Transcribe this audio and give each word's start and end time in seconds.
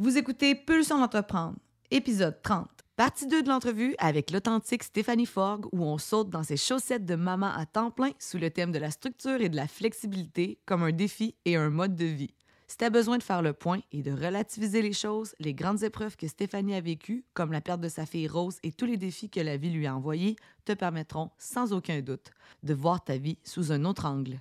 Vous 0.00 0.16
écoutez 0.16 0.54
Pulsion 0.54 1.00
d'entreprendre, 1.00 1.58
épisode 1.90 2.40
30. 2.40 2.68
Partie 2.94 3.26
2 3.26 3.42
de 3.42 3.48
l'entrevue 3.48 3.96
avec 3.98 4.30
l'authentique 4.30 4.84
Stéphanie 4.84 5.26
Forgue 5.26 5.66
où 5.72 5.82
on 5.82 5.98
saute 5.98 6.30
dans 6.30 6.44
ses 6.44 6.56
chaussettes 6.56 7.04
de 7.04 7.16
maman 7.16 7.48
à 7.48 7.66
temps 7.66 7.90
plein 7.90 8.12
sous 8.20 8.38
le 8.38 8.48
thème 8.48 8.70
de 8.70 8.78
la 8.78 8.92
structure 8.92 9.40
et 9.40 9.48
de 9.48 9.56
la 9.56 9.66
flexibilité 9.66 10.60
comme 10.66 10.84
un 10.84 10.92
défi 10.92 11.34
et 11.44 11.56
un 11.56 11.70
mode 11.70 11.96
de 11.96 12.04
vie. 12.04 12.32
Si 12.68 12.76
tu 12.76 12.84
as 12.84 12.90
besoin 12.90 13.18
de 13.18 13.24
faire 13.24 13.42
le 13.42 13.54
point 13.54 13.80
et 13.90 14.02
de 14.02 14.12
relativiser 14.12 14.82
les 14.82 14.92
choses, 14.92 15.34
les 15.40 15.52
grandes 15.52 15.82
épreuves 15.82 16.16
que 16.16 16.28
Stéphanie 16.28 16.76
a 16.76 16.80
vécues, 16.80 17.24
comme 17.34 17.50
la 17.50 17.60
perte 17.60 17.80
de 17.80 17.88
sa 17.88 18.06
fille 18.06 18.28
Rose 18.28 18.58
et 18.62 18.70
tous 18.70 18.86
les 18.86 18.98
défis 18.98 19.30
que 19.30 19.40
la 19.40 19.56
vie 19.56 19.70
lui 19.70 19.88
a 19.88 19.96
envoyés, 19.96 20.36
te 20.64 20.74
permettront, 20.74 21.32
sans 21.38 21.72
aucun 21.72 22.02
doute, 22.02 22.30
de 22.62 22.72
voir 22.72 23.02
ta 23.02 23.18
vie 23.18 23.38
sous 23.42 23.72
un 23.72 23.84
autre 23.84 24.06
angle. 24.06 24.40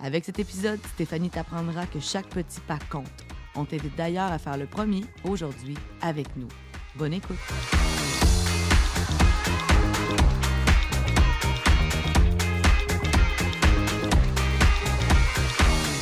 Avec 0.00 0.26
cet 0.26 0.38
épisode, 0.38 0.80
Stéphanie 0.92 1.30
t'apprendra 1.30 1.86
que 1.86 1.98
chaque 1.98 2.28
petit 2.28 2.60
pas 2.60 2.78
compte. 2.90 3.37
On 3.54 3.64
t'invite 3.64 3.96
d'ailleurs 3.96 4.32
à 4.32 4.38
faire 4.38 4.56
le 4.56 4.66
premier 4.66 5.04
aujourd'hui 5.24 5.76
avec 6.00 6.36
nous. 6.36 6.48
Bonne 6.96 7.12
écoute! 7.12 7.36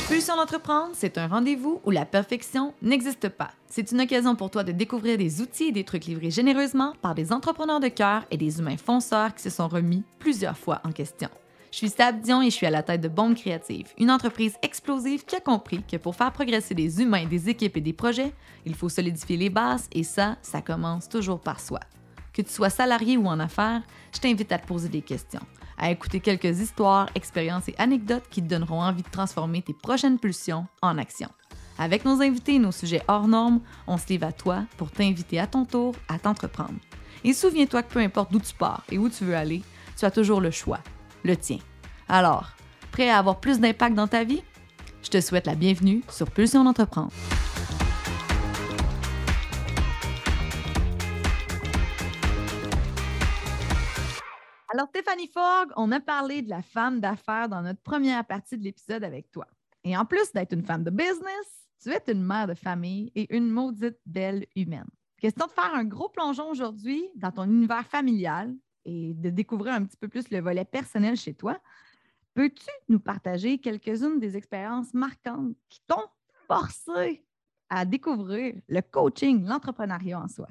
Pulsion 0.07 0.35
d'entreprendre, 0.35 0.91
c'est 0.93 1.17
un 1.17 1.27
rendez-vous 1.27 1.79
où 1.85 1.91
la 1.91 2.05
perfection 2.05 2.73
n'existe 2.81 3.29
pas. 3.29 3.51
C'est 3.67 3.91
une 3.91 4.01
occasion 4.01 4.35
pour 4.35 4.49
toi 4.49 4.63
de 4.63 4.71
découvrir 4.71 5.17
des 5.17 5.41
outils 5.41 5.65
et 5.65 5.71
des 5.71 5.83
trucs 5.83 6.05
livrés 6.05 6.31
généreusement 6.31 6.93
par 7.01 7.13
des 7.13 7.31
entrepreneurs 7.31 7.79
de 7.79 7.89
cœur 7.89 8.23
et 8.31 8.37
des 8.37 8.59
humains 8.59 8.77
fonceurs 8.77 9.35
qui 9.35 9.43
se 9.43 9.49
sont 9.49 9.67
remis 9.67 10.03
plusieurs 10.17 10.57
fois 10.57 10.81
en 10.83 10.91
question. 10.91 11.29
Je 11.71 11.77
suis 11.77 11.89
Stab 11.89 12.21
Dion 12.21 12.41
et 12.41 12.49
je 12.49 12.55
suis 12.55 12.65
à 12.65 12.71
la 12.71 12.81
tête 12.81 13.01
de 13.01 13.09
Bombe 13.09 13.35
Créative, 13.35 13.87
une 13.97 14.09
entreprise 14.09 14.55
explosive 14.61 15.25
qui 15.25 15.35
a 15.35 15.41
compris 15.41 15.83
que 15.83 15.97
pour 15.97 16.15
faire 16.15 16.31
progresser 16.31 16.73
les 16.73 17.01
humains, 17.01 17.25
des 17.25 17.49
équipes 17.49 17.75
et 17.75 17.81
des 17.81 17.93
projets, 17.93 18.33
il 18.65 18.73
faut 18.73 18.89
solidifier 18.89 19.35
les 19.35 19.49
bases 19.49 19.89
et 19.91 20.03
ça, 20.03 20.37
ça 20.41 20.61
commence 20.61 21.09
toujours 21.09 21.41
par 21.41 21.59
soi. 21.59 21.81
Que 22.33 22.41
tu 22.41 22.51
sois 22.51 22.69
salarié 22.69 23.17
ou 23.17 23.27
en 23.27 23.39
affaires, 23.39 23.81
je 24.13 24.19
t'invite 24.19 24.51
à 24.51 24.59
te 24.59 24.65
poser 24.65 24.87
des 24.87 25.01
questions, 25.01 25.41
à 25.77 25.91
écouter 25.91 26.21
quelques 26.21 26.59
histoires, 26.59 27.09
expériences 27.15 27.67
et 27.67 27.75
anecdotes 27.77 28.29
qui 28.29 28.41
te 28.41 28.47
donneront 28.47 28.81
envie 28.81 29.03
de 29.03 29.09
transformer 29.09 29.61
tes 29.61 29.73
prochaines 29.73 30.19
pulsions 30.19 30.67
en 30.81 30.97
action. 30.97 31.29
Avec 31.77 32.05
nos 32.05 32.21
invités 32.21 32.55
et 32.55 32.59
nos 32.59 32.71
sujets 32.71 33.03
hors 33.09 33.27
normes, 33.27 33.59
on 33.87 33.97
se 33.97 34.07
livre 34.07 34.25
à 34.25 34.31
toi 34.31 34.63
pour 34.77 34.89
t'inviter 34.89 35.39
à 35.39 35.47
ton 35.47 35.65
tour 35.65 35.93
à 36.07 36.17
t'entreprendre. 36.17 36.79
Et 37.25 37.33
souviens-toi 37.33 37.83
que 37.83 37.93
peu 37.93 37.99
importe 37.99 38.31
d'où 38.31 38.39
tu 38.39 38.53
pars 38.53 38.83
et 38.89 38.97
où 38.97 39.09
tu 39.09 39.25
veux 39.25 39.35
aller, 39.35 39.61
tu 39.97 40.05
as 40.05 40.11
toujours 40.11 40.39
le 40.39 40.51
choix 40.51 40.79
le 41.23 41.35
tien. 41.35 41.59
Alors, 42.07 42.51
prêt 42.91 43.09
à 43.09 43.17
avoir 43.17 43.39
plus 43.39 43.59
d'impact 43.59 43.95
dans 43.95 44.07
ta 44.07 44.23
vie? 44.23 44.43
Je 45.03 45.09
te 45.09 45.21
souhaite 45.21 45.45
la 45.45 45.55
bienvenue 45.55 46.03
sur 46.09 46.29
Pulsion 46.29 46.63
d'entreprendre. 46.63 47.11
Alors, 54.73 54.87
Stéphanie 54.89 55.27
Fogg, 55.33 55.71
on 55.75 55.91
a 55.91 55.99
parlé 55.99 56.41
de 56.41 56.49
la 56.49 56.61
femme 56.61 56.99
d'affaires 56.99 57.49
dans 57.49 57.61
notre 57.61 57.81
première 57.81 58.25
partie 58.25 58.57
de 58.57 58.63
l'épisode 58.63 59.03
avec 59.03 59.31
toi. 59.31 59.47
Et 59.83 59.95
en 59.97 60.05
plus 60.05 60.31
d'être 60.33 60.53
une 60.53 60.65
femme 60.65 60.83
de 60.83 60.91
business, 60.91 61.67
tu 61.81 61.91
es 61.91 62.03
une 62.11 62.23
mère 62.23 62.47
de 62.47 62.53
famille 62.53 63.11
et 63.15 63.33
une 63.35 63.49
maudite 63.49 63.97
belle 64.05 64.45
humaine. 64.55 64.89
Question 65.19 65.47
de 65.47 65.51
faire 65.51 65.73
un 65.73 65.85
gros 65.85 66.09
plongeon 66.09 66.49
aujourd'hui 66.49 67.07
dans 67.15 67.31
ton 67.31 67.45
univers 67.45 67.85
familial 67.87 68.53
et 68.87 69.13
de 69.13 69.29
découvrir 69.29 69.73
un 69.73 69.85
petit 69.85 69.97
peu 69.97 70.07
plus 70.07 70.31
le 70.31 70.39
volet 70.39 70.65
personnel 70.65 71.17
chez 71.17 71.33
toi. 71.33 71.59
Peux-tu 72.33 72.69
nous 72.87 72.99
partager 72.99 73.59
quelques-unes 73.59 74.19
des 74.19 74.37
expériences 74.37 74.93
marquantes 74.93 75.55
qui 75.69 75.81
t'ont 75.87 76.07
forcé 76.47 77.23
à 77.69 77.83
découvrir 77.85 78.55
le 78.69 78.81
coaching, 78.81 79.45
l'entrepreneuriat 79.45 80.21
en 80.21 80.27
soi? 80.27 80.47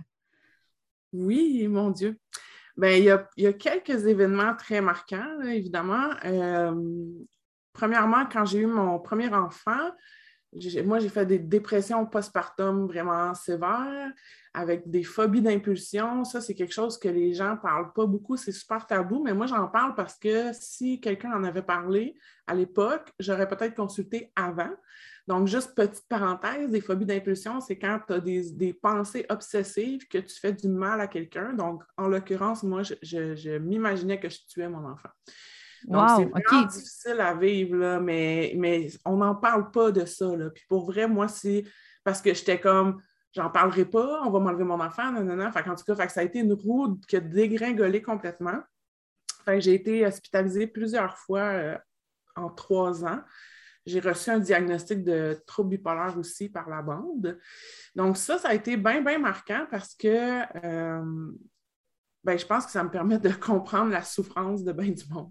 Oui, 1.13 1.67
mon 1.67 1.91
Dieu. 1.91 2.19
Bien, 2.77 2.91
il, 2.91 3.05
y 3.05 3.47
a, 3.47 3.53
quelques 3.55 4.05
événements 4.05 4.55
très 4.55 4.83
marquants, 4.83 5.41
évidemment. 5.43 6.11
Euh, 6.27 6.75
premièrement, 7.73 8.27
quand 8.31 8.45
j'ai 8.45 8.59
eu 8.59 8.67
mon 8.67 8.99
premier 8.99 9.33
enfant, 9.33 9.91
moi, 10.85 10.99
j'ai 10.99 11.09
fait 11.09 11.27
des 11.27 11.39
dépressions 11.39 12.07
postpartum 12.07 12.87
vraiment 12.87 13.35
sévères 13.35 14.13
avec 14.55 14.89
des 14.89 15.03
phobies 15.03 15.43
d'impulsion. 15.43 16.25
Ça, 16.25 16.41
c'est 16.41 16.55
quelque 16.55 16.73
chose 16.73 16.99
que 16.99 17.09
les 17.09 17.35
gens 17.35 17.53
ne 17.53 17.57
parlent 17.57 17.93
pas 17.93 18.07
beaucoup. 18.07 18.37
C'est 18.37 18.53
super 18.53 18.87
tabou, 18.87 19.23
mais 19.23 19.35
moi, 19.35 19.47
j'en 19.47 19.69
parle 19.69 19.95
parce 19.95 20.19
que 20.19 20.51
si 20.53 21.01
quelqu'un 21.01 21.33
en 21.33 21.45
avait 21.45 21.63
parlé 21.63 22.17
à 22.47 22.55
l'époque, 22.55 23.13
j'aurais 23.19 23.49
peut-être 23.49 23.75
consulté 23.75 24.33
avant. 24.35 24.71
Donc, 25.27 25.49
juste 25.49 25.75
petite 25.75 26.07
parenthèse, 26.09 26.71
des 26.71 26.81
phobies 26.81 27.05
d'impulsion, 27.05 27.61
c'est 27.61 27.77
quand 27.77 28.01
tu 28.07 28.13
as 28.15 28.21
des, 28.21 28.73
pensées 28.73 29.27
obsessives 29.29 30.07
que 30.09 30.19
tu 30.19 30.39
fais 30.39 30.53
du 30.53 30.69
mal 30.69 31.01
à 31.01 31.09
quelqu'un. 31.09 31.53
Donc, 31.53 31.83
en 31.97 32.09
l'occurrence, 32.09 32.63
moi, 32.63 32.83
je 32.83 33.59
m'imaginais 33.59 34.21
que 34.21 34.29
je 34.29 34.39
tuais 34.49 34.69
mon 34.69 34.87
enfant. 34.89 35.11
Donc, 35.85 36.09
c'est 36.17 36.25
vraiment 36.25 36.67
difficile 36.67 37.21
à 37.21 37.35
vivre, 37.35 37.99
mais, 38.01 38.55
mais 38.57 38.89
on 39.05 39.17
n'en 39.17 39.35
parle 39.35 39.71
pas 39.71 39.91
de 39.91 40.05
ça. 40.05 40.27
Puis 40.55 40.65
pour 40.69 40.87
vrai, 40.87 41.07
moi, 41.07 41.29
c'est 41.29 41.65
parce 42.05 42.21
que 42.21 42.35
j'étais 42.35 42.61
comme, 42.61 43.01
j'en 43.33 43.51
parlerai 43.51 43.85
pas, 43.85 44.23
on 44.25 44.31
va 44.31 44.41
m'enlever 44.41 44.65
mon 44.65 44.81
enfant, 44.81 45.13
non, 45.13 45.23
non, 45.23 45.37
non. 45.37 45.47
en 45.47 45.75
tout 45.75 45.85
cas, 45.85 46.09
ça 46.09 46.21
a 46.21 46.25
été 46.25 46.39
une 46.39 46.53
roue 46.53 46.99
qui 47.07 47.17
a 47.17 47.21
dégringolé 47.21 48.03
complètement. 48.03 48.61
j'ai 49.59 49.75
été 49.75 50.07
hospitalisée 50.07 50.67
plusieurs 50.67 51.19
fois 51.19 51.41
euh, 51.41 51.79
en 52.35 52.49
trois 52.49 53.05
ans. 53.05 53.21
J'ai 53.85 54.01
reçu 54.01 54.31
un 54.31 54.41
diagnostic 54.41 55.05
de 55.05 55.41
trouble 55.47 55.71
bipolaire 55.71 56.19
aussi 56.19 56.49
par 56.49 56.69
la 56.69 56.83
bande. 56.83 57.39
Donc, 57.95 58.17
ça, 58.17 58.39
ça 58.39 58.49
a 58.49 58.55
été 58.55 58.77
bien, 58.77 59.01
bien 59.01 59.19
marquant 59.21 59.65
parce 59.71 59.95
que 59.95 60.43
euh, 60.65 61.33
ben, 62.27 62.37
je 62.37 62.45
pense 62.45 62.67
que 62.67 62.73
ça 62.73 62.83
me 62.83 62.91
permet 62.91 63.21
de 63.21 63.29
comprendre 63.41 63.93
la 63.93 64.03
souffrance 64.03 64.65
de 64.65 64.73
bien 64.73 64.91
du 64.91 65.05
monde. 65.09 65.31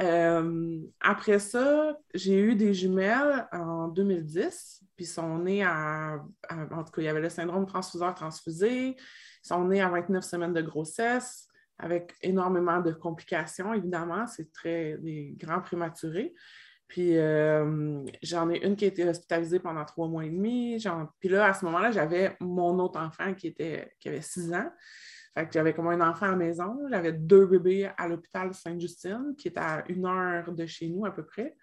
Euh, 0.00 0.80
après 1.00 1.38
ça, 1.38 1.94
j'ai 2.14 2.40
eu 2.40 2.54
des 2.54 2.72
jumelles 2.72 3.46
en 3.52 3.88
2010, 3.88 4.82
puis 4.96 5.04
ils 5.04 5.08
sont 5.08 5.38
nés 5.38 5.62
à, 5.62 6.18
En 6.50 6.84
tout 6.84 6.92
cas, 6.92 7.02
il 7.02 7.04
y 7.04 7.08
avait 7.08 7.20
le 7.20 7.28
syndrome 7.28 7.66
transfuseur-transfusé. 7.66 8.96
Ils 8.96 8.96
sont 9.42 9.62
nés 9.66 9.82
à 9.82 9.90
29 9.90 10.24
semaines 10.24 10.54
de 10.54 10.62
grossesse, 10.62 11.48
avec 11.78 12.14
énormément 12.22 12.80
de 12.80 12.92
complications, 12.92 13.74
évidemment. 13.74 14.26
C'est 14.26 14.50
très 14.52 14.96
des 14.96 15.34
grands 15.36 15.60
prématurés. 15.60 16.34
Puis 16.88 17.16
euh, 17.18 18.04
j'en 18.22 18.48
ai 18.48 18.64
une 18.64 18.76
qui 18.76 18.84
a 18.84 18.88
été 18.88 19.08
hospitalisée 19.08 19.58
pendant 19.58 19.84
trois 19.84 20.08
mois 20.08 20.24
et 20.24 20.30
demi. 20.30 20.78
Puis 21.18 21.28
là, 21.28 21.46
à 21.46 21.52
ce 21.52 21.64
moment-là, 21.64 21.90
j'avais 21.90 22.36
mon 22.40 22.78
autre 22.78 23.00
enfant 23.00 23.34
qui, 23.34 23.48
était, 23.48 23.92
qui 23.98 24.08
avait 24.08 24.22
six 24.22 24.52
ans 24.52 24.70
j'avais 25.52 25.74
comme 25.74 25.88
un 25.88 26.00
enfant 26.00 26.26
à 26.26 26.30
la 26.30 26.36
maison. 26.36 26.78
J'avais 26.90 27.12
deux 27.12 27.46
bébés 27.46 27.90
à 27.96 28.08
l'hôpital 28.08 28.54
Sainte-Justine, 28.54 29.34
qui 29.36 29.48
est 29.48 29.58
à 29.58 29.84
une 29.88 30.06
heure 30.06 30.52
de 30.52 30.66
chez 30.66 30.88
nous 30.88 31.04
à 31.04 31.14
peu 31.14 31.24
près. 31.24 31.56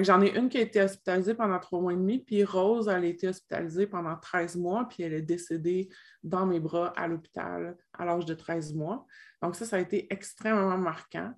j'en 0.00 0.22
ai 0.22 0.36
une 0.36 0.48
qui 0.48 0.58
a 0.58 0.62
été 0.62 0.80
hospitalisée 0.82 1.34
pendant 1.34 1.58
trois 1.58 1.80
mois 1.80 1.92
et 1.92 1.96
demi, 1.96 2.18
puis 2.18 2.44
Rose, 2.44 2.88
elle 2.88 3.04
a 3.04 3.06
été 3.06 3.28
hospitalisée 3.28 3.86
pendant 3.86 4.16
13 4.16 4.56
mois, 4.56 4.88
puis 4.88 5.02
elle 5.02 5.12
est 5.12 5.22
décédée 5.22 5.90
dans 6.22 6.46
mes 6.46 6.60
bras 6.60 6.92
à 6.96 7.06
l'hôpital 7.06 7.76
à 7.92 8.04
l'âge 8.04 8.24
de 8.24 8.34
13 8.34 8.74
mois. 8.74 9.06
Donc 9.42 9.56
ça, 9.56 9.66
ça 9.66 9.76
a 9.76 9.80
été 9.80 10.06
extrêmement 10.10 10.78
marquant, 10.78 11.32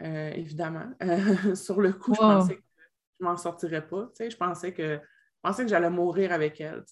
euh, 0.00 0.30
évidemment. 0.30 0.90
sur 1.54 1.80
le 1.80 1.92
coup, 1.92 2.14
je 2.14 2.20
pensais 2.20 2.56
que 2.56 2.62
je 3.18 3.24
ne 3.24 3.30
m'en 3.30 3.36
sortirais 3.36 3.86
pas. 3.86 4.10
Je 4.18 4.36
pensais 4.36 4.72
que, 4.72 4.94
je 4.94 5.40
pensais 5.42 5.64
que 5.64 5.70
j'allais 5.70 5.90
mourir 5.90 6.32
avec 6.32 6.60
elle. 6.60 6.84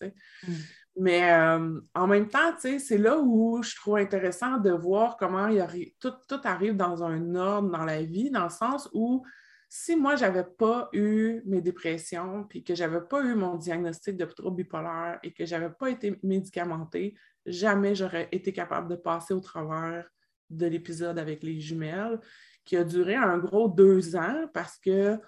Mm. 0.46 0.52
Mais 0.98 1.32
euh, 1.32 1.80
en 1.94 2.06
même 2.06 2.28
temps, 2.28 2.54
c'est 2.58 2.98
là 2.98 3.18
où 3.18 3.62
je 3.62 3.76
trouve 3.76 3.96
intéressant 3.96 4.56
de 4.56 4.70
voir 4.70 5.16
comment 5.16 5.48
il 5.48 5.92
tout, 6.00 6.14
tout, 6.26 6.40
arrive 6.44 6.76
dans 6.76 7.04
un 7.04 7.34
ordre 7.34 7.70
dans 7.70 7.84
la 7.84 8.02
vie, 8.02 8.30
dans 8.30 8.44
le 8.44 8.50
sens 8.50 8.88
où 8.94 9.22
si 9.68 9.96
moi, 9.96 10.16
je 10.16 10.24
n'avais 10.24 10.44
pas 10.44 10.88
eu 10.92 11.42
mes 11.44 11.60
dépressions, 11.60 12.44
puis 12.44 12.62
que 12.62 12.74
je 12.74 12.84
n'avais 12.84 13.00
pas 13.00 13.22
eu 13.22 13.34
mon 13.34 13.56
diagnostic 13.56 14.16
de 14.16 14.24
trouble 14.24 14.56
bipolaire 14.56 15.18
et 15.22 15.32
que 15.32 15.44
je 15.44 15.54
n'avais 15.54 15.74
pas 15.74 15.90
été 15.90 16.18
médicamentée, 16.22 17.14
jamais 17.44 17.94
j'aurais 17.94 18.28
été 18.32 18.52
capable 18.52 18.88
de 18.88 18.96
passer 18.96 19.34
au 19.34 19.40
travers 19.40 20.08
de 20.50 20.66
l'épisode 20.66 21.18
avec 21.18 21.42
les 21.42 21.60
jumelles, 21.60 22.20
qui 22.64 22.76
a 22.76 22.84
duré 22.84 23.16
un 23.16 23.38
gros 23.38 23.68
deux 23.68 24.16
ans 24.16 24.46
parce 24.54 24.78
que 24.78 25.18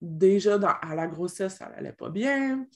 déjà 0.00 0.54
à 0.54 0.94
la 0.94 1.06
grossesse, 1.06 1.56
ça 1.56 1.68
n'allait 1.68 1.92
pas 1.92 2.10
bien. 2.10 2.66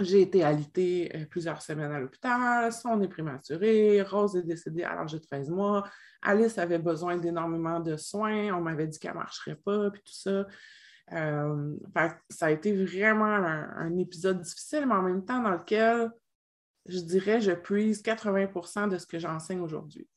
J'ai 0.00 0.22
été 0.22 0.44
alitée 0.44 1.10
euh, 1.14 1.24
plusieurs 1.26 1.60
semaines 1.60 1.90
à 1.90 1.98
l'hôpital, 1.98 2.72
son 2.72 3.00
est 3.02 3.08
prématuré, 3.08 4.00
Rose 4.02 4.36
est 4.36 4.42
décédée 4.42 4.84
à 4.84 4.94
l'âge 4.94 5.12
de 5.12 5.18
13 5.18 5.50
mois, 5.50 5.88
Alice 6.22 6.56
avait 6.58 6.78
besoin 6.78 7.16
d'énormément 7.16 7.80
de 7.80 7.96
soins, 7.96 8.54
on 8.56 8.60
m'avait 8.60 8.86
dit 8.86 8.98
qu'elle 8.98 9.12
ne 9.12 9.18
marcherait 9.18 9.56
pas, 9.56 9.90
puis 9.90 10.02
tout 10.04 10.12
ça. 10.14 10.46
Euh, 11.12 11.74
ça 12.28 12.46
a 12.46 12.50
été 12.50 12.72
vraiment 12.72 13.24
un, 13.24 13.96
épisode 13.98 14.40
difficile, 14.40 14.86
mais 14.86 14.94
en 14.94 15.02
même 15.02 15.24
temps 15.24 15.42
dans 15.42 15.50
lequel, 15.50 16.10
je 16.86 17.00
dirais, 17.00 17.40
je 17.40 17.52
puise 17.52 18.02
80% 18.02 18.88
de 18.88 18.98
ce 18.98 19.06
que 19.06 19.18
j'enseigne 19.18 19.60
aujourd'hui. 19.60 20.08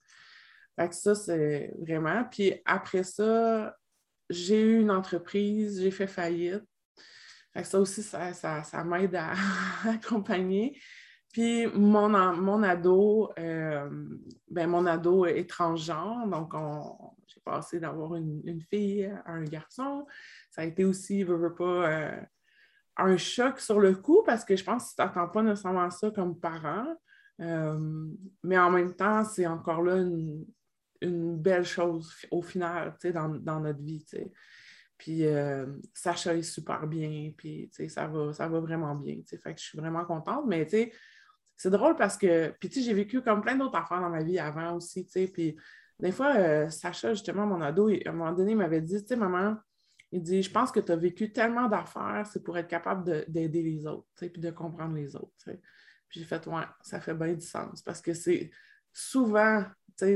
ça, 0.91 1.15
c'est 1.15 1.73
vraiment. 1.79 2.23
Puis 2.25 2.53
après 2.65 3.03
ça, 3.03 3.75
j'ai 4.31 4.61
eu 4.61 4.79
une 4.81 4.91
entreprise, 4.91 5.81
j'ai 5.81 5.91
fait 5.91 6.07
faillite 6.07 6.63
ça 7.63 7.79
aussi, 7.79 8.01
ça, 8.01 8.83
m'aide 8.85 9.15
à 9.15 9.33
accompagner. 9.89 10.79
Puis 11.31 11.67
mon, 11.67 12.09
mon 12.09 12.63
ado, 12.63 13.31
euh, 13.39 13.89
ben 14.49 14.69
mon 14.69 14.85
ado 14.85 15.25
est 15.25 15.49
transgenre, 15.49 16.27
donc 16.27 16.53
j'ai 17.27 17.39
passé 17.41 17.79
d'avoir 17.79 18.15
une, 18.15 18.61
fille 18.69 19.05
à 19.25 19.31
un 19.31 19.43
garçon. 19.43 20.05
Ça 20.49 20.61
a 20.61 20.65
été 20.65 20.83
aussi, 20.83 21.23
veux, 21.23 21.37
veux 21.37 21.55
pas, 21.55 21.89
euh, 21.89 22.21
un 22.97 23.17
choc 23.17 23.59
sur 23.59 23.79
le 23.79 23.95
coup 23.95 24.23
parce 24.25 24.43
que 24.43 24.55
je 24.55 24.63
pense 24.63 24.91
que 24.91 24.95
tu 24.95 25.01
n'attends 25.01 25.29
pas 25.29 25.41
nécessairement 25.41 25.89
ça 25.89 26.11
comme 26.11 26.37
parent. 26.37 26.87
Euh, 27.39 28.07
mais 28.43 28.57
en 28.57 28.69
même 28.69 28.93
temps, 28.93 29.23
c'est 29.23 29.47
encore 29.47 29.81
là 29.81 29.95
une, 29.97 30.45
belle 31.01 31.65
chose 31.65 32.13
au 32.29 32.41
final, 32.41 32.95
dans, 33.13 33.29
dans 33.29 33.59
notre 33.59 33.81
vie. 33.81 34.05
Puis 34.97 35.25
euh, 35.25 35.65
Sacha 35.93 36.35
est 36.35 36.43
super 36.43 36.85
bien, 36.85 37.31
puis 37.35 37.71
ça 37.89 38.07
va, 38.07 38.33
ça 38.33 38.47
va 38.47 38.59
vraiment 38.59 38.93
bien. 38.95 39.17
Fait 39.27 39.53
que 39.53 39.59
je 39.59 39.65
suis 39.65 39.77
vraiment 39.77 40.05
contente. 40.05 40.45
Mais 40.47 40.67
c'est 41.55 41.71
drôle 41.71 41.95
parce 41.95 42.17
que, 42.17 42.53
puis 42.59 42.69
j'ai 42.71 42.93
vécu 42.93 43.21
comme 43.21 43.41
plein 43.41 43.55
d'autres 43.55 43.77
affaires 43.77 44.01
dans 44.01 44.09
ma 44.09 44.23
vie 44.23 44.37
avant 44.37 44.75
aussi. 44.75 45.07
Puis 45.33 45.57
des 45.99 46.11
fois, 46.11 46.35
euh, 46.35 46.69
Sacha, 46.69 47.13
justement, 47.13 47.45
mon 47.45 47.61
ado, 47.61 47.89
à 47.89 48.09
un 48.09 48.11
moment 48.11 48.31
donné, 48.31 48.51
il 48.51 48.57
m'avait 48.57 48.81
dit, 48.81 49.03
maman, 49.15 49.57
il 50.11 50.21
dit, 50.21 50.43
je 50.43 50.51
pense 50.51 50.71
que 50.71 50.79
tu 50.79 50.91
as 50.91 50.95
vécu 50.95 51.31
tellement 51.31 51.67
d'affaires, 51.67 52.27
c'est 52.31 52.43
pour 52.43 52.57
être 52.57 52.67
capable 52.67 53.25
d'aider 53.27 53.61
les 53.61 53.87
autres, 53.87 54.07
puis 54.17 54.29
de 54.29 54.51
comprendre 54.51 54.95
les 54.95 55.15
autres. 55.15 55.33
Puis 56.09 56.19
j'ai 56.19 56.25
fait, 56.25 56.45
ouais, 56.47 56.63
ça 56.81 56.99
fait 56.99 57.13
bien 57.13 57.33
du 57.33 57.45
sens 57.45 57.81
parce 57.81 58.01
que 58.01 58.13
c'est 58.13 58.51
souvent, 58.91 59.63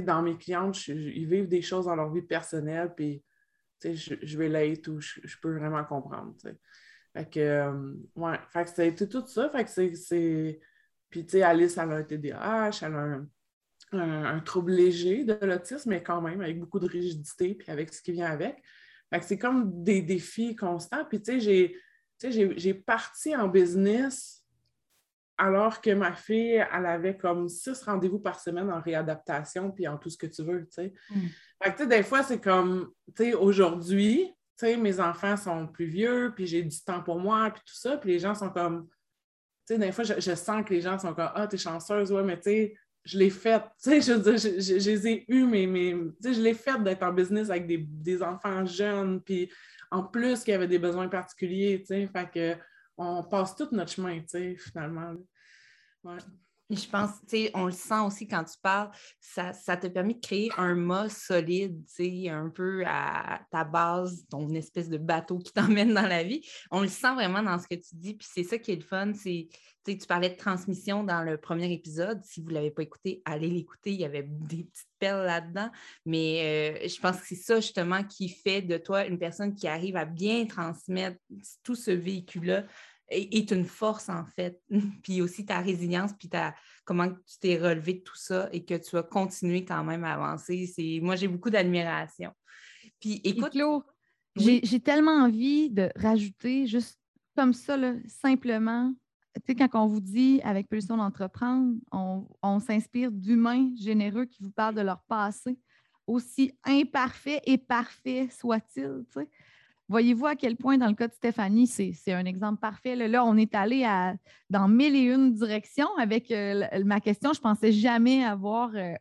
dans 0.02 0.22
mes 0.22 0.38
clientes, 0.38 0.88
ils 0.88 1.28
vivent 1.28 1.48
des 1.48 1.62
choses 1.62 1.86
dans 1.86 1.96
leur 1.96 2.12
vie 2.12 2.22
personnelle, 2.22 2.94
puis 2.96 3.24
je, 3.84 4.16
je 4.22 4.38
vais 4.38 4.50
l'être 4.50 4.88
ou 4.88 5.00
je, 5.00 5.38
peux 5.42 5.58
vraiment 5.58 5.84
comprendre. 5.84 6.34
Fait 7.14 7.30
que, 7.30 7.40
euh, 7.40 7.94
ouais, 8.16 8.38
fait 8.50 8.64
que 8.66 8.70
c'était 8.70 9.08
tout 9.08 9.26
ça. 9.26 9.50
Fait 9.50 9.64
que 9.64 9.96
c'est. 9.96 10.60
Puis, 11.10 11.26
tu 11.26 11.32
sais, 11.32 11.44
Alice, 11.44 11.78
elle 11.78 11.92
a 11.92 11.96
un 11.96 12.04
TDAH, 12.04 12.80
elle 12.82 12.96
a 12.96 13.22
un, 13.94 14.40
trouble 14.42 14.72
léger 14.74 15.24
de 15.24 15.38
l'autisme, 15.46 15.92
mais 15.92 16.04
quand 16.04 16.22
même 16.22 16.42
avec 16.42 16.60
beaucoup 16.60 16.80
de 16.80 16.88
rigidité, 16.88 17.56
puis 17.56 17.72
avec 17.72 17.94
ce 17.94 18.02
qui 18.02 18.12
vient 18.12 18.30
avec. 18.30 18.62
Fait 19.10 19.20
que 19.20 19.26
c'est 19.26 19.38
comme 19.38 19.84
des 19.84 20.02
défis 20.02 20.56
constants. 20.56 21.06
Puis, 21.06 21.22
tu 21.22 21.40
sais, 21.40 21.80
j'ai 22.32 22.74
parti 22.74 23.36
en 23.36 23.48
business 23.48 24.45
alors 25.38 25.82
que 25.82 25.92
ma 25.92 26.14
fille, 26.14 26.64
elle 26.74 26.86
avait 26.86 27.18
comme 27.18 27.50
six 27.50 27.82
rendez-vous 27.84 28.20
par 28.20 28.40
semaine 28.40 28.72
en 28.72 28.80
réadaptation, 28.80 29.72
puis 29.72 29.88
en 29.88 29.98
tout 29.98 30.10
ce 30.10 30.18
que 30.18 30.28
tu 30.28 30.44
veux, 30.44 30.66
tu 30.66 30.72
sais. 30.72 30.94
Mm. 31.10 31.28
Fait 31.64 31.76
que, 31.76 31.84
des 31.84 32.04
fois, 32.04 32.24
c'est 32.24 32.40
comme, 32.40 32.92
tu 33.16 33.24
sais, 33.24 33.34
aujourd'hui, 33.34 34.34
tu 34.58 34.66
sais, 34.66 34.78
mes 34.78 35.00
enfants 35.00 35.36
sont 35.36 35.68
plus 35.68 35.88
vieux, 35.88 36.32
puis 36.36 36.48
j'ai 36.48 36.64
du 36.64 36.82
temps 36.82 37.02
pour 37.02 37.20
moi, 37.20 37.52
puis 37.52 37.62
tout 37.66 37.76
ça, 37.76 37.98
puis 37.98 38.12
les 38.12 38.20
gens 38.20 38.36
sont 38.36 38.50
comme, 38.50 38.88
tu 39.68 39.74
sais, 39.74 39.78
des 39.78 39.92
fois, 39.92 40.04
je, 40.04 40.36
sens 40.36 40.64
que 40.66 40.74
les 40.74 40.82
gens 40.82 40.98
sont 40.98 41.14
comme, 41.14 41.32
ah, 41.36 41.48
t'es 41.48 41.58
chanceuse, 41.58 42.12
ouais, 42.12 42.24
mais 42.24 42.38
tu 42.38 42.44
sais, 42.44 42.76
je 43.04 43.18
l'ai 43.18 43.30
faite, 43.30 43.64
tu 43.84 43.90
sais, 43.90 44.02
je 44.02 44.14
veux 44.14 44.32
dire, 44.32 44.38
je, 44.38 44.90
les 44.90 45.08
ai 45.08 45.26
eus, 45.28 45.46
mais, 45.46 45.94
tu 45.94 46.14
sais, 46.22 46.34
je 46.34 46.42
l'ai 46.42 46.54
faite 46.54 46.84
d'être 46.84 47.04
en 47.04 47.12
business 47.12 47.50
avec 47.50 47.68
des, 47.68 48.24
enfants 48.24 48.66
jeunes, 48.66 49.22
puis 49.22 49.52
en 49.92 50.04
plus 50.04 50.44
qu'il 50.44 50.54
y 50.54 50.56
avait 50.56 50.68
des 50.68 50.80
besoins 50.80 51.10
particuliers, 51.10 51.80
tu 51.82 51.88
sais, 51.88 52.08
fait 52.08 52.30
que 52.32 52.62
on 52.98 53.24
passe 53.24 53.56
tout 53.56 53.70
notre 53.72 53.92
chemin, 53.92 54.20
tu 54.22 54.28
sais, 54.28 54.56
finalement. 54.58 55.16
Je 56.72 56.88
pense, 56.88 57.12
tu 57.28 57.38
sais, 57.38 57.52
on 57.54 57.68
le 57.68 57.72
sent 57.72 58.00
aussi 58.08 58.28
quand 58.28 58.44
tu 58.44 58.58
parles, 58.60 58.90
ça, 59.20 59.54
ça 59.54 59.78
te 59.78 59.86
permet 59.86 60.16
de 60.16 60.20
créer 60.20 60.50
un 60.58 60.74
mât 60.74 61.10
solide, 61.10 61.86
tu 61.86 62.24
sais, 62.24 62.30
un 62.30 62.50
peu 62.50 62.84
à 62.88 63.42
ta 63.52 63.64
base, 63.64 64.26
ton 64.32 64.50
espèce 64.50 64.90
de 64.90 64.98
bateau 64.98 65.38
qui 65.38 65.54
t'emmène 65.54 65.94
dans 65.94 66.08
la 66.08 66.24
vie. 66.24 66.42
On 66.72 66.82
le 66.82 66.88
sent 66.88 67.14
vraiment 67.14 67.44
dans 67.44 67.60
ce 67.60 67.68
que 67.68 67.76
tu 67.76 67.94
dis, 67.96 68.16
puis 68.16 68.28
c'est 68.32 68.44
ça 68.44 68.58
qui 68.58 68.72
est 68.72 68.78
le 68.78 68.82
fun, 68.82 69.14
c'est, 69.14 69.48
tu 69.86 69.92
sais, 69.92 69.98
tu 70.00 70.08
parlais 70.08 70.32
de 70.32 70.38
transmission 70.38 71.04
dans 71.04 71.22
le 71.22 71.38
premier 71.38 71.72
épisode. 71.72 72.24
Si 72.24 72.42
vous 72.42 72.50
ne 72.50 72.56
l'avez 72.56 72.72
pas 72.72 72.82
écouté, 72.82 73.22
allez 73.26 73.50
l'écouter, 73.50 73.92
il 73.92 74.02
y 74.02 74.06
avait 74.06 74.24
des 74.24 74.64
petites 74.64 74.90
perles 74.98 75.26
là-dedans. 75.26 75.70
Mais 76.08 76.80
euh, 76.84 76.88
je 76.88 77.00
pense 77.00 77.18
que 77.18 77.28
c'est 77.28 77.36
ça 77.36 77.58
justement 77.58 78.04
qui 78.04 78.28
fait 78.28 78.64
de 78.64 78.78
toi 78.78 79.06
une 79.06 79.20
personne 79.20 79.54
qui 79.54 79.68
arrive 79.68 79.98
à 79.98 80.06
bien 80.06 80.48
transmettre 80.48 81.18
tout 81.64 81.76
ce 81.76 81.92
véhicule-là 81.92 82.64
est 83.10 83.52
une 83.52 83.66
force, 83.66 84.10
en 84.10 84.26
fait. 84.26 84.62
puis 85.04 85.22
aussi 85.22 85.46
ta 85.46 85.60
résilience, 85.60 86.12
puis 86.18 86.30
ta, 86.30 86.56
comment 86.84 87.10
tu 87.10 87.40
t'es 87.40 87.58
relevé 87.58 87.96
de 87.96 88.00
tout 88.00 88.16
ça 88.16 88.50
et 88.52 88.66
que 88.66 88.76
tu 88.76 88.98
as 88.98 89.04
continué 89.04 89.66
quand 89.66 89.84
même 89.84 90.04
à 90.04 90.14
avancer. 90.14 90.66
C'est, 90.68 91.00
moi, 91.02 91.16
j'ai 91.16 91.28
beaucoup 91.28 91.50
d'admiration. 91.50 92.32
Puis 93.00 93.22
écoute. 93.24 93.58
j'ai 94.36 94.80
tellement 94.80 95.24
envie 95.24 95.70
de 95.70 95.90
rajouter 95.96 96.68
juste 96.68 97.00
comme 97.36 97.54
ça, 97.54 97.78
simplement. 98.08 98.94
Tu 99.36 99.42
sais, 99.48 99.56
quand 99.56 99.84
on 99.84 99.88
vous 99.88 100.00
dit 100.00 100.40
avec 100.44 100.70
Pulsion 100.70 100.96
d'entreprendre, 100.96 101.76
on, 101.92 102.26
on 102.42 102.60
s'inspire 102.60 103.12
d'humains 103.12 103.70
généreux 103.76 104.26
qui 104.26 104.42
vous 104.42 104.52
parlent 104.52 104.76
de 104.76 104.82
leur 104.82 105.04
passé, 105.04 105.60
aussi 106.08 106.58
imparfait 106.64 107.42
et 107.46 107.58
parfait 107.58 108.30
soit-il. 108.32 109.04
Tu 109.12 109.20
sais. 109.20 109.30
Voyez-vous 109.88 110.26
à 110.26 110.36
quel 110.36 110.56
point, 110.56 110.80
dans 110.80 110.88
le 110.88 110.96
cas 110.96 111.08
de 111.08 111.14
Stéphanie, 111.14 111.68
c'est 111.68 112.12
un 112.12 112.26
exemple 112.26 112.60
parfait. 112.60 112.96
Là, 112.96 113.24
on 113.24 113.38
est 113.38 113.54
allé 113.54 113.84
à, 113.84 114.16
dans 114.50 114.68
mille 114.68 114.96
et 114.96 115.04
une 115.04 115.34
directions 115.34 115.96
avec 115.98 116.32
euh, 116.32 116.66
ma 116.84 117.00
question. 117.00 117.34
Je 117.34 117.40
ne 117.40 117.44
pensais 117.44 117.72
jamais 117.72 118.24
avoir 118.24 118.72
euh, 118.76 118.96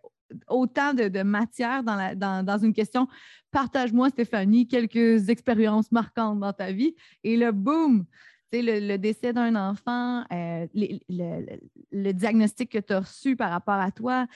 autant 0.48 0.92
de, 0.92 1.22
matière 1.22 1.82
dans, 1.82 2.58
une 2.62 2.74
question. 2.74 3.08
Partage-moi, 3.50 4.10
Stéphanie, 4.10 4.68
quelques 4.68 5.30
expériences 5.30 5.90
marquantes 5.90 6.40
dans 6.40 6.52
ta 6.52 6.70
vie. 6.70 6.94
Et 7.22 7.36
là, 7.36 7.52
boum! 7.52 8.04
Le, 8.52 8.78
le, 8.78 8.98
décès 8.98 9.32
d'un 9.32 9.56
enfant, 9.56 10.24
euh, 10.30 10.66
le, 10.74 12.12
diagnostic 12.12 12.70
que 12.70 12.78
tu 12.78 12.92
as 12.92 13.00
reçu 13.00 13.34
par 13.34 13.50
rapport 13.50 13.74
à 13.74 13.90
toi. 13.90 14.28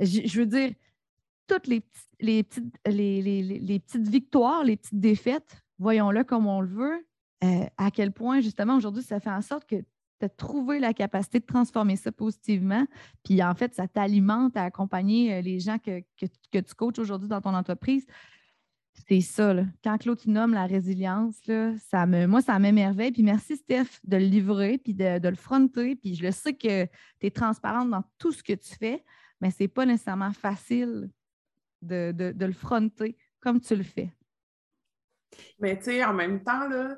Je, 0.00 0.40
veux 0.40 0.46
dire, 0.46 0.72
toutes 1.46 1.68
les, 1.68 1.84
les, 2.18 2.42
petites, 2.42 2.74
les, 2.84 3.78
petites 3.78 4.08
victoires, 4.08 4.64
les 4.64 4.76
petites 4.76 4.98
défaites 4.98 5.62
voyons-le 5.80 6.22
comme 6.22 6.46
on 6.46 6.60
le 6.60 6.68
veut, 6.68 7.06
euh, 7.42 7.64
à 7.78 7.90
quel 7.90 8.12
point, 8.12 8.40
justement, 8.40 8.76
aujourd'hui, 8.76 9.02
ça 9.02 9.18
fait 9.18 9.30
en 9.30 9.40
sorte 9.40 9.66
que 9.66 9.76
tu 9.76 10.26
as 10.26 10.28
trouvé 10.28 10.78
la 10.78 10.92
capacité 10.92 11.40
de 11.40 11.46
transformer 11.46 11.96
ça 11.96 12.12
positivement. 12.12 12.86
Puis, 13.24 13.42
en 13.42 13.54
fait, 13.54 13.74
ça 13.74 13.88
t'alimente 13.88 14.56
à 14.56 14.64
accompagner 14.64 15.34
euh, 15.34 15.40
les 15.40 15.58
gens 15.58 15.78
que, 15.78 16.02
tu 16.18 16.74
coaches 16.76 16.98
aujourd'hui 16.98 17.28
dans 17.28 17.40
ton 17.40 17.54
entreprise. 17.54 18.06
C'est 19.08 19.22
ça. 19.22 19.54
Là. 19.54 19.64
Quand 19.82 19.96
Claude 19.96 20.18
tu 20.18 20.28
nommes 20.28 20.52
la 20.52 20.66
résilience, 20.66 21.46
là, 21.46 21.72
ça 21.78 22.04
me, 22.04 22.26
moi, 22.26 22.42
ça 22.42 22.58
m'émerveille. 22.58 23.12
Puis 23.12 23.22
merci, 23.22 23.56
Steph, 23.56 24.00
de 24.04 24.18
le 24.18 24.26
livrer 24.26 24.76
puis 24.76 24.92
de, 24.92 25.26
le 25.26 25.36
fronter. 25.36 25.96
Puis 25.96 26.14
je 26.14 26.22
le 26.22 26.32
sais 26.32 26.52
que 26.52 26.84
tu 26.84 27.26
es 27.26 27.30
transparente 27.30 27.88
dans 27.88 28.04
tout 28.18 28.32
ce 28.32 28.42
que 28.42 28.52
tu 28.52 28.74
fais, 28.74 29.02
mais 29.40 29.50
ce 29.50 29.62
n'est 29.62 29.68
pas 29.68 29.86
nécessairement 29.86 30.32
facile 30.32 31.08
de, 31.80 32.12
de 32.12 32.44
le 32.44 32.52
fronter 32.52 33.16
comme 33.40 33.60
tu 33.60 33.74
le 33.74 33.84
fais. 33.84 34.12
Mais 35.58 35.76
tu 35.78 35.84
sais, 35.84 36.04
en 36.04 36.12
même 36.12 36.42
temps, 36.42 36.68
là, 36.68 36.96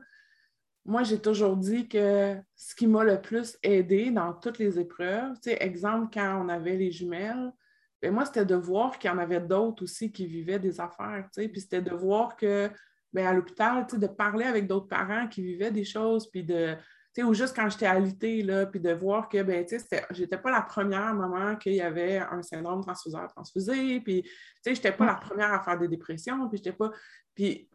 moi, 0.84 1.04
j'ai 1.04 1.20
toujours 1.20 1.56
dit 1.56 1.88
que 1.88 2.36
ce 2.56 2.74
qui 2.74 2.86
m'a 2.86 3.04
le 3.04 3.20
plus 3.20 3.56
aidé 3.62 4.10
dans 4.10 4.32
toutes 4.32 4.58
les 4.58 4.78
épreuves, 4.78 5.34
tu 5.34 5.50
sais, 5.50 5.58
exemple, 5.60 6.08
quand 6.12 6.44
on 6.44 6.48
avait 6.48 6.76
les 6.76 6.90
jumelles, 6.90 7.52
ben 8.00 8.12
moi, 8.12 8.24
c'était 8.24 8.44
de 8.44 8.56
voir 8.56 8.98
qu'il 8.98 9.08
y 9.08 9.14
en 9.14 9.18
avait 9.18 9.40
d'autres 9.40 9.84
aussi 9.84 10.10
qui 10.10 10.26
vivaient 10.26 10.58
des 10.58 10.80
affaires, 10.80 11.28
tu 11.32 11.42
sais, 11.42 11.48
puis 11.48 11.60
c'était 11.60 11.82
de 11.82 11.94
voir 11.94 12.36
que, 12.36 12.68
ben, 13.12 13.26
à 13.26 13.32
l'hôpital, 13.32 13.86
tu 13.86 13.94
sais, 13.94 14.00
de 14.00 14.08
parler 14.08 14.44
avec 14.44 14.66
d'autres 14.66 14.88
parents 14.88 15.28
qui 15.28 15.42
vivaient 15.42 15.70
des 15.70 15.84
choses, 15.84 16.28
puis 16.28 16.42
de, 16.42 16.74
tu 16.74 16.80
sais, 17.20 17.22
ou 17.22 17.32
juste 17.32 17.54
quand 17.54 17.70
j'étais 17.70 17.86
alitée, 17.86 18.42
là, 18.42 18.66
puis 18.66 18.80
de 18.80 18.92
voir 18.92 19.28
que, 19.28 19.40
ben, 19.44 19.64
tu 19.64 19.78
sais, 19.78 20.04
j'étais 20.10 20.38
pas 20.38 20.50
la 20.50 20.62
première 20.62 21.14
maman 21.14 21.54
qu'il 21.54 21.74
y 21.74 21.80
avait 21.80 22.18
un 22.18 22.42
syndrome 22.42 22.82
transfuseur-transfusé, 22.82 24.00
puis, 24.00 24.22
tu 24.22 24.30
sais, 24.62 24.74
j'étais 24.74 24.92
pas 24.92 25.06
la 25.06 25.14
première 25.14 25.52
à 25.52 25.62
faire 25.62 25.78
des 25.78 25.88
dépressions, 25.88 26.48
puis 26.48 26.58
j'étais 26.58 26.72
pas... 26.72 26.90
Puis, 27.36 27.70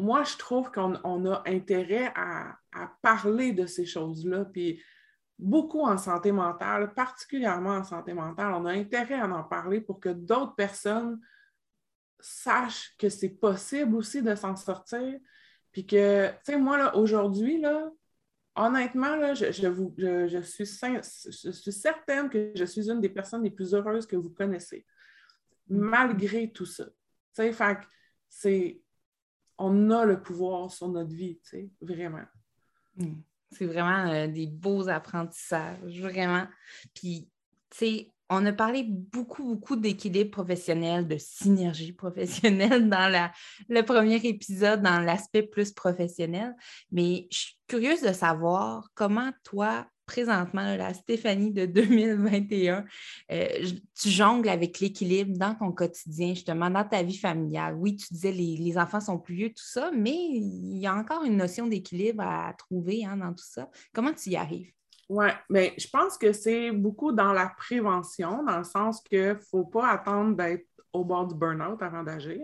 moi, 0.00 0.24
je 0.24 0.36
trouve 0.36 0.70
qu'on 0.70 0.94
a 0.94 1.42
intérêt 1.46 2.12
à, 2.16 2.56
parler 3.02 3.52
de 3.52 3.66
ces 3.66 3.84
choses-là. 3.84 4.44
Puis 4.46 4.82
beaucoup 5.38 5.80
en 5.80 5.98
santé 5.98 6.32
mentale, 6.32 6.94
particulièrement 6.94 7.76
en 7.76 7.84
santé 7.84 8.12
mentale, 8.12 8.52
on 8.54 8.66
a 8.66 8.72
intérêt 8.72 9.20
à 9.20 9.28
en 9.28 9.44
parler 9.44 9.80
pour 9.80 10.00
que 10.00 10.08
d'autres 10.08 10.54
personnes 10.54 11.20
sachent 12.20 12.94
que 12.98 13.08
c'est 13.08 13.30
possible 13.30 13.94
aussi 13.96 14.22
de 14.22 14.34
s'en 14.34 14.56
sortir. 14.56 15.18
Puis 15.72 15.86
que, 15.86 16.28
tu 16.28 16.36
sais, 16.44 16.58
moi, 16.58 16.76
là, 16.76 16.96
aujourd'hui, 16.96 17.60
là, 17.60 17.90
honnêtement, 18.56 19.16
là, 19.16 19.34
je, 19.34 20.42
suis 20.42 20.66
certaine 21.72 22.28
que 22.28 22.52
je 22.54 22.64
suis 22.64 22.90
une 22.90 23.00
des 23.00 23.08
personnes 23.08 23.42
les 23.42 23.50
plus 23.50 23.74
heureuses 23.74 24.06
que 24.06 24.16
vous 24.16 24.30
connaissez, 24.30 24.84
malgré 25.68 26.50
tout 26.50 26.66
ça. 26.66 26.86
Tu 27.34 27.52
sais, 27.52 27.54
c'est 28.28 28.79
on 29.60 29.90
a 29.90 30.04
le 30.04 30.22
pouvoir 30.22 30.70
sur 30.70 30.88
notre 30.88 31.12
vie, 31.12 31.38
tu 31.44 31.50
sais, 31.50 31.70
vraiment. 31.80 32.24
Hmm. 32.96 33.20
C'est 33.52 33.66
vraiment 33.66 34.10
euh, 34.10 34.26
des 34.26 34.46
beaux 34.46 34.88
apprentissages, 34.88 36.00
vraiment. 36.00 36.46
Puis, 36.94 37.28
tu 37.70 37.78
sais, 37.78 38.12
on 38.30 38.46
a 38.46 38.52
parlé 38.52 38.84
beaucoup, 38.86 39.44
beaucoup 39.44 39.76
d'équilibre 39.76 40.30
professionnel, 40.30 41.06
de 41.06 41.16
synergie 41.18 41.92
professionnelle 41.92 42.88
dans 42.88 43.30
le 43.68 43.82
premier 43.82 44.16
épisode, 44.16 44.82
dans 44.82 45.00
l'aspect 45.00 45.42
plus 45.42 45.72
professionnel. 45.72 46.54
Mais 46.90 47.26
je 47.30 47.38
suis 47.38 47.58
curieuse 47.66 48.02
de 48.02 48.12
savoir 48.12 48.88
comment 48.94 49.32
toi, 49.42 49.86
présentement, 50.10 50.76
la 50.76 50.92
Stéphanie 50.92 51.52
de 51.52 51.66
2021, 51.66 52.84
euh, 53.30 53.46
tu 53.94 54.08
jongles 54.08 54.48
avec 54.48 54.80
l'équilibre 54.80 55.38
dans 55.38 55.54
ton 55.54 55.70
quotidien, 55.70 56.30
justement, 56.30 56.68
dans 56.68 56.84
ta 56.84 57.04
vie 57.04 57.16
familiale. 57.16 57.76
Oui, 57.76 57.94
tu 57.94 58.12
disais 58.12 58.32
les, 58.32 58.56
les 58.56 58.76
enfants 58.76 59.00
sont 59.00 59.18
plus 59.18 59.36
vieux, 59.36 59.48
tout 59.50 59.62
ça, 59.64 59.92
mais 59.94 60.16
il 60.16 60.78
y 60.78 60.86
a 60.86 60.94
encore 60.94 61.22
une 61.24 61.36
notion 61.36 61.68
d'équilibre 61.68 62.24
à 62.24 62.52
trouver 62.54 63.04
hein, 63.04 63.18
dans 63.18 63.32
tout 63.32 63.46
ça. 63.46 63.70
Comment 63.94 64.12
tu 64.12 64.30
y 64.30 64.36
arrives? 64.36 64.72
Oui, 65.08 65.26
mais 65.48 65.74
je 65.78 65.88
pense 65.88 66.18
que 66.18 66.32
c'est 66.32 66.72
beaucoup 66.72 67.12
dans 67.12 67.32
la 67.32 67.52
prévention, 67.56 68.42
dans 68.42 68.58
le 68.58 68.64
sens 68.64 69.00
qu'il 69.00 69.28
ne 69.28 69.34
faut 69.34 69.64
pas 69.64 69.90
attendre 69.90 70.36
d'être 70.36 70.66
au 70.92 71.04
bord 71.04 71.28
du 71.28 71.36
burn-out 71.36 71.80
avant 71.82 72.02
d'agir. 72.02 72.40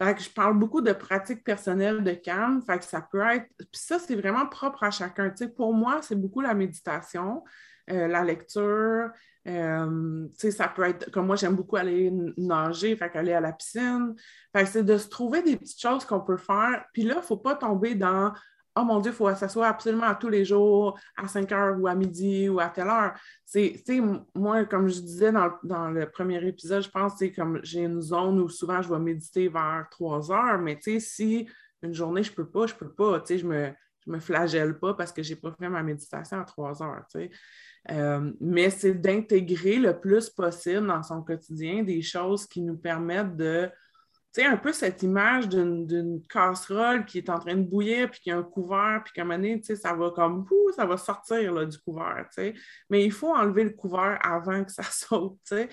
Je 0.00 0.30
parle 0.30 0.58
beaucoup 0.58 0.80
de 0.80 0.92
pratiques 0.92 1.44
personnelles 1.44 2.02
de 2.02 2.12
calme. 2.12 2.62
Fait 2.62 2.78
que 2.78 2.84
ça 2.84 3.00
peut 3.00 3.20
être. 3.20 3.46
Puis 3.58 3.68
ça, 3.72 3.98
c'est 3.98 4.16
vraiment 4.16 4.46
propre 4.46 4.84
à 4.84 4.90
chacun. 4.90 5.32
pour 5.56 5.74
moi, 5.74 6.00
c'est 6.02 6.16
beaucoup 6.16 6.40
la 6.40 6.54
méditation, 6.54 7.44
euh, 7.90 8.08
la 8.08 8.24
lecture. 8.24 9.10
Euh, 9.46 10.28
ça 10.36 10.68
peut 10.68 10.82
être 10.82 11.10
comme 11.10 11.26
moi, 11.26 11.36
j'aime 11.36 11.56
beaucoup 11.56 11.76
aller 11.76 12.12
nager, 12.36 12.94
fait 12.96 13.14
aller 13.16 13.32
à 13.32 13.40
la 13.40 13.52
piscine. 13.52 14.14
Fait 14.54 14.66
c'est 14.66 14.84
de 14.84 14.96
se 14.96 15.08
trouver 15.08 15.42
des 15.42 15.56
petites 15.56 15.80
choses 15.80 16.04
qu'on 16.04 16.20
peut 16.20 16.36
faire. 16.36 16.84
Puis 16.92 17.02
là, 17.02 17.14
il 17.14 17.18
ne 17.18 17.22
faut 17.22 17.38
pas 17.38 17.54
tomber 17.54 17.94
dans 17.94 18.32
oh 18.76 18.84
mon 18.84 19.00
Dieu, 19.00 19.12
il 19.12 19.14
faut 19.14 19.26
que 19.26 19.34
ça 19.34 19.48
soit 19.48 19.66
absolument 19.66 20.06
à 20.06 20.14
tous 20.14 20.28
les 20.28 20.44
jours, 20.44 20.98
à 21.16 21.28
5 21.28 21.50
heures 21.52 21.80
ou 21.80 21.86
à 21.86 21.94
midi 21.94 22.48
ou 22.48 22.60
à 22.60 22.68
telle 22.68 22.88
heure. 22.88 23.14
C'est, 23.44 23.82
moi, 24.34 24.64
comme 24.64 24.88
je 24.88 25.00
disais 25.00 25.32
dans, 25.32 25.90
le 25.90 26.08
premier 26.08 26.44
épisode, 26.46 26.82
je 26.82 26.90
pense, 26.90 27.14
c'est 27.18 27.32
comme 27.32 27.60
j'ai 27.62 27.82
une 27.82 28.00
zone 28.00 28.38
où 28.40 28.48
souvent 28.48 28.80
je 28.82 28.92
vais 28.92 28.98
méditer 28.98 29.48
vers 29.48 29.86
3 29.90 30.32
heures, 30.32 30.58
mais 30.58 30.78
si 30.98 31.48
une 31.82 31.94
journée 31.94 32.22
je 32.22 32.30
ne 32.30 32.36
peux 32.36 32.48
pas, 32.48 32.66
je 32.66 32.74
ne 32.74 32.78
peux 32.78 32.92
pas. 32.92 33.22
Je 33.28 33.46
me, 33.46 33.70
je 34.06 34.10
me 34.10 34.20
flagelle 34.20 34.78
pas 34.78 34.94
parce 34.94 35.12
que 35.12 35.22
je 35.22 35.30
n'ai 35.30 35.40
pas 35.40 35.52
fait 35.52 35.68
ma 35.68 35.82
méditation 35.82 36.40
à 36.40 36.44
3 36.44 36.82
heures. 36.82 37.06
Euh, 37.90 38.32
mais 38.40 38.70
c'est 38.70 38.94
d'intégrer 38.94 39.76
le 39.76 39.98
plus 39.98 40.28
possible 40.28 40.86
dans 40.86 41.02
son 41.02 41.22
quotidien 41.22 41.82
des 41.82 42.02
choses 42.02 42.46
qui 42.46 42.60
nous 42.60 42.76
permettent 42.76 43.36
de 43.36 43.70
tu 44.32 44.42
sais, 44.42 44.46
un 44.46 44.56
peu 44.56 44.72
cette 44.72 45.02
image 45.02 45.48
d'une 45.48 46.22
casserole 46.28 47.04
qui 47.04 47.18
est 47.18 47.28
en 47.28 47.40
train 47.40 47.56
de 47.56 47.62
bouillir, 47.62 48.10
puis 48.10 48.20
qui 48.20 48.30
a 48.30 48.38
un 48.38 48.44
couvert, 48.44 49.02
puis 49.04 49.12
qu'à 49.12 49.22
un 49.22 49.24
moment 49.24 49.38
donné, 49.38 49.60
tu 49.60 49.66
sais, 49.66 49.76
ça 49.76 49.92
va 49.92 50.10
comme, 50.10 50.46
ça 50.76 50.86
va 50.86 50.96
sortir 50.96 51.52
là, 51.52 51.64
du 51.64 51.76
couvert, 51.78 52.26
tu 52.28 52.42
sais. 52.42 52.54
Mais 52.90 53.04
il 53.04 53.10
faut 53.10 53.34
enlever 53.34 53.64
le 53.64 53.70
couvert 53.70 54.18
avant 54.22 54.64
que 54.64 54.70
ça 54.70 54.82
saute, 54.90 55.36
tu 55.44 55.68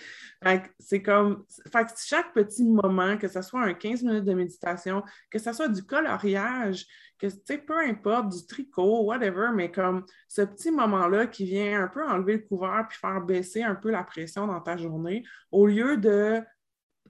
c'est 0.79 1.03
comme, 1.03 1.45
fait 1.71 1.85
que 1.85 1.91
chaque 2.03 2.33
petit 2.33 2.65
moment, 2.65 3.17
que 3.17 3.27
ce 3.27 3.43
soit 3.43 3.61
un 3.61 3.73
15 3.75 4.01
minutes 4.03 4.25
de 4.25 4.33
méditation, 4.33 5.03
que 5.29 5.37
ce 5.37 5.53
soit 5.53 5.67
du 5.67 5.83
coloriage, 5.83 6.85
que, 7.19 7.27
tu 7.27 7.39
sais, 7.45 7.57
peu 7.59 7.77
importe, 7.79 8.29
du 8.29 8.45
tricot, 8.47 9.03
whatever, 9.03 9.49
mais 9.53 9.71
comme 9.71 10.03
ce 10.27 10.41
petit 10.41 10.71
moment-là 10.71 11.27
qui 11.27 11.45
vient 11.45 11.83
un 11.83 11.87
peu 11.87 12.03
enlever 12.07 12.33
le 12.33 12.43
couvert 12.43 12.85
puis 12.89 12.97
faire 12.97 13.21
baisser 13.21 13.63
un 13.63 13.75
peu 13.75 13.91
la 13.91 14.03
pression 14.03 14.47
dans 14.47 14.61
ta 14.61 14.77
journée, 14.77 15.23
au 15.51 15.67
lieu 15.67 15.97
de 15.97 16.41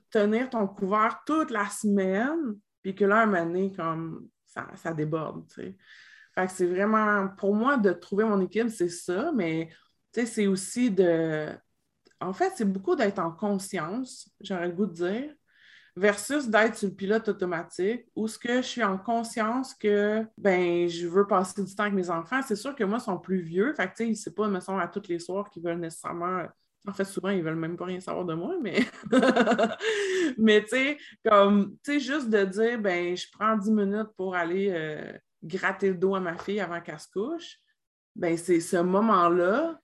tenir 0.10 0.50
ton 0.50 0.68
couvert 0.68 1.22
toute 1.26 1.52
la 1.52 1.68
semaine, 1.70 2.56
puis 2.82 2.96
que 2.96 3.06
là, 3.06 3.22
un 3.22 3.26
moment 3.26 3.46
donné, 3.46 3.74
comme 3.74 4.28
ça, 4.76 4.94
déborde, 4.94 5.48
tu 5.50 5.62
sais. 5.62 5.78
Fait 6.34 6.46
que 6.46 6.52
c'est 6.52 6.68
vraiment, 6.68 7.28
pour 7.30 7.56
moi, 7.56 7.78
de 7.78 7.92
trouver 7.92 8.24
mon 8.24 8.40
équilibre, 8.42 8.70
c'est 8.70 8.90
ça, 8.90 9.32
mais 9.34 9.70
c'est 10.14 10.48
aussi 10.48 10.92
de... 10.92 11.50
En 12.20 12.34
fait, 12.34 12.54
c'est 12.56 12.66
beaucoup 12.66 12.96
d'être 12.96 13.20
en 13.20 13.32
conscience, 13.32 14.30
j'aurais 14.42 14.68
le 14.68 14.74
goût 14.74 14.88
de 14.88 14.94
dire, 14.94 15.34
versus 15.96 16.48
d'être 16.48 16.76
sur 16.76 16.90
le 16.90 16.96
pilote 16.96 17.28
automatique, 17.28 18.06
où 18.16 18.28
ce 18.28 18.38
que 18.38 18.58
je 18.58 18.68
suis 18.68 18.84
en 18.84 18.98
conscience 18.98 19.74
que, 19.74 20.26
ben, 20.38 20.88
je 20.88 21.08
veux 21.08 21.26
passer 21.26 21.64
du 21.64 21.76
temps 21.76 21.84
avec 21.84 21.96
mes 21.96 22.10
enfants. 22.10 22.42
C'est 22.48 22.56
sûr 22.56 22.76
que 22.76 22.84
moi, 22.84 23.00
ils 23.00 23.04
sont 23.04 23.18
plus 23.18 23.42
vieux, 23.42 23.74
fait 23.74 23.88
que, 23.88 23.96
tu 23.98 24.08
sais, 24.08 24.14
c'est 24.14 24.36
pas, 24.36 24.48
me 24.48 24.60
semble, 24.60 24.82
à 24.82 24.88
tous 24.88 25.08
les 25.08 25.20
soirs 25.20 25.50
qu'ils 25.50 25.64
veulent 25.64 25.80
nécessairement 25.80 26.46
en 26.88 26.94
fait, 26.94 27.06
souvent, 27.06 27.30
ils 27.30 27.40
ne 27.40 27.44
veulent 27.44 27.56
même 27.56 27.76
pas 27.76 27.86
rien 27.86 28.00
savoir 28.00 28.26
de 28.26 28.34
moi, 28.34 28.56
mais, 28.62 28.80
mais 30.38 30.64
tu 30.64 30.70
sais, 30.70 30.98
comme, 31.26 31.76
tu 31.84 31.94
sais, 31.94 32.00
juste 32.00 32.30
de 32.30 32.46
dire, 32.46 32.80
ben, 32.80 33.16
je 33.16 33.28
prends 33.32 33.58
10 33.58 33.72
minutes 33.72 34.10
pour 34.16 34.36
aller 34.36 34.70
euh, 34.72 35.12
gratter 35.44 35.90
le 35.90 35.96
dos 35.96 36.16
à 36.16 36.22
ma 36.22 36.38
fille 36.38 36.62
avant 36.62 36.80
qu'elle 36.80 37.00
se 37.00 37.10
couche, 37.12 37.58
ben, 38.16 38.38
c'est 38.38 38.62
ce 38.62 38.78
moment-là. 38.78 39.80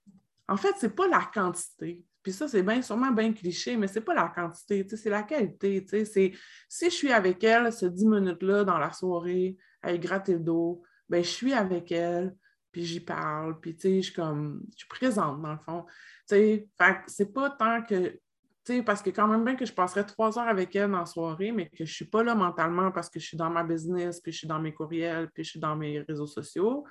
En 0.48 0.56
fait, 0.56 0.74
c'est 0.80 0.96
pas 0.96 1.08
la 1.08 1.30
quantité. 1.34 2.06
Puis 2.24 2.32
ça, 2.32 2.48
c'est 2.48 2.64
bien, 2.64 2.82
sûrement 2.82 3.12
bien 3.12 3.34
cliché, 3.34 3.76
mais 3.76 3.88
c'est 3.88 4.02
pas 4.02 4.14
la 4.14 4.32
quantité, 4.34 4.88
c'est 4.88 5.10
la 5.10 5.24
qualité. 5.24 5.86
C'est, 6.06 6.32
si 6.70 6.86
je 6.86 6.96
suis 6.96 7.12
avec 7.12 7.44
elle, 7.44 7.72
ces 7.74 7.90
10 7.90 8.06
minutes-là 8.06 8.64
dans 8.64 8.78
la 8.78 8.94
soirée, 8.94 9.58
elle 9.82 10.00
gratter 10.00 10.34
le 10.34 10.40
dos, 10.40 10.82
ben, 11.10 11.22
je 11.22 11.30
suis 11.30 11.54
avec 11.54 11.92
elle, 11.92 12.34
puis 12.72 12.86
j'y 12.86 13.02
parle, 13.02 13.60
puis 13.60 13.78
je 13.78 14.02
suis 14.02 14.14
comme, 14.14 14.62
je 14.72 14.80
suis 14.80 14.88
présente 14.88 15.42
dans 15.42 15.52
le 15.52 15.60
fond. 15.60 15.86
C'est 16.26 17.34
pas 17.34 17.50
tant 17.52 17.84
que, 17.84 18.20
parce 18.86 19.02
que 19.02 19.10
quand 19.10 19.28
même 19.28 19.44
bien 19.44 19.56
que 19.56 19.66
je 19.66 19.74
passerais 19.74 20.06
trois 20.06 20.40
heures 20.40 20.48
avec 20.48 20.76
elle 20.76 20.92
la 20.92 21.06
soirée, 21.06 21.52
mais 21.52 21.70
que 21.70 21.86
je 21.86 21.94
suis 21.94 22.06
pas 22.06 22.24
là 22.24 22.34
mentalement 22.34 22.92
parce 22.92 23.10
que 23.10 23.20
je 23.20 23.26
suis 23.26 23.38
dans 23.38 23.50
ma 23.50 23.64
business, 23.64 24.22
puis 24.22 24.32
je 24.32 24.40
suis 24.40 24.48
dans 24.48 24.60
mes 24.60 24.74
courriels, 24.74 25.30
puis 25.34 25.44
je 25.44 25.52
suis 25.52 25.60
dans 25.60 25.76
mes 25.76 26.00
réseaux 26.00 26.28
sociaux, 26.28 26.86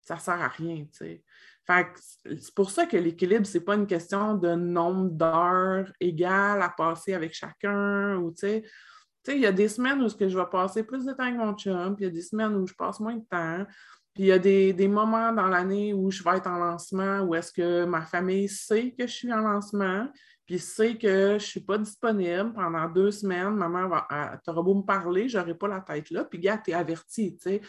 ça 0.00 0.18
sert 0.18 0.40
à 0.40 0.48
rien, 0.48 0.84
tu 0.84 0.98
sais. 0.98 1.24
Fait 1.66 1.86
c'est 1.96 2.54
pour 2.54 2.70
ça 2.70 2.84
que 2.84 2.96
l'équilibre, 2.96 3.46
c'est 3.46 3.64
pas 3.64 3.74
une 3.74 3.86
question 3.86 4.34
de 4.34 4.54
nombre 4.54 5.08
d'heures 5.10 5.90
égales 5.98 6.60
à 6.60 6.68
passer 6.68 7.14
avec 7.14 7.32
chacun, 7.32 8.16
ou 8.16 8.34
il 8.42 9.40
y 9.40 9.46
a 9.46 9.52
des 9.52 9.68
semaines 9.68 10.02
où 10.02 10.08
je 10.08 10.38
vais 10.38 10.50
passer 10.50 10.82
plus 10.82 11.06
de 11.06 11.12
temps 11.12 11.22
avec 11.22 11.36
mon 11.36 11.54
chum, 11.54 11.96
puis 11.96 12.04
il 12.04 12.08
y 12.08 12.10
a 12.10 12.12
des 12.12 12.20
semaines 12.20 12.54
où 12.54 12.66
je 12.66 12.74
passe 12.74 13.00
moins 13.00 13.16
de 13.16 13.24
temps. 13.24 13.64
Puis 14.14 14.24
il 14.24 14.26
y 14.26 14.32
a 14.32 14.38
des, 14.38 14.88
moments 14.88 15.32
dans 15.32 15.48
l'année 15.48 15.92
où 15.92 16.10
je 16.10 16.22
vais 16.22 16.36
être 16.36 16.46
en 16.46 16.58
lancement, 16.58 17.20
où 17.22 17.34
est-ce 17.34 17.52
que 17.52 17.84
ma 17.84 18.02
famille 18.02 18.48
sait 18.48 18.92
que 18.92 19.08
je 19.08 19.12
suis 19.12 19.32
en 19.32 19.40
lancement, 19.40 20.08
puis 20.46 20.60
sait 20.60 20.96
que 20.96 21.08
je 21.08 21.32
ne 21.34 21.38
suis 21.38 21.60
pas 21.60 21.78
disponible 21.78 22.52
pendant 22.52 22.88
deux 22.88 23.10
semaines. 23.10 23.56
Maman 23.56 23.88
va, 23.88 24.06
tu 24.44 24.50
auras 24.50 24.62
beau 24.62 24.74
me 24.74 24.82
parler, 24.82 25.28
je 25.28 25.38
n'aurai 25.38 25.54
pas 25.54 25.66
la 25.66 25.80
tête 25.80 26.10
là. 26.10 26.24
Puis 26.24 26.38
gars, 26.38 26.58
tu 26.58 26.70
es 26.70 26.74
averti, 26.74 27.36
tu 27.36 27.42
sais. 27.42 27.60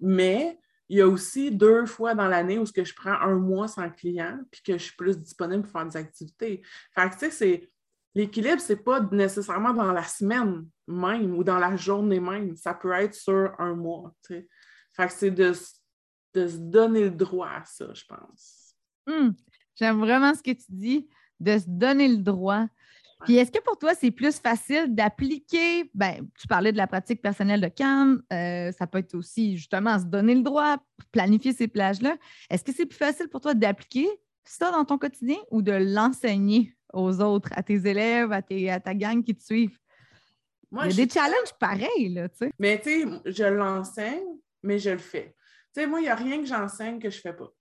Mais 0.00 0.58
il 0.88 0.98
y 0.98 1.00
a 1.02 1.08
aussi 1.08 1.50
deux 1.50 1.84
fois 1.84 2.14
dans 2.14 2.28
l'année 2.28 2.58
où 2.58 2.64
ce 2.64 2.72
que 2.72 2.84
je 2.84 2.94
prends 2.94 3.20
un 3.20 3.34
mois 3.34 3.68
sans 3.68 3.90
client, 3.90 4.38
puis 4.50 4.62
que 4.62 4.72
je 4.72 4.84
suis 4.84 4.96
plus 4.96 5.18
disponible 5.18 5.64
pour 5.64 5.72
faire 5.72 5.86
des 5.86 5.96
activités. 5.98 6.62
Fait 6.94 7.10
que, 7.10 7.14
tu 7.14 7.18
sais, 7.20 7.30
c'est... 7.30 7.70
L'équilibre, 8.14 8.60
ce 8.60 8.72
n'est 8.72 8.78
pas 8.78 9.00
nécessairement 9.12 9.74
dans 9.74 9.92
la 9.92 10.02
semaine 10.02 10.66
même 10.88 11.36
ou 11.36 11.44
dans 11.44 11.58
la 11.58 11.76
journée 11.76 12.18
même. 12.18 12.56
Ça 12.56 12.74
peut 12.74 12.90
être 12.92 13.14
sur 13.14 13.52
un 13.58 13.74
mois. 13.74 14.14
Tu 14.26 14.34
sais. 14.34 14.48
Fait 14.98 15.06
que 15.06 15.12
c'est 15.12 15.30
de, 15.30 15.52
se 15.52 16.56
donner 16.56 17.04
le 17.04 17.10
droit 17.10 17.48
à 17.48 17.64
ça, 17.64 17.86
je 17.94 18.04
pense. 18.04 18.74
Hmm. 19.06 19.30
J'aime 19.76 20.00
vraiment 20.00 20.34
ce 20.34 20.42
que 20.42 20.50
tu 20.50 20.66
dis, 20.68 21.08
de 21.38 21.56
se 21.56 21.64
donner 21.68 22.08
le 22.08 22.16
droit. 22.16 22.66
Puis 23.24 23.36
est-ce 23.36 23.52
que 23.52 23.62
pour 23.62 23.78
toi, 23.78 23.94
c'est 23.94 24.10
plus 24.10 24.38
facile 24.38 24.94
d'appliquer, 24.94 25.90
ben, 25.94 26.26
tu 26.38 26.46
parlais 26.48 26.72
de 26.72 26.76
la 26.76 26.86
pratique 26.86 27.22
personnelle 27.22 27.60
de 27.60 27.68
CAM, 27.68 28.22
euh, 28.32 28.72
ça 28.72 28.86
peut 28.86 28.98
être 28.98 29.14
aussi 29.14 29.56
justement 29.56 29.98
se 29.98 30.04
donner 30.04 30.34
le 30.34 30.42
droit, 30.42 30.78
planifier 31.12 31.52
ces 31.52 31.68
plages-là. 31.68 32.16
Est-ce 32.50 32.64
que 32.64 32.72
c'est 32.72 32.86
plus 32.86 32.98
facile 32.98 33.28
pour 33.28 33.40
toi 33.40 33.54
d'appliquer 33.54 34.08
ça 34.44 34.70
dans 34.70 34.84
ton 34.84 34.98
quotidien 34.98 35.38
ou 35.50 35.62
de 35.62 35.72
l'enseigner 35.72 36.76
aux 36.92 37.20
autres, 37.20 37.50
à 37.52 37.62
tes 37.62 37.86
élèves, 37.88 38.32
à, 38.32 38.40
à 38.72 38.80
ta 38.80 38.94
gang 38.94 39.22
qui 39.22 39.34
te 39.34 39.42
suivent? 39.42 39.78
Il 40.72 40.78
y 40.78 41.00
a 41.00 41.06
des 41.06 41.08
challenges 41.08 41.54
pareils, 41.58 42.08
là, 42.10 42.28
tu 42.28 42.38
sais. 42.38 42.52
Mais 42.58 42.80
tu 42.80 43.02
sais, 43.02 43.08
je 43.26 43.44
l'enseigne, 43.44 44.38
mais 44.62 44.78
je 44.78 44.90
le 44.90 44.98
fais. 44.98 45.36
Tu 45.74 45.80
sais, 45.80 45.86
moi, 45.86 46.00
il 46.00 46.04
n'y 46.04 46.08
a 46.08 46.14
rien 46.14 46.38
que 46.38 46.46
j'enseigne 46.46 46.98
que 46.98 47.10
je 47.10 47.18
ne 47.18 47.20
fais 47.20 47.32
pas. 47.32 47.52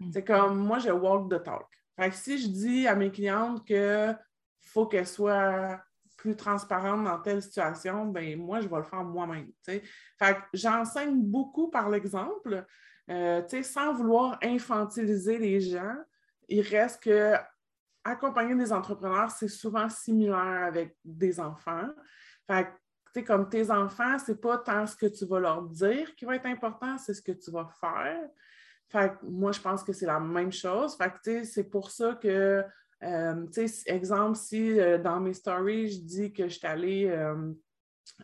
Mm. 0.00 0.10
C'est 0.12 0.24
comme 0.24 0.58
moi, 0.58 0.78
je 0.78 0.90
walk 0.90 1.30
the 1.30 1.42
talk. 1.42 1.66
Fait 1.96 2.10
que 2.10 2.16
si 2.16 2.38
je 2.38 2.48
dis 2.48 2.86
à 2.86 2.94
mes 2.94 3.10
clientes 3.10 3.64
qu'il 3.64 4.18
faut 4.60 4.86
qu'elles 4.86 5.06
soient 5.06 5.80
plus 6.16 6.36
transparentes 6.36 7.04
dans 7.04 7.18
telle 7.20 7.42
situation, 7.42 8.06
ben 8.06 8.38
moi, 8.38 8.60
je 8.60 8.68
vais 8.68 8.76
le 8.76 8.82
faire 8.82 9.04
moi-même. 9.04 9.50
Fait 9.62 9.82
que 10.18 10.40
j'enseigne 10.52 11.22
beaucoup 11.22 11.70
par 11.70 11.88
l'exemple, 11.90 12.64
euh, 13.10 13.42
sans 13.62 13.92
vouloir 13.92 14.38
infantiliser 14.42 15.38
les 15.38 15.60
gens. 15.60 15.96
Il 16.48 16.62
reste 16.62 17.02
que 17.02 17.34
accompagner 18.04 18.54
des 18.54 18.72
entrepreneurs, 18.72 19.30
c'est 19.30 19.48
souvent 19.48 19.88
similaire 19.88 20.64
avec 20.64 20.96
des 21.04 21.40
enfants. 21.40 21.88
Fait 22.46 22.68
que 23.14 23.26
comme 23.26 23.48
tes 23.48 23.70
enfants, 23.70 24.18
c'est 24.18 24.40
pas 24.40 24.58
tant 24.58 24.86
ce 24.86 24.96
que 24.96 25.06
tu 25.06 25.24
vas 25.26 25.40
leur 25.40 25.62
dire 25.62 26.14
qui 26.16 26.24
va 26.24 26.36
être 26.36 26.46
important, 26.46 26.98
c'est 26.98 27.14
ce 27.14 27.22
que 27.22 27.32
tu 27.32 27.50
vas 27.50 27.68
faire. 27.80 28.28
Fait 28.88 29.12
moi, 29.22 29.52
je 29.52 29.60
pense 29.60 29.82
que 29.82 29.92
c'est 29.92 30.06
la 30.06 30.20
même 30.20 30.52
chose. 30.52 30.96
Fait 30.96 31.44
c'est 31.44 31.64
pour 31.64 31.90
ça 31.90 32.14
que, 32.14 32.64
euh, 33.02 33.46
exemple, 33.86 34.36
si 34.36 34.78
euh, 34.78 34.98
dans 34.98 35.20
mes 35.20 35.34
stories, 35.34 35.90
je 35.90 36.00
dis 36.00 36.32
que 36.32 36.44
je 36.44 36.58
suis 36.58 36.66
allée 36.66 37.06
euh, 37.08 37.52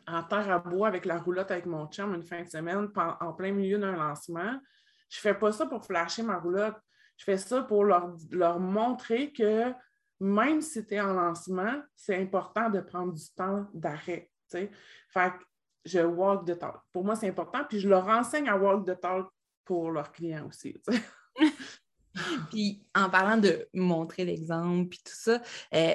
en 0.07 0.23
terre 0.25 0.51
à 0.51 0.59
bois 0.59 0.89
avec 0.89 1.05
la 1.05 1.19
roulotte 1.19 1.51
avec 1.51 1.67
mon 1.67 1.87
chum 1.87 2.15
une 2.15 2.23
fin 2.23 2.43
de 2.43 2.49
semaine 2.49 2.89
en 2.97 3.33
plein 3.33 3.53
milieu 3.53 3.79
d'un 3.79 3.97
lancement, 3.97 4.61
je 5.09 5.19
fais 5.19 5.35
pas 5.35 5.53
ça 5.53 5.67
pour 5.67 5.85
flasher 5.85 6.23
ma 6.23 6.39
roulotte. 6.39 6.77
Je 7.17 7.25
fais 7.25 7.37
ça 7.37 7.63
pour 7.63 7.85
leur, 7.85 8.17
leur 8.31 8.59
montrer 8.59 9.33
que 9.33 9.73
même 10.21 10.61
si 10.61 10.87
tu 10.87 10.95
es 10.95 11.01
en 11.01 11.13
lancement, 11.13 11.83
c'est 11.97 12.17
important 12.17 12.71
de 12.71 12.81
prendre 12.81 13.13
du 13.13 13.25
temps 13.35 13.67
d'arrêt. 13.75 14.30
Fait 14.51 14.71
que 15.31 15.45
je 15.85 16.01
walk 16.01 16.47
the 16.47 16.59
talk. 16.59 16.81
Pour 16.93 17.05
moi, 17.05 17.17
c'est 17.17 17.29
important. 17.29 17.61
Puis 17.69 17.81
je 17.81 17.89
leur 17.89 18.07
enseigne 18.09 18.49
à 18.49 18.57
walk 18.57 18.87
the 18.87 19.01
talk 19.01 19.29
pour 19.65 19.91
leurs 19.91 20.13
clients 20.13 20.47
aussi. 20.49 20.77
puis 22.51 22.83
en 22.95 23.09
parlant 23.09 23.39
de 23.39 23.69
montrer 23.75 24.25
l'exemple, 24.25 24.89
puis 24.89 25.01
tout 25.05 25.15
ça, 25.15 25.41
euh, 25.75 25.95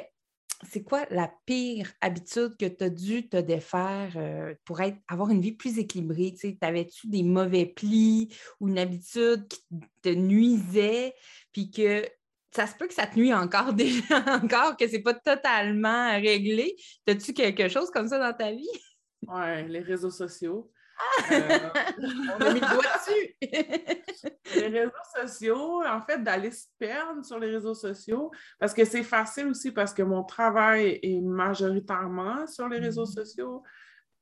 c'est 0.64 0.84
quoi 0.84 1.06
la 1.10 1.32
pire 1.46 1.92
habitude 2.02 2.56
que 2.58 2.66
tu 2.66 2.84
as 2.84 2.90
dû 2.90 3.28
te 3.28 3.38
défaire 3.38 4.14
euh, 4.16 4.56
pour 4.64 4.82
être, 4.82 4.98
avoir 5.08 5.30
une 5.30 5.42
vie 5.42 5.52
plus 5.52 5.78
équilibrée? 5.78 6.34
T'avais-tu 6.60 7.08
des 7.08 7.24
mauvais 7.24 7.66
plis 7.66 8.34
ou 8.60 8.70
une 8.70 8.80
habitude 8.80 9.48
qui 9.48 9.60
te 10.02 10.10
nuisait, 10.10 11.14
puis 11.52 11.72
que 11.72 12.08
ça 12.56 12.68
se 12.68 12.76
peut 12.76 12.88
que 12.88 12.94
ça 12.94 13.06
te 13.06 13.20
nuit 13.20 13.34
encore 13.34 13.74
déjà, 13.74 14.04
encore, 14.42 14.78
que 14.78 14.88
c'est 14.88 15.02
pas 15.02 15.14
totalement 15.14 16.14
réglé. 16.14 16.76
As-tu 17.08 17.34
quelque 17.34 17.68
chose 17.68 17.92
comme 17.92 18.08
ça 18.08 18.18
dans 18.18 18.36
ta 18.36 18.52
vie? 18.52 18.68
Oui, 19.28 19.68
les 19.68 19.82
réseaux 19.82 20.12
sociaux. 20.12 20.72
Euh, 21.32 21.42
On 22.40 22.46
a 22.46 22.54
mis 22.54 22.62
le 22.62 22.74
doigt 22.74 22.84
dessus. 22.98 23.36
les 24.56 24.68
réseaux 24.68 24.92
sociaux, 25.22 25.84
en 25.86 26.02
fait, 26.02 26.24
d'aller 26.24 26.52
se 26.52 26.68
perdre 26.80 27.26
sur 27.26 27.38
les 27.40 27.52
réseaux 27.52 27.74
sociaux, 27.74 28.32
parce 28.60 28.74
que 28.74 28.86
c'est 28.86 29.04
facile 29.04 29.48
aussi 29.48 29.72
parce 29.72 29.94
que 29.94 30.04
mon 30.04 30.24
travail 30.24 31.00
est 31.04 31.20
majoritairement 31.20 32.48
sur 32.48 32.70
les 32.70 32.80
réseaux 32.80 33.04
mm-hmm. 33.04 33.26
sociaux, 33.26 33.64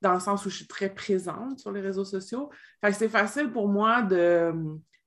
dans 0.01 0.13
le 0.13 0.19
sens 0.19 0.43
où 0.45 0.49
je 0.49 0.55
suis 0.55 0.67
très 0.67 0.89
présente 0.89 1.59
sur 1.59 1.71
les 1.71 1.81
réseaux 1.81 2.05
sociaux. 2.05 2.49
Fait 2.81 2.89
que 2.89 2.97
c'est 2.97 3.09
facile 3.09 3.51
pour 3.51 3.67
moi 3.67 4.01
de 4.01 4.51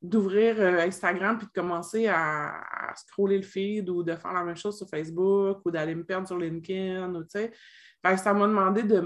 d'ouvrir 0.03 0.61
euh, 0.61 0.79
Instagram 0.79 1.38
puis 1.38 1.47
de 1.47 1.53
commencer 1.53 2.07
à, 2.07 2.93
scroller 2.97 3.37
le 3.37 3.43
feed 3.43 3.91
ou 3.91 4.03
de 4.03 4.15
faire 4.15 4.33
la 4.33 4.45
même 4.45 4.57
chose 4.57 4.79
sur 4.79 4.88
Facebook 4.88 5.61
ou 5.65 5.71
d'aller 5.71 5.95
me 5.95 6.05
perdre 6.05 6.26
sur 6.26 6.38
LinkedIn 6.38 7.15
ou 7.15 7.23
tu 7.25 7.31
sais 7.31 7.53
ça 8.17 8.33
m'a 8.33 8.47
demandé 8.47 8.85
de, 8.85 9.00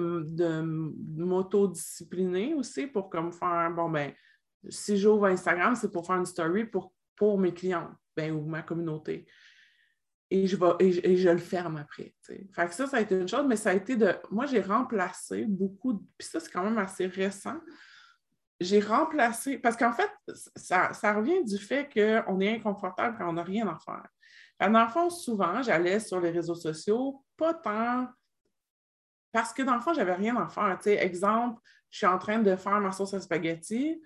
m'autodiscipliner 1.17 2.53
aussi 2.53 2.87
pour 2.87 3.09
comme 3.09 3.33
faire, 3.33 3.71
bon, 3.75 3.89
ben, 3.89 4.13
si 4.69 4.99
j'ouvre 4.99 5.25
Instagram, 5.27 5.75
c'est 5.75 5.91
pour 5.91 6.07
faire 6.07 6.17
une 6.17 6.27
story 6.27 6.67
pour, 6.67 6.93
pour 7.17 7.39
mes 7.39 7.55
clients 7.55 7.91
ben, 8.15 8.33
ou 8.33 8.45
ma 8.45 8.61
communauté. 8.63 9.27
Et 10.33 10.47
je, 10.47 10.57
vais, 10.57 10.73
et, 10.81 11.17
je 11.17 11.31
le 11.31 11.39
ferme 11.39 11.79
après. 11.79 12.15
Fait 12.23 12.67
que 12.67 12.75
ça, 12.75 12.87
ça 12.87 12.99
a 12.99 13.01
été 13.01 13.19
une 13.19 13.27
chose, 13.27 13.47
mais 13.49 13.57
ça 13.57 13.71
a 13.71 13.75
été 13.75 13.97
de. 13.97 14.15
Moi, 14.31 14.47
j'ai 14.47 14.61
remplacé 14.61 15.45
beaucoup, 15.45 16.07
puis 16.17 16.29
ça, 16.29 16.39
c'est 16.39 16.53
quand 16.53 16.63
même 16.63 16.79
assez 16.79 17.07
récent. 17.07 17.59
J'ai 18.61 18.81
remplacé, 18.81 19.59
parce 19.59 19.77
qu'en 19.77 19.93
fait, 19.93 20.11
ça, 20.55 20.93
ça, 20.93 21.15
revient 21.15 21.43
du 21.45 21.57
fait 21.57 21.89
qu'on 21.89 22.41
est 22.41 22.57
inconfortable 22.57 23.17
quand 23.19 23.29
on 23.29 23.33
n'a 23.33 23.43
rien 23.43 23.67
à 23.69 23.79
faire. 23.79 24.07
En 24.61 24.75
enfance, 24.75 25.25
souvent, 25.25 25.63
j'allais 25.63 25.99
sur 25.99 26.21
les 26.21 26.31
réseaux 26.31 26.55
sociaux, 26.55 27.25
pas 27.39 27.55
tant 27.55 28.09
parce 29.33 29.53
que 29.53 29.63
dans 29.63 29.75
le 29.75 29.81
fond, 29.81 29.93
j'avais 29.95 30.15
rien 30.15 30.37
à 30.37 30.49
faire. 30.49 30.79
exemple, 30.87 31.61
je 31.91 31.99
suis 31.99 32.07
en 32.07 32.19
train 32.19 32.41
de 32.41 32.57
faire 32.57 32.81
ma 32.81 32.93
sauce 32.93 33.15
à 33.15 33.21
spaghetti. 33.21 34.01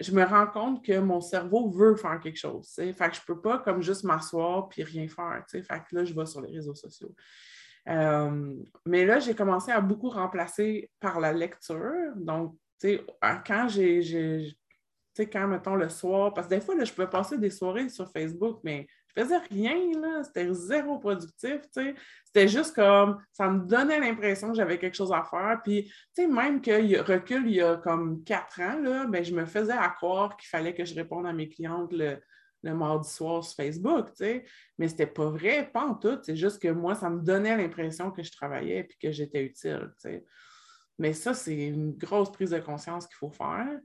Je 0.00 0.12
me 0.12 0.24
rends 0.24 0.46
compte 0.46 0.84
que 0.84 0.98
mon 0.98 1.20
cerveau 1.20 1.70
veut 1.70 1.94
faire 1.94 2.18
quelque 2.18 2.38
chose. 2.38 2.68
Fait 2.74 2.92
que 2.92 3.14
je 3.14 3.20
ne 3.20 3.26
peux 3.26 3.40
pas 3.40 3.58
comme 3.58 3.82
juste 3.82 4.04
m'asseoir 4.04 4.68
puis 4.68 4.82
rien 4.82 5.06
faire. 5.06 5.44
Fait 5.48 5.62
que 5.62 5.94
là, 5.94 6.04
je 6.04 6.14
vais 6.14 6.26
sur 6.26 6.40
les 6.40 6.52
réseaux 6.52 6.74
sociaux. 6.74 7.14
Euh, 7.88 8.54
mais 8.86 9.04
là, 9.04 9.20
j'ai 9.20 9.34
commencé 9.34 9.70
à 9.70 9.80
beaucoup 9.80 10.08
remplacer 10.08 10.90
par 10.98 11.20
la 11.20 11.32
lecture. 11.32 12.12
Donc, 12.16 12.56
quand 13.46 13.68
j'ai, 13.68 14.56
quand, 15.32 15.48
mettons, 15.48 15.76
le 15.76 15.88
soir, 15.88 16.34
parce 16.34 16.46
que 16.48 16.54
des 16.54 16.60
fois, 16.60 16.74
là, 16.74 16.84
je 16.84 16.92
pouvais 16.92 17.08
passer 17.08 17.38
des 17.38 17.50
soirées 17.50 17.88
sur 17.88 18.10
Facebook, 18.10 18.60
mais 18.64 18.86
je 19.08 19.22
faisais 19.22 19.38
rien. 19.50 20.22
C'était 20.22 20.52
zéro 20.52 20.98
productif. 20.98 21.60
C'était 22.24 22.48
juste 22.48 22.74
comme, 22.74 23.22
ça 23.32 23.48
me 23.48 23.66
donnait 23.66 24.00
l'impression 24.00 24.50
que 24.50 24.56
j'avais 24.56 24.78
quelque 24.78 24.96
chose 24.96 25.12
à 25.12 25.22
faire. 25.22 25.60
Puis, 25.62 25.90
même 26.18 26.60
qu'il 26.60 27.00
recule 27.00 27.46
il 27.46 27.54
y 27.54 27.60
a 27.60 27.76
comme 27.76 28.24
quatre 28.24 28.60
ans, 28.60 28.78
là, 28.80 29.06
ben, 29.06 29.24
je 29.24 29.34
me 29.34 29.46
faisais 29.46 29.72
à 29.72 29.88
croire 29.88 30.36
qu'il 30.36 30.48
fallait 30.48 30.74
que 30.74 30.84
je 30.84 30.94
réponde 30.94 31.26
à 31.26 31.32
mes 31.32 31.48
clientes 31.48 31.92
le, 31.92 32.18
mardi 32.62 33.10
soir 33.10 33.44
sur 33.44 33.56
Facebook, 33.56 34.06
tu 34.08 34.24
sais. 34.24 34.44
Mais 34.78 34.88
c'était 34.88 35.06
pas 35.06 35.28
vrai, 35.28 35.70
pas 35.70 35.84
en 35.84 35.94
tout. 35.94 36.18
C'est 36.22 36.34
juste 36.34 36.60
que 36.60 36.68
moi, 36.68 36.94
ça 36.94 37.10
me 37.10 37.20
donnait 37.20 37.56
l'impression 37.56 38.10
que 38.10 38.22
je 38.22 38.32
travaillais 38.32 38.78
et 38.78 38.88
que 39.00 39.12
j'étais 39.12 39.44
utile. 39.44 39.92
Mais 40.98 41.12
ça, 41.12 41.34
c'est 41.34 41.66
une 41.68 41.92
grosse 41.92 42.30
prise 42.30 42.50
de 42.50 42.58
conscience 42.58 43.06
qu'il 43.06 43.16
faut 43.16 43.30
faire. 43.30 43.78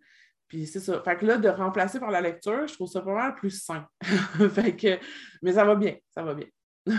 Puis 0.47 0.65
c'est 0.65 0.79
ça. 0.79 1.01
Fait 1.03 1.17
que 1.17 1.25
là, 1.25 1.37
de 1.37 1.47
remplacer 1.47 1.99
par 1.99 2.11
la 2.11 2.21
lecture, 2.21 2.67
je 2.67 2.73
trouve 2.73 2.89
ça 2.89 3.01
pas 3.01 3.13
mal 3.13 3.35
plus 3.35 3.63
sain. 3.63 3.87
fait 4.49 4.75
que, 4.75 4.99
mais 5.41 5.53
ça 5.53 5.63
va 5.63 5.75
bien, 5.75 5.95
ça 6.09 6.23
va 6.23 6.33
bien. 6.33 6.47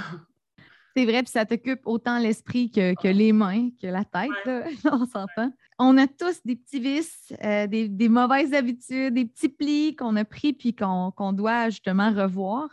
c'est 0.97 1.05
vrai, 1.05 1.23
puis 1.23 1.33
ça 1.33 1.45
t'occupe 1.45 1.81
autant 1.85 2.19
l'esprit 2.19 2.71
que, 2.71 3.09
les 3.09 3.33
mains, 3.33 3.71
que 3.81 3.89
la 3.89 4.05
tête, 4.05 4.31
on 4.85 5.05
s'entend. 5.07 5.53
On 5.79 5.97
a 5.99 6.07
tous 6.07 6.41
des 6.45 6.57
petits 6.57 6.81
vices, 6.81 7.33
euh, 7.43 7.67
des, 7.67 8.09
mauvaises 8.09 8.53
habitudes, 8.53 9.15
des 9.15 9.25
petits 9.25 9.49
plis 9.49 9.97
qu'on 9.97 10.15
a 10.17 10.25
pris 10.25 10.53
puis 10.53 10.75
qu'on 10.75 11.33
doit 11.33 11.71
justement 11.71 12.13
revoir. 12.13 12.69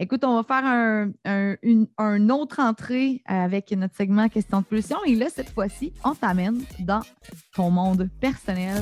Écoute, 0.00 0.22
on 0.22 0.40
va 0.40 0.44
faire 0.44 0.64
un, 0.64 1.56
une, 1.64 2.30
autre 2.30 2.60
entrée 2.60 3.20
avec 3.26 3.72
notre 3.72 3.96
segment 3.96 4.28
Question 4.28 4.60
de 4.60 4.64
pulsion. 4.64 4.98
Et 5.04 5.16
là, 5.16 5.26
cette 5.28 5.50
fois-ci, 5.50 5.92
on 6.04 6.14
t'amène 6.14 6.62
dans 6.78 7.00
ton 7.52 7.70
monde 7.70 8.08
personnel. 8.20 8.80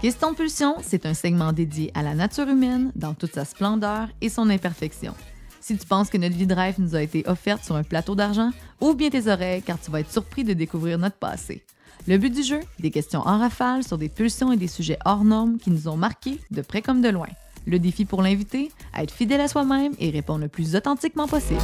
Question 0.00 0.30
de 0.30 0.36
pulsion, 0.36 0.76
c'est 0.80 1.06
un 1.06 1.14
segment 1.14 1.52
dédié 1.52 1.90
à 1.94 2.04
la 2.04 2.14
nature 2.14 2.48
humaine 2.48 2.92
dans 2.94 3.14
toute 3.14 3.34
sa 3.34 3.44
splendeur 3.44 4.06
et 4.20 4.28
son 4.28 4.48
imperfection. 4.48 5.12
Si 5.60 5.76
tu 5.76 5.86
penses 5.88 6.08
que 6.08 6.18
notre 6.18 6.36
vie 6.36 6.46
de 6.46 6.54
rêve 6.54 6.76
nous 6.78 6.94
a 6.94 7.02
été 7.02 7.24
offerte 7.26 7.64
sur 7.64 7.74
un 7.74 7.82
plateau 7.82 8.14
d'argent, 8.14 8.52
ouvre 8.80 8.94
bien 8.94 9.10
tes 9.10 9.26
oreilles 9.26 9.62
car 9.62 9.80
tu 9.80 9.90
vas 9.90 9.98
être 9.98 10.12
surpris 10.12 10.44
de 10.44 10.52
découvrir 10.52 10.98
notre 10.98 11.16
passé. 11.16 11.64
Le 12.06 12.18
but 12.18 12.32
du 12.32 12.42
jeu, 12.42 12.60
des 12.78 12.90
questions 12.90 13.20
en 13.20 13.38
rafale 13.38 13.82
sur 13.82 13.98
des 13.98 14.08
pulsions 14.08 14.52
et 14.52 14.56
des 14.56 14.68
sujets 14.68 14.98
hors 15.04 15.24
normes 15.24 15.58
qui 15.58 15.70
nous 15.70 15.88
ont 15.88 15.96
marqués 15.96 16.38
de 16.50 16.62
près 16.62 16.82
comme 16.82 17.02
de 17.02 17.08
loin. 17.08 17.28
Le 17.66 17.78
défi 17.78 18.04
pour 18.04 18.22
l'invité, 18.22 18.70
être 18.96 19.12
fidèle 19.12 19.40
à 19.40 19.48
soi-même 19.48 19.92
et 19.98 20.10
répondre 20.10 20.42
le 20.42 20.48
plus 20.48 20.76
authentiquement 20.76 21.26
possible. 21.26 21.60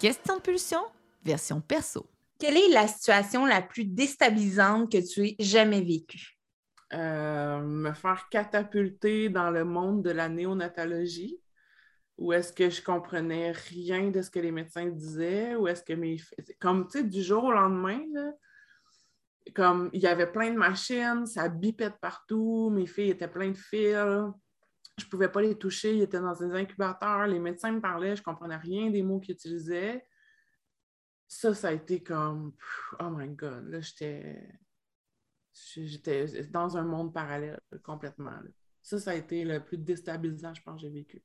Question 0.00 0.36
de 0.36 0.40
pulsion, 0.40 0.80
version 1.24 1.60
perso. 1.60 2.06
Quelle 2.38 2.56
est 2.56 2.72
la 2.72 2.88
situation 2.88 3.44
la 3.44 3.60
plus 3.60 3.84
déstabilisante 3.84 4.90
que 4.90 4.98
tu 4.98 5.28
aies 5.28 5.36
jamais 5.38 5.82
vécue? 5.82 6.38
Euh, 6.92 7.60
me 7.60 7.92
faire 7.92 8.28
catapulter 8.30 9.28
dans 9.28 9.50
le 9.50 9.64
monde 9.64 10.02
de 10.02 10.10
la 10.10 10.28
néonatologie, 10.28 11.38
où 12.20 12.32
est-ce 12.32 12.52
que 12.52 12.70
je 12.70 12.82
comprenais 12.82 13.50
rien 13.50 14.10
de 14.10 14.22
ce 14.22 14.30
que 14.30 14.38
les 14.38 14.52
médecins 14.52 14.86
disaient, 14.86 15.56
ou 15.56 15.66
est-ce 15.66 15.82
que 15.82 15.94
mes... 15.94 16.18
Comme, 16.60 16.86
tu 16.86 16.98
sais, 16.98 17.04
du 17.04 17.22
jour 17.22 17.44
au 17.44 17.52
lendemain, 17.52 18.04
comme 19.54 19.90
il 19.92 20.00
y 20.00 20.06
avait 20.06 20.30
plein 20.30 20.50
de 20.52 20.58
machines, 20.58 21.26
ça 21.26 21.48
bipait 21.48 21.90
partout, 22.00 22.70
mes 22.70 22.86
filles 22.86 23.10
étaient 23.10 23.26
pleines 23.26 23.54
de 23.54 23.58
fils, 23.58 23.96
je 24.98 25.06
pouvais 25.06 25.30
pas 25.30 25.40
les 25.40 25.56
toucher, 25.56 25.96
ils 25.96 26.02
étaient 26.02 26.20
dans 26.20 26.34
des 26.34 26.54
incubateurs, 26.54 27.26
les 27.26 27.40
médecins 27.40 27.72
me 27.72 27.80
parlaient, 27.80 28.14
je 28.14 28.22
comprenais 28.22 28.58
rien 28.58 28.90
des 28.90 29.02
mots 29.02 29.18
qu'ils 29.18 29.34
utilisaient 29.34 30.04
ça, 31.30 31.54
ça 31.54 31.68
a 31.68 31.72
été 31.72 32.02
comme, 32.02 32.52
oh 32.98 33.08
my 33.08 33.28
God, 33.28 33.68
là, 33.68 33.80
j'étais, 33.80 34.48
j'étais 35.76 36.26
dans 36.50 36.76
un 36.76 36.82
monde 36.82 37.14
parallèle 37.14 37.60
complètement. 37.84 38.32
Ça, 38.82 38.98
ça 38.98 39.12
a 39.12 39.14
été 39.14 39.44
le 39.44 39.64
plus 39.64 39.78
déstabilisant, 39.78 40.52
je 40.54 40.62
pense, 40.62 40.74
que 40.74 40.88
j'ai 40.88 40.92
vécu. 40.92 41.22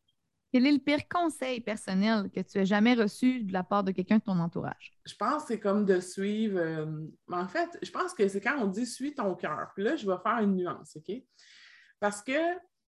Quel 0.56 0.68
est 0.68 0.72
le 0.72 0.80
pire 0.80 1.06
conseil 1.10 1.60
personnel 1.60 2.32
que 2.34 2.40
tu 2.40 2.60
as 2.60 2.64
jamais 2.64 2.94
reçu 2.94 3.44
de 3.44 3.52
la 3.52 3.62
part 3.62 3.84
de 3.84 3.92
quelqu'un 3.92 4.20
de 4.20 4.24
ton 4.24 4.40
entourage? 4.40 4.94
Je 5.06 5.14
pense 5.14 5.42
que 5.42 5.48
c'est 5.50 5.60
comme 5.60 5.84
de 5.84 6.00
suivre. 6.00 6.58
Euh, 6.58 6.86
en 7.30 7.46
fait, 7.50 7.78
je 7.82 7.92
pense 7.92 8.14
que 8.14 8.26
c'est 8.30 8.40
quand 8.40 8.58
on 8.60 8.68
dit 8.68 8.86
suis 8.86 9.14
ton 9.14 9.36
cœur. 9.36 9.72
Puis 9.76 9.84
là, 9.84 9.98
je 9.98 10.10
vais 10.10 10.16
faire 10.24 10.40
une 10.40 10.56
nuance, 10.56 10.96
OK? 10.96 11.14
Parce 12.00 12.22
que 12.22 12.40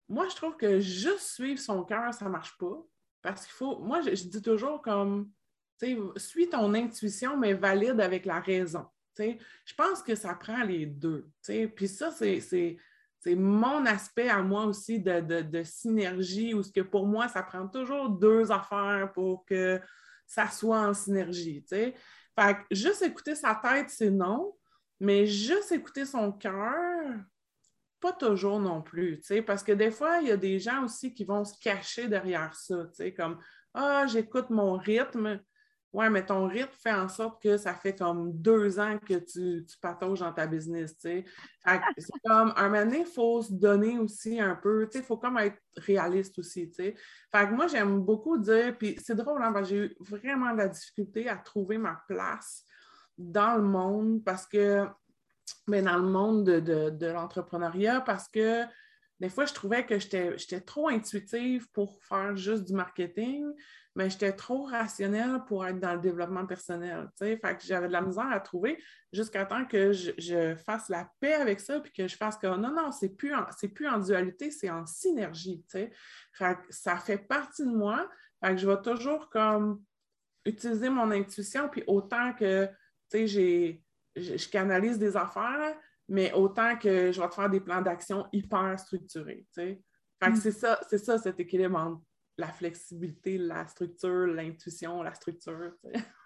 moi, 0.09 0.27
je 0.27 0.35
trouve 0.35 0.57
que 0.57 0.81
juste 0.81 1.21
suivre 1.21 1.57
son 1.57 1.85
cœur, 1.85 2.13
ça 2.13 2.25
ne 2.25 2.31
marche 2.31 2.57
pas. 2.57 2.85
Parce 3.21 3.45
qu'il 3.45 3.53
faut. 3.53 3.79
Moi, 3.79 4.01
je 4.01 4.27
dis 4.27 4.41
toujours 4.41 4.81
comme 4.81 5.31
suis 6.17 6.49
ton 6.49 6.73
intuition, 6.73 7.37
mais 7.37 7.53
valide 7.53 8.01
avec 8.01 8.25
la 8.25 8.41
raison. 8.41 8.85
Je 9.17 9.73
pense 9.77 10.03
que 10.03 10.15
ça 10.15 10.33
prend 10.33 10.65
les 10.65 10.85
deux. 10.85 11.29
Puis 11.77 11.87
ça, 11.87 12.11
c'est 12.11 12.75
mon 13.27 13.85
aspect 13.85 14.29
à 14.29 14.41
moi 14.41 14.65
aussi 14.65 14.99
de, 14.99 15.63
synergie, 15.63 16.53
où 16.53 16.63
ce 16.63 16.71
que 16.71 16.81
pour 16.81 17.07
moi, 17.07 17.27
ça 17.27 17.43
prend 17.43 17.67
toujours 17.67 18.09
deux 18.09 18.51
affaires 18.51 19.11
pour 19.13 19.45
que 19.45 19.79
ça 20.27 20.49
soit 20.49 20.79
en 20.79 20.93
synergie. 20.93 21.65
Fait 21.69 22.57
juste 22.71 23.01
écouter 23.01 23.35
sa 23.35 23.55
tête, 23.55 23.89
c'est 23.89 24.09
non, 24.09 24.55
mais 24.99 25.25
juste 25.25 25.71
écouter 25.71 26.05
son 26.05 26.31
cœur, 26.31 27.15
pas 27.99 28.13
toujours 28.13 28.59
non 28.59 28.81
plus, 28.81 29.21
parce 29.45 29.63
que 29.63 29.71
des 29.71 29.91
fois, 29.91 30.19
il 30.19 30.27
y 30.27 30.31
a 30.31 30.37
des 30.37 30.59
gens 30.59 30.83
aussi 30.83 31.13
qui 31.13 31.23
vont 31.23 31.45
se 31.45 31.57
cacher 31.59 32.07
derrière 32.07 32.53
ça, 32.55 32.87
comme 33.15 33.39
Ah, 33.73 34.05
j'écoute 34.07 34.49
mon 34.49 34.77
rythme, 34.77 35.39
Ouais, 35.93 36.09
mais 36.09 36.25
ton 36.25 36.47
rythme 36.47 36.71
fait 36.71 36.91
en 36.91 37.07
sorte 37.07 37.39
que 37.41 37.55
ça 37.55 37.75
fait 37.75 37.95
comme 37.95 38.33
deux 38.33 38.79
ans 38.79 38.97
que 38.97 39.13
tu, 39.13 39.63
tu 39.63 39.77
patauges 39.79 40.21
dans 40.21 40.33
ta 40.33 40.47
business, 40.47 40.97
tu 40.97 41.01
sais. 41.01 41.25
C'est 41.97 42.19
comme, 42.25 42.51
un 42.55 42.67
moment 42.67 42.83
donné, 42.83 43.01
il 43.01 43.05
faut 43.05 43.43
se 43.43 43.53
donner 43.53 43.99
aussi 43.99 44.41
un 44.41 44.55
peu, 44.55 44.87
tu 44.87 44.93
sais, 44.93 45.03
il 45.03 45.05
faut 45.05 45.17
comme 45.17 45.37
être 45.37 45.61
réaliste 45.77 46.39
aussi, 46.39 46.67
tu 46.69 46.75
sais. 46.77 46.95
Fait 47.31 47.47
que 47.47 47.53
moi, 47.53 47.67
j'aime 47.67 47.99
beaucoup 47.99 48.39
dire, 48.39 48.75
puis 48.75 48.97
c'est 49.03 49.13
drôle, 49.13 49.43
hein, 49.43 49.53
j'ai 49.63 49.77
eu 49.77 49.95
vraiment 49.99 50.51
de 50.53 50.57
la 50.57 50.67
difficulté 50.67 51.29
à 51.29 51.37
trouver 51.37 51.77
ma 51.77 52.01
place 52.07 52.65
dans 53.15 53.55
le 53.55 53.63
monde 53.63 54.23
parce 54.23 54.47
que, 54.47 54.87
ben, 55.67 55.85
dans 55.85 55.97
le 55.97 56.09
monde 56.09 56.43
de, 56.43 57.05
l'entrepreneuriat, 57.05 58.01
parce 58.01 58.27
que 58.27 58.63
des 59.19 59.29
fois, 59.29 59.45
je 59.45 59.53
trouvais 59.53 59.85
que 59.85 59.99
j'étais 59.99 60.61
trop 60.61 60.89
intuitive 60.89 61.69
pour 61.71 62.03
faire 62.03 62.35
juste 62.35 62.63
du 62.63 62.73
marketing, 62.73 63.45
mais 63.95 64.09
j'étais 64.09 64.33
trop 64.33 64.63
rationnelle 64.63 65.41
pour 65.47 65.65
être 65.65 65.79
dans 65.79 65.93
le 65.93 65.99
développement 65.99 66.45
personnel. 66.45 67.09
Fait 67.17 67.37
que 67.37 67.63
j'avais 67.63 67.87
de 67.87 67.93
la 67.93 68.01
misère 68.01 68.31
à 68.31 68.39
trouver 68.39 68.81
jusqu'à 69.11 69.45
temps 69.45 69.65
que 69.65 69.93
je, 69.93 70.55
fasse 70.55 70.89
la 70.89 71.09
paix 71.19 71.33
avec 71.33 71.59
ça, 71.59 71.79
puis 71.79 71.91
que 71.91 72.07
je 72.07 72.15
fasse 72.15 72.37
que 72.37 72.47
non, 72.47 72.73
non, 72.73 72.91
c'est 72.91 73.09
plus, 73.09 73.33
plus 73.73 73.87
en 73.87 73.99
dualité, 73.99 74.49
c'est 74.49 74.69
en 74.69 74.85
synergie. 74.85 75.63
Fait 75.69 75.91
que 76.39 76.45
ça 76.69 76.97
fait 76.97 77.19
partie 77.19 77.63
de 77.63 77.71
moi. 77.71 78.09
Fait 78.43 78.51
que 78.51 78.57
je 78.57 78.67
vais 78.67 78.81
toujours 78.81 79.29
comme 79.29 79.83
utiliser 80.45 80.89
mon 80.89 81.11
intuition, 81.11 81.69
puis 81.69 81.83
autant 81.85 82.33
que 82.33 82.67
j'ai, 83.13 83.83
je, 84.15 84.49
canalise 84.49 84.97
des 84.97 85.15
affaires, 85.15 85.77
mais 86.09 86.33
autant 86.33 86.75
que 86.77 87.11
je 87.11 87.21
vais 87.21 87.29
te 87.29 87.35
faire 87.35 87.49
des 87.49 87.61
plans 87.61 87.81
d'action 87.81 88.25
hyper 88.33 88.77
structurés. 88.79 89.45
Fait 89.53 89.79
que 90.19 90.29
mm. 90.29 90.35
c'est 90.35 90.51
ça, 90.51 90.79
c'est 90.89 90.97
ça 90.97 91.19
cet 91.19 91.39
équilibre 91.39 91.77
entre 91.77 92.01
la 92.37 92.51
flexibilité, 92.51 93.37
la 93.37 93.67
structure, 93.67 94.27
l'intuition, 94.27 95.03
la 95.03 95.13
structure. 95.13 95.73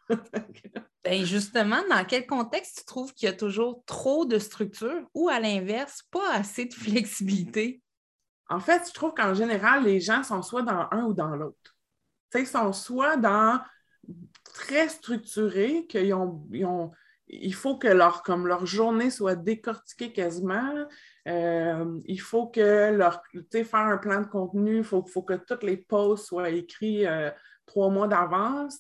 ben 1.04 1.26
justement, 1.26 1.82
dans 1.90 2.06
quel 2.06 2.26
contexte 2.26 2.80
tu 2.80 2.86
trouves 2.86 3.14
qu'il 3.14 3.28
y 3.28 3.32
a 3.32 3.36
toujours 3.36 3.84
trop 3.86 4.26
de 4.26 4.40
structure 4.40 5.08
ou 5.14 5.30
à 5.30 5.40
l'inverse, 5.40 6.04
pas 6.12 6.34
assez 6.34 6.66
de 6.66 6.74
flexibilité? 6.74 7.82
En 8.50 8.60
fait, 8.60 8.84
je 8.88 8.94
trouve 8.94 9.14
qu'en 9.14 9.34
général, 9.34 9.84
les 9.84 10.00
gens 10.00 10.24
sont 10.24 10.42
soit 10.42 10.62
dans 10.62 10.88
un 10.92 11.04
ou 11.04 11.14
dans 11.14 11.36
l'autre. 11.36 11.76
Ils 12.34 12.48
sont 12.48 12.72
soit 12.72 13.18
dans 13.18 13.60
très 14.44 14.90
structurés, 14.90 15.86
qu'ils 15.88 16.14
ont, 16.14 16.48
ont, 16.64 16.92
il 17.28 17.54
faut 17.54 17.78
que 17.78 17.88
leur, 17.88 18.24
comme 18.24 18.48
leur 18.48 18.66
journée 18.66 19.10
soit 19.10 19.36
décortiquée 19.36 20.14
quasiment. 20.14 20.72
Euh, 21.28 22.00
il 22.06 22.22
faut 22.22 22.48
que 22.48 22.92
leur, 22.92 23.22
faire 23.52 23.76
un 23.76 23.98
plan 23.98 24.22
de 24.22 24.28
contenu, 24.28 24.78
il 24.78 24.84
faut, 24.84 25.06
faut, 25.06 25.24
que 25.24 25.34
toutes 25.34 25.64
les 25.64 25.78
posts 25.78 26.28
soient 26.28 26.50
écrits 26.50 27.06
euh, 27.06 27.30
trois 27.66 27.90
mois 27.90 28.08
d'avance. 28.08 28.80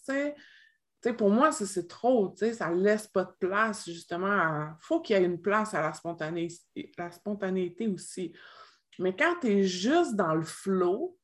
Pour 1.18 1.30
moi, 1.30 1.52
c'est 1.52 1.88
trop, 1.88 2.34
ça 2.36 2.70
ne 2.70 2.82
laisse 2.82 3.08
pas 3.08 3.26
de 3.26 3.34
place 3.40 3.86
justement. 3.86 4.68
Il 4.70 4.76
faut 4.80 5.02
qu'il 5.02 5.16
y 5.16 5.20
ait 5.20 5.26
une 5.26 5.42
place 5.42 5.74
à 5.74 5.82
la 5.82 5.94
spontanéité, 5.94 6.92
la 6.98 7.12
spontanéité 7.12 7.88
aussi. 7.88 8.34
Mais 9.00 9.16
quand 9.16 9.36
tu 9.42 9.48
es 9.48 9.64
juste 9.64 10.16
dans 10.16 10.34
le 10.34 10.44
flow, 10.44 11.18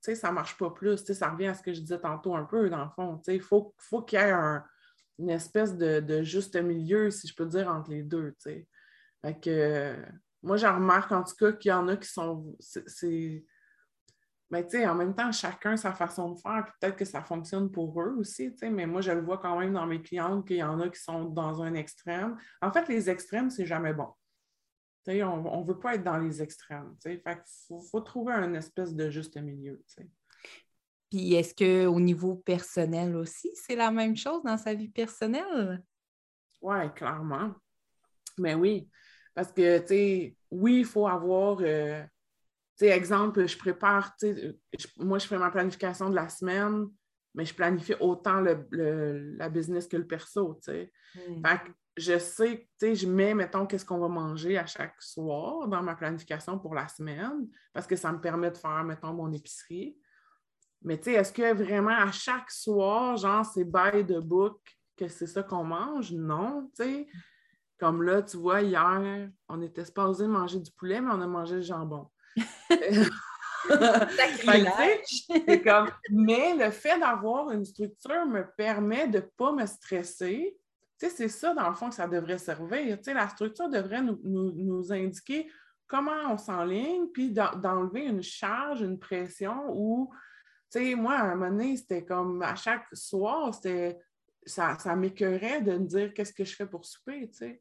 ça 0.00 0.28
ne 0.28 0.34
marche 0.34 0.56
pas 0.56 0.70
plus. 0.70 0.96
Ça 0.98 1.30
revient 1.30 1.48
à 1.48 1.54
ce 1.54 1.62
que 1.62 1.72
je 1.72 1.80
disais 1.80 1.98
tantôt 1.98 2.34
un 2.34 2.44
peu, 2.44 2.70
dans 2.70 2.84
le 2.84 2.90
fond. 2.90 3.20
Il 3.26 3.40
faut, 3.40 3.74
faut 3.78 4.02
qu'il 4.02 4.18
y 4.18 4.22
ait 4.22 4.32
une 5.18 5.30
espèce 5.30 5.76
de, 5.76 6.22
juste 6.22 6.56
milieu, 6.56 7.10
si 7.10 7.26
je 7.26 7.34
peux 7.34 7.46
dire, 7.46 7.68
entre 7.68 7.90
les 7.90 8.02
deux. 8.02 8.34
Fait 8.40 9.40
que, 9.40 9.96
moi, 10.48 10.56
j'en 10.56 10.74
remarque 10.74 11.12
en 11.12 11.22
tout 11.22 11.36
cas 11.36 11.52
qu'il 11.52 11.68
y 11.68 11.72
en 11.72 11.86
a 11.88 11.96
qui 11.96 12.08
sont. 12.08 12.56
C'est. 12.58 13.44
Mais 14.50 14.64
tu 14.64 14.78
sais, 14.78 14.86
en 14.86 14.94
même 14.94 15.14
temps, 15.14 15.30
chacun 15.30 15.76
sa 15.76 15.92
façon 15.92 16.32
de 16.32 16.40
faire, 16.40 16.72
peut-être 16.80 16.96
que 16.96 17.04
ça 17.04 17.22
fonctionne 17.22 17.70
pour 17.70 18.00
eux 18.00 18.16
aussi, 18.18 18.54
mais 18.62 18.86
moi, 18.86 19.02
je 19.02 19.12
le 19.12 19.20
vois 19.20 19.38
quand 19.38 19.58
même 19.58 19.74
dans 19.74 19.86
mes 19.86 20.00
clientes 20.00 20.46
qu'il 20.46 20.56
y 20.56 20.62
en 20.62 20.80
a 20.80 20.88
qui 20.88 21.00
sont 21.00 21.26
dans 21.26 21.62
un 21.62 21.74
extrême. 21.74 22.36
En 22.62 22.72
fait, 22.72 22.88
les 22.88 23.10
extrêmes, 23.10 23.50
c'est 23.50 23.66
jamais 23.66 23.92
bon 23.92 24.08
on 25.22 25.60
ne 25.62 25.66
veut 25.66 25.78
pas 25.78 25.94
être 25.94 26.04
dans 26.04 26.18
les 26.18 26.42
extrêmes. 26.42 26.94
Fait 27.02 27.22
faut, 27.66 27.80
faut, 27.80 28.00
trouver 28.00 28.34
un 28.34 28.54
espèce 28.54 28.94
de 28.94 29.10
juste 29.10 29.36
milieu. 29.36 29.82
Puis 31.10 31.34
est-ce 31.34 31.54
qu'au 31.54 32.00
niveau 32.00 32.36
personnel 32.36 33.16
aussi, 33.16 33.50
c'est 33.54 33.76
la 33.76 33.90
même 33.90 34.16
chose 34.16 34.42
dans 34.42 34.58
sa 34.58 34.74
vie 34.74 34.88
personnelle? 34.88 35.82
Oui, 36.60 36.92
clairement. 36.94 37.54
Mais 38.38 38.54
oui. 38.54 38.88
Parce 39.34 39.52
que, 39.52 39.78
tu 39.78 40.36
oui, 40.50 40.80
il 40.80 40.84
faut 40.84 41.06
avoir, 41.06 41.58
euh, 41.60 42.02
tu 42.78 42.86
exemple, 42.86 43.46
je 43.46 43.58
prépare, 43.58 44.14
moi, 44.98 45.18
je 45.18 45.26
fais 45.26 45.38
ma 45.38 45.50
planification 45.50 46.10
de 46.10 46.14
la 46.14 46.28
semaine, 46.28 46.86
mais 47.34 47.44
je 47.44 47.54
planifie 47.54 47.94
autant 48.00 48.40
le, 48.40 49.34
la 49.36 49.48
business 49.48 49.86
que 49.86 49.96
le 49.96 50.06
perso, 50.06 50.58
tu 50.62 50.72
sais. 50.72 50.92
Hmm 51.14 51.42
je 51.98 52.18
sais, 52.18 52.68
tu 52.80 52.86
sais, 52.86 52.94
je 52.94 53.06
mets, 53.08 53.34
mettons, 53.34 53.66
qu'est-ce 53.66 53.84
qu'on 53.84 53.98
va 53.98 54.08
manger 54.08 54.56
à 54.56 54.66
chaque 54.66 55.00
soir 55.02 55.66
dans 55.66 55.82
ma 55.82 55.94
planification 55.94 56.58
pour 56.58 56.74
la 56.74 56.86
semaine, 56.88 57.48
parce 57.72 57.86
que 57.86 57.96
ça 57.96 58.12
me 58.12 58.20
permet 58.20 58.50
de 58.50 58.56
faire, 58.56 58.84
mettons, 58.84 59.12
mon 59.12 59.32
épicerie. 59.32 59.96
Mais 60.82 60.96
tu 60.96 61.04
sais, 61.04 61.14
est-ce 61.14 61.32
que 61.32 61.52
vraiment 61.52 61.90
à 61.90 62.12
chaque 62.12 62.50
soir, 62.50 63.16
genre, 63.16 63.44
c'est 63.44 63.64
by 63.64 64.04
the 64.06 64.20
book 64.20 64.60
que 64.96 65.08
c'est 65.08 65.26
ça 65.26 65.42
qu'on 65.42 65.64
mange? 65.64 66.12
Non, 66.12 66.70
tu 66.76 66.84
sais. 66.84 67.06
Comme 67.78 68.02
là, 68.02 68.22
tu 68.22 68.36
vois, 68.36 68.62
hier, 68.62 69.30
on 69.48 69.62
était 69.62 69.84
supposé 69.84 70.26
manger 70.26 70.58
du 70.58 70.70
poulet, 70.72 71.00
mais 71.00 71.10
on 71.12 71.20
a 71.20 71.26
mangé 71.26 71.56
le 71.56 71.62
jambon. 71.62 72.08
comme, 75.64 75.90
mais 76.10 76.54
le 76.56 76.70
fait 76.70 76.98
d'avoir 76.98 77.50
une 77.50 77.64
structure 77.64 78.26
me 78.26 78.44
permet 78.56 79.08
de 79.08 79.18
ne 79.18 79.22
pas 79.22 79.52
me 79.52 79.66
stresser, 79.66 80.56
c'est 80.96 81.28
ça, 81.28 81.54
dans 81.54 81.68
le 81.68 81.74
fond, 81.74 81.88
que 81.88 81.94
ça 81.94 82.08
devrait 82.08 82.38
servir. 82.38 82.98
la 83.06 83.28
structure 83.28 83.68
devrait 83.68 84.02
nous, 84.02 84.92
indiquer 84.92 85.50
comment 85.86 86.32
on 86.32 86.38
s'enligne, 86.38 87.06
puis 87.12 87.30
d'enlever 87.30 88.06
une 88.06 88.22
charge, 88.22 88.80
une 88.82 88.98
pression 88.98 89.66
où, 89.68 90.10
moi, 90.96 91.14
à 91.14 91.22
un 91.22 91.34
moment 91.36 91.50
donné, 91.50 91.76
c'était 91.76 92.04
comme 92.04 92.42
à 92.42 92.54
chaque 92.56 92.86
soir, 92.92 93.54
c'était 93.54 93.98
ça, 94.48 94.76
ça 94.78 94.94
de 94.94 94.98
me 95.00 95.86
dire 95.86 96.14
qu'est-ce 96.14 96.32
que 96.32 96.44
je 96.44 96.54
fais 96.54 96.66
pour 96.66 96.84
souper, 96.84 97.30
Fait 97.32 97.58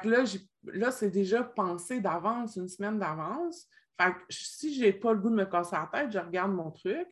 que 0.00 0.08
là, 0.08 0.24
là 0.64 0.90
c'est 0.90 1.10
déjà 1.10 1.42
pensé 1.42 2.00
d'avance, 2.00 2.56
une 2.56 2.68
semaine 2.68 2.98
d'avance. 2.98 3.66
Fait 4.00 4.12
que 4.12 4.18
si 4.28 4.74
j'ai 4.74 4.92
pas 4.92 5.12
le 5.12 5.20
goût 5.20 5.30
de 5.30 5.36
me 5.36 5.44
casser 5.44 5.76
la 5.76 5.88
tête, 5.92 6.12
je 6.12 6.18
regarde 6.18 6.52
mon 6.52 6.70
truc. 6.70 7.08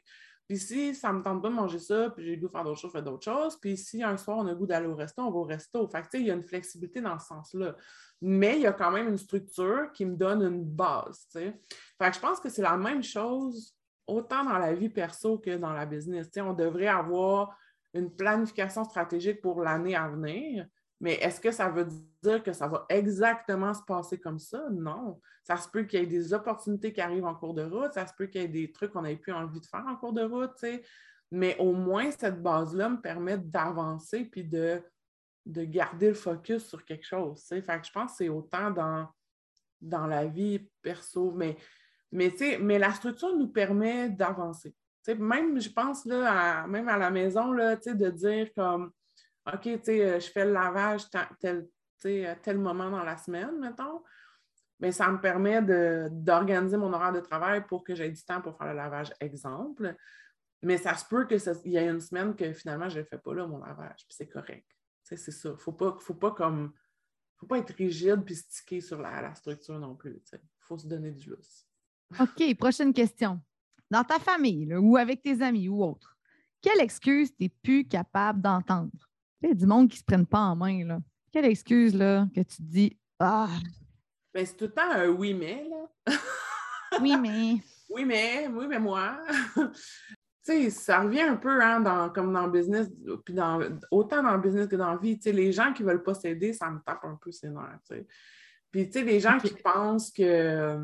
Puis 0.48 0.58
si 0.58 0.94
ça 0.94 1.12
me 1.12 1.22
tente 1.22 1.40
pas 1.40 1.48
de 1.48 1.54
manger 1.54 1.78
ça, 1.78 2.10
puis 2.10 2.24
j'ai 2.24 2.34
le 2.34 2.40
goût 2.40 2.48
de 2.48 2.52
faire 2.52 2.64
d'autres 2.64 2.80
choses, 2.80 2.90
je 2.92 2.98
fais 2.98 3.02
d'autres 3.02 3.24
choses. 3.24 3.56
Puis 3.58 3.76
si 3.76 4.02
un 4.02 4.16
soir, 4.16 4.38
on 4.38 4.46
a 4.46 4.50
le 4.50 4.56
goût 4.56 4.66
d'aller 4.66 4.86
au 4.86 4.94
resto, 4.94 5.22
on 5.22 5.30
va 5.30 5.38
au 5.38 5.44
resto. 5.44 5.88
Fait 5.88 6.02
que, 6.02 6.16
il 6.18 6.26
y 6.26 6.30
a 6.30 6.34
une 6.34 6.42
flexibilité 6.42 7.00
dans 7.00 7.18
ce 7.18 7.28
sens-là. 7.28 7.76
Mais 8.20 8.56
il 8.56 8.62
y 8.62 8.66
a 8.66 8.72
quand 8.72 8.90
même 8.90 9.08
une 9.08 9.18
structure 9.18 9.90
qui 9.92 10.04
me 10.04 10.16
donne 10.16 10.42
une 10.42 10.64
base. 10.64 11.26
Fait 11.32 11.52
que 11.98 12.12
je 12.12 12.20
pense 12.20 12.40
que 12.40 12.48
c'est 12.48 12.62
la 12.62 12.76
même 12.76 13.02
chose 13.02 13.74
autant 14.06 14.44
dans 14.44 14.58
la 14.58 14.74
vie 14.74 14.88
perso 14.88 15.38
que 15.38 15.56
dans 15.56 15.72
la 15.72 15.86
business. 15.86 16.28
on 16.38 16.52
devrait 16.52 16.88
avoir 16.88 17.56
une 17.94 18.10
planification 18.10 18.84
stratégique 18.84 19.40
pour 19.40 19.60
l'année 19.60 19.94
à 19.94 20.08
venir, 20.08 20.66
mais 21.00 21.14
est-ce 21.14 21.40
que 21.40 21.50
ça 21.50 21.68
veut 21.68 21.88
dire 22.22 22.42
que 22.42 22.52
ça 22.52 22.68
va 22.68 22.86
exactement 22.88 23.74
se 23.74 23.82
passer 23.82 24.20
comme 24.20 24.38
ça? 24.38 24.68
Non. 24.70 25.20
Ça 25.42 25.56
se 25.56 25.68
peut 25.68 25.82
qu'il 25.82 25.98
y 25.98 26.02
ait 26.04 26.06
des 26.06 26.32
opportunités 26.32 26.92
qui 26.92 27.00
arrivent 27.00 27.24
en 27.24 27.34
cours 27.34 27.54
de 27.54 27.64
route, 27.64 27.92
ça 27.92 28.06
se 28.06 28.14
peut 28.14 28.26
qu'il 28.26 28.40
y 28.40 28.44
ait 28.44 28.48
des 28.48 28.70
trucs 28.70 28.92
qu'on 28.92 29.02
n'ait 29.02 29.16
plus 29.16 29.32
envie 29.32 29.60
de 29.60 29.66
faire 29.66 29.84
en 29.86 29.96
cours 29.96 30.12
de 30.12 30.22
route, 30.22 30.52
mais 31.32 31.56
au 31.58 31.72
moins 31.72 32.10
cette 32.12 32.40
base-là 32.40 32.88
me 32.88 33.00
permet 33.00 33.36
d'avancer 33.36 34.24
puis 34.26 34.44
de, 34.44 34.80
de 35.44 35.64
garder 35.64 36.08
le 36.08 36.14
focus 36.14 36.66
sur 36.66 36.84
quelque 36.84 37.04
chose. 37.04 37.44
Que 37.48 37.56
je 37.60 37.92
pense 37.92 38.12
que 38.12 38.16
c'est 38.18 38.28
autant 38.28 38.70
dans, 38.70 39.08
dans 39.80 40.06
la 40.06 40.26
vie 40.26 40.70
perso, 40.82 41.32
mais, 41.32 41.56
mais, 42.12 42.32
mais 42.60 42.78
la 42.78 42.92
structure 42.92 43.36
nous 43.36 43.48
permet 43.48 44.08
d'avancer. 44.08 44.72
Même, 45.08 45.60
je 45.60 45.70
pense, 45.70 46.04
là, 46.04 46.66
même 46.66 46.88
à 46.88 46.96
la 46.96 47.10
maison, 47.10 47.52
là, 47.52 47.76
de 47.76 48.10
dire 48.10 48.48
comme 48.54 48.92
OK, 49.52 49.66
euh, 49.66 50.20
je 50.20 50.30
fais 50.30 50.44
le 50.44 50.52
lavage 50.52 51.02
tel, 51.40 51.66
tel 52.42 52.58
moment 52.58 52.90
dans 52.90 53.02
la 53.02 53.16
semaine, 53.16 53.58
mettons. 53.58 54.02
Mais 54.78 54.92
ça 54.92 55.10
me 55.10 55.20
permet 55.20 55.62
d'organiser 56.10 56.76
mon 56.76 56.92
horaire 56.92 57.12
de 57.12 57.20
travail 57.20 57.64
pour 57.66 57.84
que 57.84 57.94
j'aie 57.94 58.10
du 58.10 58.22
temps 58.24 58.40
pour 58.40 58.56
faire 58.56 58.68
le 58.68 58.74
lavage, 58.74 59.12
exemple. 59.20 59.94
Mais 60.62 60.76
ça 60.76 60.96
se 60.96 61.04
peut 61.04 61.26
qu'il 61.26 61.72
y 61.72 61.76
ait 61.76 61.88
une 61.88 62.00
semaine 62.00 62.34
que 62.36 62.52
finalement, 62.52 62.88
je 62.88 63.00
ne 63.00 63.04
fais 63.04 63.18
pas 63.18 63.34
là, 63.34 63.46
mon 63.46 63.58
lavage. 63.58 64.04
Puis 64.08 64.16
c'est 64.16 64.28
correct. 64.28 64.66
C'est 65.02 65.16
ça. 65.16 65.48
Il 65.50 65.52
ne 65.52 65.56
faut 65.56 65.72
pas, 65.72 65.96
faut 66.00 66.14
pas 66.14 66.34
faut 67.36 67.46
pas 67.46 67.58
être 67.58 67.74
rigide 67.74 68.22
puis 68.24 68.36
sticker 68.36 68.80
sur 68.80 69.00
la, 69.00 69.34
structure 69.34 69.78
non 69.78 69.96
plus. 69.96 70.22
Il 70.32 70.38
faut 70.60 70.78
se 70.78 70.86
donner 70.86 71.10
du 71.10 71.30
lousse. 71.30 71.66
OK, 72.20 72.56
prochaine 72.56 72.92
question. 72.92 73.40
Dans 73.92 74.04
ta 74.04 74.18
famille 74.18 74.74
ou 74.74 74.96
avec 74.96 75.20
tes 75.20 75.42
amis 75.42 75.68
ou 75.68 75.84
autres, 75.84 76.16
quelle 76.62 76.80
excuse 76.80 77.28
tu 77.36 77.42
n'es 77.42 77.50
plus 77.50 77.86
capable 77.86 78.40
d'entendre? 78.40 78.90
Il 79.42 79.50
y 79.50 79.52
a 79.52 79.54
du 79.54 79.66
monde 79.66 79.90
qui 79.90 79.96
ne 79.96 79.98
se 79.98 80.04
prennent 80.04 80.26
pas 80.26 80.38
en 80.38 80.56
main. 80.56 80.86
Là. 80.86 80.98
Quelle 81.30 81.44
excuse 81.44 81.94
là, 81.94 82.26
que 82.34 82.40
tu 82.40 82.56
te 82.56 82.62
dis 82.62 82.98
Ah! 83.18 83.50
Ben, 84.32 84.46
c'est 84.46 84.56
tout 84.56 84.64
le 84.64 84.72
temps 84.72 84.90
un 84.90 85.08
oui, 85.08 85.34
mais. 85.34 85.68
Là. 85.68 86.16
oui, 87.02 87.16
mais. 87.20 87.56
Oui, 87.90 88.06
mais. 88.06 88.48
Oui, 88.48 88.66
mais 88.66 88.78
moi. 88.78 89.18
tu 89.54 89.62
sais, 90.42 90.70
ça 90.70 91.00
revient 91.00 91.20
un 91.20 91.36
peu 91.36 91.60
hein, 91.60 91.80
dans, 91.80 92.08
comme 92.08 92.32
dans 92.32 92.46
le 92.46 92.52
business, 92.52 92.88
puis 93.26 93.34
dans, 93.34 93.60
autant 93.90 94.22
dans 94.22 94.32
le 94.32 94.40
business 94.40 94.68
que 94.68 94.76
dans 94.76 94.92
la 94.92 94.96
vie. 94.96 95.18
Tu 95.18 95.24
sais, 95.24 95.32
les 95.32 95.52
gens 95.52 95.74
qui 95.74 95.82
ne 95.82 95.88
veulent 95.88 96.02
pas 96.02 96.14
s'aider, 96.14 96.54
ça 96.54 96.70
me 96.70 96.78
tape 96.78 97.04
un 97.04 97.18
peu 97.20 97.30
ses 97.30 97.50
nerfs. 97.50 97.80
Tu 97.86 97.96
sais. 97.96 98.06
Puis, 98.70 98.86
tu 98.86 99.00
sais, 99.00 99.04
les 99.04 99.20
gens 99.20 99.38
qui 99.38 99.52
pensent 99.62 100.10
que. 100.10 100.78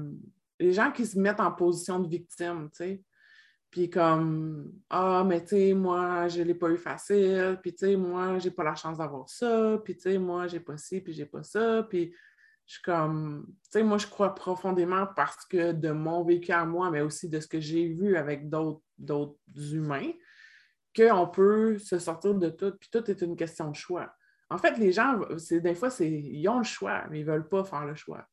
Les 0.58 0.72
gens 0.72 0.90
qui 0.90 1.06
se 1.06 1.18
mettent 1.18 1.40
en 1.40 1.52
position 1.52 2.00
de 2.00 2.08
victime, 2.08 2.68
tu 2.70 2.76
sais. 2.76 3.02
Puis 3.70 3.90
comme, 3.90 4.72
ah, 4.88 5.24
mais 5.26 5.42
tu 5.42 5.48
sais, 5.48 5.74
moi, 5.74 6.26
je 6.28 6.40
ne 6.40 6.44
l'ai 6.46 6.54
pas 6.54 6.70
eu 6.70 6.78
facile, 6.78 7.58
puis 7.62 7.74
tu 7.74 7.86
sais, 7.86 7.96
moi, 7.96 8.38
j'ai 8.38 8.50
pas 8.50 8.64
la 8.64 8.74
chance 8.74 8.96
d'avoir 8.96 9.28
ça, 9.28 9.78
puis 9.84 9.94
tu 9.94 10.02
sais, 10.02 10.18
moi, 10.18 10.46
j'ai 10.46 10.60
pas 10.60 10.78
ci, 10.78 11.02
puis 11.02 11.12
j'ai 11.12 11.26
pas 11.26 11.42
ça, 11.42 11.82
puis 11.82 12.14
je 12.64 12.72
suis 12.72 12.82
comme, 12.82 13.44
tu 13.46 13.70
sais, 13.72 13.82
moi, 13.82 13.98
je 13.98 14.06
crois 14.06 14.34
profondément 14.34 15.06
parce 15.14 15.44
que 15.44 15.72
de 15.72 15.90
mon 15.90 16.24
vécu 16.24 16.50
à 16.52 16.64
moi, 16.64 16.90
mais 16.90 17.02
aussi 17.02 17.28
de 17.28 17.40
ce 17.40 17.46
que 17.46 17.60
j'ai 17.60 17.88
vu 17.88 18.16
avec 18.16 18.48
d'autres 18.48 19.74
humains, 19.74 20.12
qu'on 20.96 21.28
peut 21.28 21.78
se 21.78 21.98
sortir 21.98 22.34
de 22.34 22.48
tout, 22.48 22.72
puis 22.80 22.88
tout 22.90 23.10
est 23.10 23.20
une 23.20 23.36
question 23.36 23.70
de 23.70 23.76
choix. 23.76 24.14
En 24.50 24.56
fait, 24.56 24.78
les 24.78 24.92
gens, 24.92 25.20
des 25.50 25.74
fois, 25.74 25.90
ils 26.00 26.48
ont 26.48 26.58
le 26.58 26.64
choix, 26.64 27.04
mais 27.10 27.20
ils 27.20 27.26
ne 27.26 27.30
veulent 27.32 27.48
pas 27.48 27.64
faire 27.64 27.84
le 27.84 27.94
choix. 27.94 28.26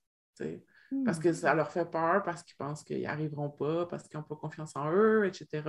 Parce 1.03 1.19
que 1.19 1.33
ça 1.33 1.53
leur 1.53 1.71
fait 1.71 1.89
peur, 1.89 2.23
parce 2.23 2.43
qu'ils 2.43 2.55
pensent 2.55 2.83
qu'ils 2.83 2.99
n'y 2.99 3.07
arriveront 3.07 3.49
pas, 3.49 3.85
parce 3.85 4.07
qu'ils 4.07 4.17
n'ont 4.17 4.23
pas 4.23 4.35
confiance 4.35 4.75
en 4.75 4.91
eux, 4.91 5.25
etc. 5.25 5.63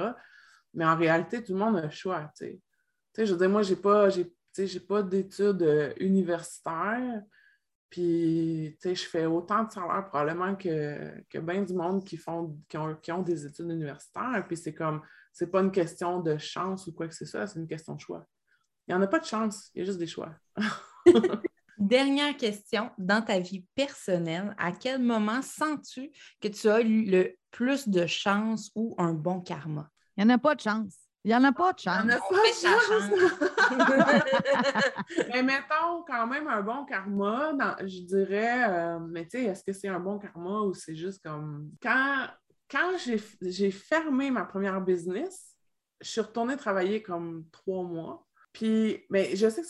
Mais 0.74 0.85
en 0.85 0.96
réalité, 0.96 1.42
tout 1.42 1.52
le 1.52 1.59
monde 1.59 1.76
a 1.76 1.83
le 1.83 1.90
choix. 1.90 2.31
je 2.38 3.24
veux 3.24 3.37
dire, 3.37 3.48
moi, 3.48 3.62
je 3.62 3.74
n'ai 3.74 3.81
pas, 3.81 4.09
pas 4.88 5.02
d'études 5.02 5.62
euh, 5.62 5.92
universitaires. 5.98 7.22
Puis, 7.88 8.76
je 8.83 8.94
fais 8.94 9.26
autant 9.26 9.64
de 9.64 9.70
salaire 9.70 10.07
probablement 10.09 10.55
que, 10.55 11.22
que 11.31 11.38
bien 11.38 11.62
du 11.62 11.72
monde 11.72 12.05
qui, 12.05 12.16
font, 12.16 12.59
qui, 12.68 12.76
ont, 12.76 12.94
qui 12.96 13.12
ont 13.12 13.22
des 13.22 13.46
études 13.46 13.70
universitaires. 13.70 14.44
Puis, 14.46 14.57
c'est 14.57 14.74
comme, 14.74 15.00
c'est 15.33 15.50
pas 15.50 15.61
une 15.61 15.72
question 15.72 16.20
de 16.20 16.37
chance 16.37 16.87
ou 16.87 16.92
quoi 16.92 17.09
que 17.09 17.14
ce 17.14 17.24
soit, 17.24 17.46
c'est 17.46 17.59
une 17.59 17.68
question 17.68 17.94
de 17.94 18.00
choix. 18.00 18.26
Il 18.87 18.94
n'y 18.94 19.00
en 19.00 19.02
a 19.02 19.07
pas 19.07 19.18
de 19.18 19.24
chance, 19.24 19.70
il 19.74 19.81
y 19.81 19.83
a 19.83 19.85
juste 19.85 19.98
des 19.98 20.07
choix. 20.07 20.35
Dernière 21.78 22.36
question, 22.36 22.90
dans 22.96 23.22
ta 23.22 23.38
vie 23.38 23.64
personnelle, 23.74 24.54
à 24.58 24.72
quel 24.72 25.02
moment 25.02 25.42
sens-tu 25.42 26.10
que 26.40 26.48
tu 26.48 26.68
as 26.68 26.80
eu 26.80 27.04
le 27.04 27.36
plus 27.50 27.88
de 27.88 28.06
chance 28.06 28.70
ou 28.74 28.94
un 28.98 29.12
bon 29.12 29.40
karma? 29.40 29.90
Il 30.16 30.24
n'y 30.24 30.32
en 30.32 30.34
a 30.36 30.38
pas 30.38 30.54
de 30.54 30.60
chance. 30.60 30.94
Il 31.24 31.30
n'y 31.30 31.34
en 31.34 31.44
a 31.44 31.52
pas 31.52 31.72
de 31.72 31.78
chance. 31.80 32.02
Il 32.02 32.06
n'y 32.06 32.14
en 32.14 32.16
a 32.16 32.20
pas 32.20 32.42
de 32.42 32.54
chance. 32.62 32.92
mais 35.34 35.42
mettons 35.42 36.04
quand 36.06 36.26
même 36.26 36.48
un 36.48 36.62
bon 36.62 36.84
karma, 36.86 37.76
je 37.80 38.02
dirais, 38.02 38.70
euh, 38.70 38.98
mais 39.00 39.24
tu 39.26 39.38
sais, 39.38 39.44
est-ce 39.44 39.64
que 39.64 39.72
c'est 39.72 39.88
un 39.88 40.00
bon 40.00 40.18
karma 40.18 40.60
ou 40.60 40.72
c'est 40.72 40.94
juste 40.94 41.22
comme. 41.22 41.72
Quand, 41.82 42.28
quand 42.70 42.92
j'ai 43.42 43.70
fermé 43.70 44.30
ma 44.30 44.44
première 44.44 44.80
business, 44.80 45.56
je 46.00 46.08
suis 46.08 46.20
retournée 46.20 46.56
travailler 46.56 47.02
comme 47.02 47.44
trois 47.50 47.82
mois. 47.82 48.25
Puis, 48.57 49.05
mais 49.11 49.37
je 49.37 49.51
sais 49.51 49.61
que 49.61 49.69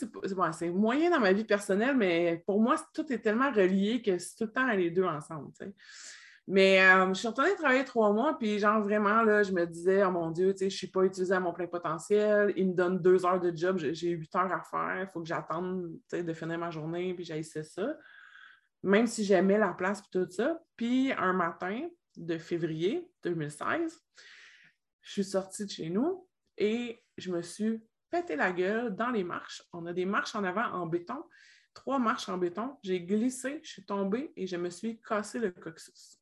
c'est 0.53 0.69
moyen 0.69 1.09
dans 1.09 1.19
ma 1.19 1.33
vie 1.33 1.43
personnelle, 1.43 1.97
mais 1.97 2.41
pour 2.45 2.61
moi, 2.61 2.77
tout 2.93 3.11
est 3.11 3.19
tellement 3.19 3.51
relié 3.51 4.01
que 4.01 4.17
c'est 4.17 4.37
tout 4.37 4.45
le 4.45 4.51
temps 4.53 4.65
les 4.65 4.89
deux 4.89 5.03
ensemble. 5.03 5.51
Mais 6.47 6.81
euh, 6.81 7.09
je 7.09 7.15
suis 7.15 7.27
retournée 7.27 7.53
travailler 7.55 7.83
trois 7.83 8.13
mois, 8.13 8.37
puis 8.39 8.59
genre 8.59 8.81
vraiment, 8.81 9.23
là, 9.23 9.43
je 9.43 9.51
me 9.51 9.65
disais, 9.65 10.05
oh 10.05 10.11
mon 10.11 10.31
Dieu, 10.31 10.55
je 10.57 10.63
ne 10.63 10.69
suis 10.69 10.87
pas 10.87 11.03
utilisée 11.03 11.35
à 11.35 11.41
mon 11.41 11.51
plein 11.51 11.67
potentiel. 11.67 12.53
Il 12.55 12.69
me 12.69 12.73
donne 12.75 13.01
deux 13.01 13.25
heures 13.25 13.41
de 13.41 13.53
job, 13.53 13.77
j'ai 13.77 14.11
huit 14.11 14.33
heures 14.37 14.53
à 14.53 14.61
faire, 14.61 15.01
il 15.01 15.09
faut 15.11 15.19
que 15.19 15.27
j'attende 15.27 15.91
de 16.09 16.33
finir 16.33 16.57
ma 16.57 16.71
journée, 16.71 17.13
puis 17.13 17.25
j'haïssais 17.25 17.63
ça. 17.63 17.93
Même 18.83 19.05
si 19.05 19.25
j'aimais 19.25 19.57
la 19.57 19.73
place, 19.73 20.01
puis 20.01 20.11
tout 20.13 20.31
ça. 20.31 20.61
Puis 20.77 21.11
un 21.11 21.33
matin 21.33 21.89
de 22.15 22.37
février 22.37 23.11
2016, 23.23 23.99
je 25.01 25.11
suis 25.11 25.25
sortie 25.25 25.65
de 25.65 25.71
chez 25.71 25.89
nous 25.89 26.25
et 26.57 27.03
je 27.17 27.33
me 27.33 27.41
suis 27.41 27.81
pété 28.09 28.35
la 28.35 28.51
gueule 28.51 28.95
dans 28.95 29.09
les 29.09 29.23
marches. 29.23 29.63
On 29.73 29.85
a 29.85 29.93
des 29.93 30.05
marches 30.05 30.35
en 30.35 30.43
avant 30.43 30.65
en 30.73 30.85
béton, 30.85 31.23
trois 31.73 31.99
marches 31.99 32.29
en 32.29 32.37
béton. 32.37 32.77
J'ai 32.83 33.01
glissé, 33.01 33.59
je 33.63 33.69
suis 33.69 33.85
tombée 33.85 34.31
et 34.35 34.47
je 34.47 34.57
me 34.57 34.69
suis 34.69 35.01
cassé 35.01 35.39
le 35.39 35.51
coccyx. 35.51 36.19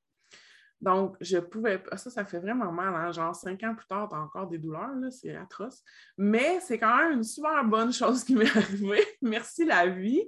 Donc, 0.82 1.16
je 1.22 1.38
pouvais 1.38 1.82
Ça, 1.96 2.10
ça 2.10 2.26
fait 2.26 2.40
vraiment 2.40 2.72
mal. 2.72 2.94
Hein? 2.94 3.12
Genre, 3.12 3.36
cinq 3.36 3.64
ans 3.64 3.74
plus 3.76 3.88
tard, 3.88 4.10
tu 4.10 4.16
as 4.16 4.20
encore 4.20 4.48
des 4.48 4.58
douleurs, 4.58 4.92
c'est 5.10 5.36
atroce. 5.36 5.84
Mais 6.18 6.60
c'est 6.60 6.78
quand 6.78 6.98
même 6.98 7.14
une 7.14 7.24
super 7.24 7.64
bonne 7.64 7.94
chose 7.94 8.24
qui 8.24 8.36
m'est 8.36 8.46
arrivée. 8.58 9.04
Merci 9.22 9.66
la 9.66 9.88
vie. 9.88 10.24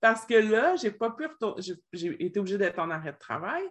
Parce 0.00 0.26
que 0.26 0.34
là, 0.34 0.74
j'ai 0.74 0.90
pas 0.90 1.10
pu 1.10 1.26
retourner. 1.26 1.62
J'ai 1.92 2.24
été 2.24 2.40
obligée 2.40 2.58
d'être 2.58 2.80
en 2.80 2.90
arrêt 2.90 3.12
de 3.12 3.18
travail. 3.18 3.62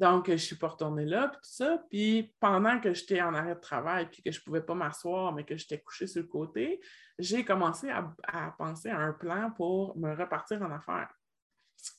Donc, 0.00 0.30
je 0.30 0.36
suis 0.36 0.56
pas 0.56 0.68
retournée 0.68 1.04
là, 1.04 1.28
puis 1.28 1.36
tout 1.42 1.54
ça. 1.54 1.84
Puis 1.90 2.34
pendant 2.40 2.80
que 2.80 2.94
j'étais 2.94 3.20
en 3.20 3.34
arrêt 3.34 3.54
de 3.54 3.60
travail, 3.60 4.08
puis 4.10 4.22
que 4.22 4.32
je 4.32 4.42
pouvais 4.42 4.62
pas 4.62 4.72
m'asseoir, 4.72 5.34
mais 5.34 5.44
que 5.44 5.58
j'étais 5.58 5.78
couchée 5.78 6.06
sur 6.06 6.22
le 6.22 6.26
côté, 6.26 6.80
j'ai 7.18 7.44
commencé 7.44 7.90
à, 7.90 8.50
penser 8.56 8.88
à 8.88 8.98
un 8.98 9.12
plan 9.12 9.50
pour 9.50 9.98
me 9.98 10.16
repartir 10.16 10.62
en 10.62 10.70
affaires. 10.70 11.12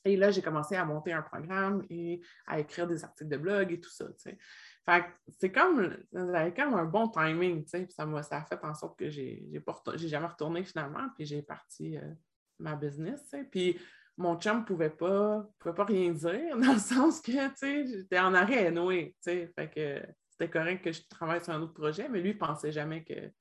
Et 0.03 0.17
là, 0.17 0.31
j'ai 0.31 0.41
commencé 0.41 0.75
à 0.75 0.83
monter 0.83 1.13
un 1.13 1.21
programme 1.21 1.85
et 1.91 2.21
à 2.47 2.59
écrire 2.59 2.87
des 2.87 3.03
articles 3.03 3.29
de 3.29 3.37
blog 3.37 3.71
et 3.71 3.79
tout 3.79 3.91
ça. 3.91 4.05
Fait 4.17 4.37
que 4.87 5.07
c'est 5.37 5.51
comme, 5.51 5.95
comme 6.11 6.73
un 6.73 6.85
bon 6.85 7.07
timing, 7.07 7.67
ça, 7.67 7.77
ça 7.87 8.37
a 8.37 8.45
fait 8.45 8.63
en 8.63 8.73
sorte 8.73 8.97
que 8.97 9.11
j'ai 9.11 9.47
n'ai 9.51 10.07
jamais 10.07 10.25
retourné 10.25 10.63
finalement, 10.63 11.07
puis 11.15 11.27
j'ai 11.27 11.43
parti 11.43 11.97
euh, 11.97 12.13
ma 12.57 12.75
business. 12.75 13.35
Puis 13.51 13.79
mon 14.17 14.39
chum 14.39 14.59
ne 14.59 14.63
pouvait 14.63 14.89
pas, 14.89 15.47
pouvait 15.59 15.75
pas 15.75 15.85
rien 15.85 16.11
dire, 16.11 16.57
dans 16.57 16.73
le 16.73 16.79
sens 16.79 17.21
que, 17.21 17.31
tu 17.31 17.55
sais, 17.55 17.85
j'étais 17.87 18.19
en 18.19 18.33
arrêt, 18.33 18.71
Noé, 18.71 19.15
tu 19.23 19.31
sais, 19.31 19.51
fait 19.55 19.69
que 19.69 20.01
c'était 20.29 20.49
correct 20.49 20.83
que 20.83 20.91
je 20.91 21.01
travaille 21.09 21.43
sur 21.43 21.53
un 21.53 21.61
autre 21.61 21.73
projet, 21.73 22.07
mais 22.09 22.21
lui, 22.21 22.31
il 22.31 22.33
ne 22.33 22.39
pensait 22.39 22.71
jamais 22.71 23.03
que, 23.03 23.31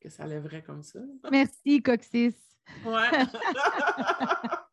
que 0.00 0.08
ça 0.08 0.26
lèverait 0.26 0.62
comme 0.62 0.82
ça. 0.82 1.00
Merci, 1.30 1.82
Coxis. 1.82 2.36
Ouais. 2.84 3.10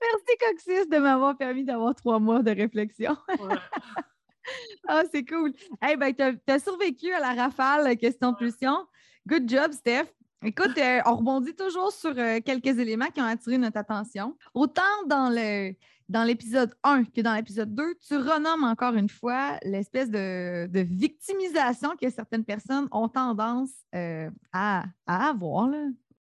Merci, 0.00 0.36
Coxis, 0.40 0.88
de 0.88 0.98
m'avoir 0.98 1.36
permis 1.36 1.64
d'avoir 1.64 1.94
trois 1.94 2.18
mois 2.18 2.42
de 2.42 2.50
réflexion. 2.50 3.16
ah, 4.88 5.02
c'est 5.12 5.24
cool. 5.24 5.52
Hey, 5.80 5.96
ben, 5.96 6.14
tu 6.14 6.22
as, 6.22 6.58
survécu 6.58 7.12
à 7.12 7.20
la 7.20 7.34
rafale 7.34 7.96
question-pulsion. 7.96 8.86
Good 9.26 9.48
job, 9.48 9.72
Steph. 9.72 10.06
Écoute, 10.44 10.76
euh, 10.76 11.00
on 11.06 11.16
rebondit 11.16 11.54
toujours 11.54 11.92
sur 11.92 12.12
euh, 12.16 12.40
quelques 12.44 12.78
éléments 12.78 13.06
qui 13.06 13.20
ont 13.20 13.26
attiré 13.26 13.56
notre 13.56 13.78
attention. 13.78 14.36
Autant 14.54 14.82
dans 15.06 15.30
le 15.30 15.72
dans 16.08 16.22
l'épisode 16.22 16.72
1 16.84 17.04
que 17.04 17.20
dans 17.20 17.34
l'épisode 17.34 17.74
2, 17.74 17.96
tu 18.06 18.16
renommes 18.16 18.62
encore 18.62 18.94
une 18.94 19.08
fois 19.08 19.58
l'espèce 19.64 20.08
de, 20.08 20.68
victimisation 20.80 21.96
que 22.00 22.08
certaines 22.10 22.44
personnes 22.44 22.86
ont 22.92 23.08
tendance 23.08 23.70
euh, 23.92 24.30
à, 24.52 24.84
avoir. 25.08 25.68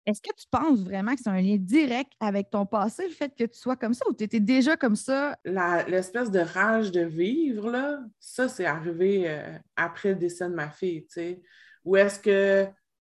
Est-ce 0.04 0.22
que 0.22 0.32
tu 0.36 0.46
penses 0.48 0.84
vraiment 0.84 1.16
que 1.16 1.20
c'est 1.20 1.30
un 1.30 1.40
lien 1.40 1.56
direct 1.58 2.12
avec 2.20 2.50
ton 2.50 2.64
passé, 2.64 3.08
le 3.08 3.12
fait 3.12 3.34
que 3.36 3.42
tu 3.42 3.58
sois 3.58 3.74
comme 3.74 3.92
ça, 3.92 4.04
ou 4.08 4.14
tu 4.14 4.22
étais 4.22 4.38
déjà 4.38 4.76
comme 4.76 4.94
ça? 4.94 5.36
L'espèce 5.44 6.30
de 6.30 6.38
rage 6.38 6.92
de 6.92 7.00
vivre, 7.00 7.68
là, 7.68 7.98
ça, 8.20 8.48
c'est 8.48 8.66
arrivé 8.66 9.36
après 9.74 10.10
le 10.10 10.16
décès 10.16 10.48
de 10.48 10.54
ma 10.54 10.70
fille, 10.70 11.06
tu 11.06 11.14
sais. 11.14 11.42
Ou 11.84 11.96
est-ce 11.96 12.20
que 12.20 12.68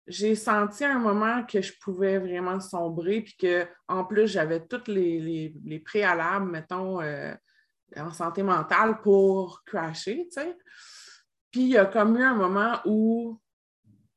j'ai 0.07 0.35
senti 0.35 0.85
un 0.85 0.99
moment 0.99 1.43
que 1.43 1.61
je 1.61 1.73
pouvais 1.81 2.17
vraiment 2.17 2.59
sombrer, 2.59 3.21
puis 3.21 3.35
qu'en 3.37 4.05
plus, 4.05 4.27
j'avais 4.27 4.65
tous 4.65 4.87
les, 4.87 5.81
préalables, 5.85 6.49
mettons, 6.49 7.01
euh, 7.01 7.33
en 7.95 8.11
santé 8.11 8.41
mentale 8.41 9.01
pour 9.01 9.63
crasher, 9.65 10.27
tu 10.31 10.41
sais. 10.41 10.57
Puis 11.51 11.61
il 11.61 11.69
y 11.69 11.77
a 11.77 11.85
comme 11.85 12.17
eu 12.17 12.23
un 12.23 12.35
moment 12.35 12.79
où, 12.85 13.39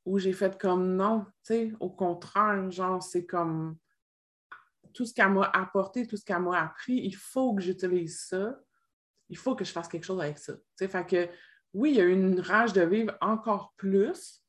où 0.04 0.18
j'ai 0.18 0.32
fait 0.32 0.60
comme 0.60 0.96
non, 0.96 1.24
tu 1.44 1.54
sais, 1.54 1.72
au 1.80 1.90
contraire, 1.90 2.70
genre, 2.70 3.02
c'est 3.02 3.26
comme 3.26 3.76
tout 4.92 5.06
ce 5.06 5.14
qu'elle 5.14 5.30
m'a 5.30 5.50
apporté, 5.52 6.06
tout 6.06 6.16
ce 6.16 6.24
qu'elle 6.24 6.40
m'a 6.40 6.62
appris, 6.62 6.94
il 6.94 7.14
faut 7.14 7.54
que 7.54 7.62
j'utilise 7.62 8.26
ça, 8.26 8.58
il 9.28 9.36
faut 9.36 9.54
que 9.54 9.64
je 9.64 9.72
fasse 9.72 9.88
quelque 9.88 10.04
chose 10.04 10.20
avec 10.20 10.38
ça. 10.38 10.54
Tu 10.54 10.62
sais, 10.76 10.88
fait 10.88 11.06
que 11.06 11.28
oui, 11.72 11.90
il 11.90 11.96
y 11.96 12.00
a 12.00 12.04
eu 12.04 12.12
une 12.12 12.40
rage 12.40 12.72
de 12.72 12.82
vivre 12.82 13.16
encore 13.20 13.74
plus, 13.76 14.39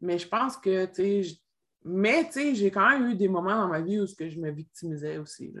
mais 0.00 0.18
je 0.18 0.28
pense 0.28 0.56
que, 0.56 0.86
tu 0.86 1.24
sais, 1.24 1.40
mais, 1.84 2.26
tu 2.26 2.32
sais, 2.32 2.54
j'ai 2.54 2.70
quand 2.70 2.90
même 2.90 3.10
eu 3.10 3.14
des 3.14 3.28
moments 3.28 3.56
dans 3.56 3.68
ma 3.68 3.80
vie 3.80 3.98
où 3.98 4.06
que 4.06 4.28
je 4.28 4.38
me 4.38 4.50
victimisais 4.50 5.16
aussi. 5.16 5.52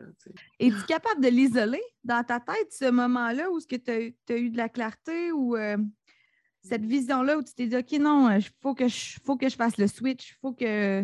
Es-tu 0.58 0.84
capable 0.86 1.22
de 1.22 1.28
l'isoler 1.28 1.82
dans 2.04 2.22
ta 2.22 2.40
tête, 2.40 2.70
ce 2.70 2.90
moment-là, 2.90 3.50
où 3.50 3.58
tu 3.60 3.80
as, 3.90 4.36
eu 4.36 4.50
de 4.50 4.56
la 4.56 4.68
clarté 4.68 5.32
ou 5.32 5.56
euh, 5.56 5.78
cette 6.62 6.84
vision-là 6.84 7.38
où 7.38 7.42
tu 7.42 7.54
t'es 7.54 7.66
dit, 7.66 7.76
OK, 7.76 7.92
non, 7.92 8.30
il 8.30 8.46
faut, 8.60 8.74
que 8.74 8.86
je, 8.86 9.18
faut 9.24 9.36
que 9.36 9.48
je 9.48 9.56
fasse 9.56 9.78
le 9.78 9.86
switch, 9.86 10.32
il 10.32 10.36
faut 10.42 10.52
que, 10.52 11.02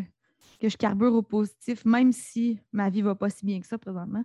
que 0.61 0.68
je 0.68 0.77
carbure 0.77 1.14
au 1.14 1.22
positif, 1.22 1.87
même 1.87 2.12
si 2.12 2.61
ma 2.72 2.90
vie 2.90 3.01
ne 3.01 3.07
va 3.07 3.14
pas 3.14 3.31
si 3.31 3.46
bien 3.46 3.59
que 3.61 3.66
ça 3.66 3.79
présentement? 3.79 4.25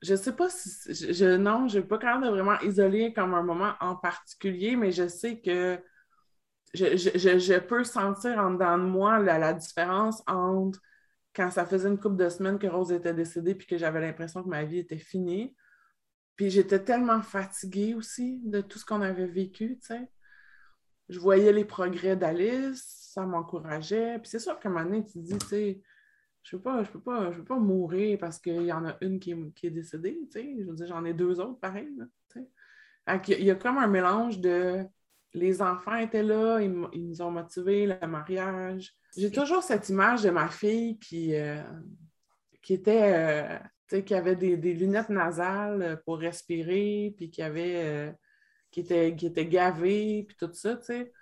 Je 0.00 0.14
sais 0.16 0.34
pas 0.34 0.48
si. 0.50 0.92
Je, 0.92 1.36
non, 1.36 1.68
je 1.68 1.78
n'ai 1.78 1.84
pas 1.84 1.98
quand 1.98 2.18
même 2.18 2.30
vraiment 2.30 2.58
isolé 2.60 3.12
comme 3.12 3.34
un 3.34 3.42
moment 3.42 3.72
en 3.80 3.96
particulier, 3.96 4.76
mais 4.76 4.92
je 4.92 5.08
sais 5.08 5.40
que 5.40 5.78
je, 6.74 7.58
peux 7.60 7.84
sentir 7.84 8.38
en 8.38 8.50
dedans 8.52 8.78
de 8.78 8.84
moi 8.84 9.18
la, 9.18 9.52
différence 9.52 10.22
entre 10.26 10.80
quand 11.34 11.50
ça 11.50 11.64
faisait 11.64 11.88
une 11.88 11.98
couple 11.98 12.16
de 12.16 12.28
semaines 12.28 12.58
que 12.58 12.66
Rose 12.66 12.92
était 12.92 13.14
décédée 13.14 13.54
puis 13.54 13.66
que 13.66 13.78
j'avais 13.78 14.00
l'impression 14.00 14.42
que 14.42 14.48
ma 14.48 14.64
vie 14.64 14.78
était 14.78 14.98
finie. 14.98 15.56
Puis 16.36 16.50
j'étais 16.50 16.82
tellement 16.82 17.22
fatiguée 17.22 17.94
aussi 17.94 18.40
de 18.44 18.60
tout 18.60 18.78
ce 18.78 18.84
qu'on 18.84 19.02
avait 19.02 19.26
vécu, 19.26 19.78
tu 19.78 19.86
sais. 19.86 20.10
Je 21.08 21.20
voyais 21.20 21.52
les 21.52 21.64
progrès 21.64 22.16
d'Alice, 22.16 23.10
ça 23.12 23.24
m'encourageait. 23.26 24.18
Puis 24.18 24.30
c'est 24.30 24.38
sûr 24.38 24.58
qu'à 24.58 24.68
un 24.68 24.72
moment 24.72 24.84
donné, 24.84 25.04
tu 25.04 25.12
te 25.12 25.18
dis, 25.18 25.38
tu 25.38 25.46
sais, 25.46 25.82
je 26.42 26.56
ne 26.56 26.60
peux, 26.60 26.62
pas, 26.62 26.82
je 26.82 26.90
peux, 26.90 27.00
pas, 27.00 27.30
je 27.30 27.38
peux 27.38 27.44
pas 27.44 27.58
mourir 27.58 28.18
parce 28.18 28.38
qu'il 28.38 28.62
y 28.62 28.72
en 28.72 28.84
a 28.84 28.96
une 29.00 29.20
qui 29.20 29.32
est, 29.32 29.54
qui 29.54 29.66
est 29.68 29.70
décédée, 29.70 30.18
tu 30.32 30.40
sais. 30.40 30.56
Je 30.58 30.64
veux 30.64 30.74
dire, 30.74 30.86
j'en 30.86 31.04
ai 31.04 31.14
deux 31.14 31.38
autres 31.40 31.60
pareil, 31.60 31.88
tu 32.30 32.40
sais. 32.40 33.38
Il 33.38 33.44
y 33.44 33.50
a 33.50 33.54
comme 33.54 33.78
un 33.78 33.86
mélange 33.86 34.40
de 34.40 34.84
les 35.34 35.60
enfants 35.60 35.96
étaient 35.96 36.22
là, 36.22 36.60
ils, 36.60 37.08
nous 37.08 37.22
ont 37.22 37.30
motivés, 37.30 37.86
le 37.86 38.06
mariage. 38.06 38.94
J'ai 39.16 39.30
toujours 39.30 39.62
cette 39.62 39.88
image 39.88 40.22
de 40.22 40.30
ma 40.30 40.48
fille 40.48 40.98
qui, 40.98 41.34
euh, 41.34 41.60
qui 42.62 42.74
était, 42.74 43.58
euh, 43.90 44.00
qui 44.00 44.14
avait 44.14 44.36
des, 44.36 44.56
lunettes 44.56 45.10
nasales 45.10 46.00
pour 46.04 46.18
respirer, 46.18 47.14
puis 47.16 47.30
qui 47.30 47.42
avait, 47.42 48.14
qui 48.70 48.80
était, 48.80 49.14
qui 49.16 49.26
était 49.26 49.46
gavée, 49.46 50.24
puis 50.26 50.36
tout 50.36 50.50
ça, 50.52 50.76
tu 50.76 50.84
sais. 50.84 51.12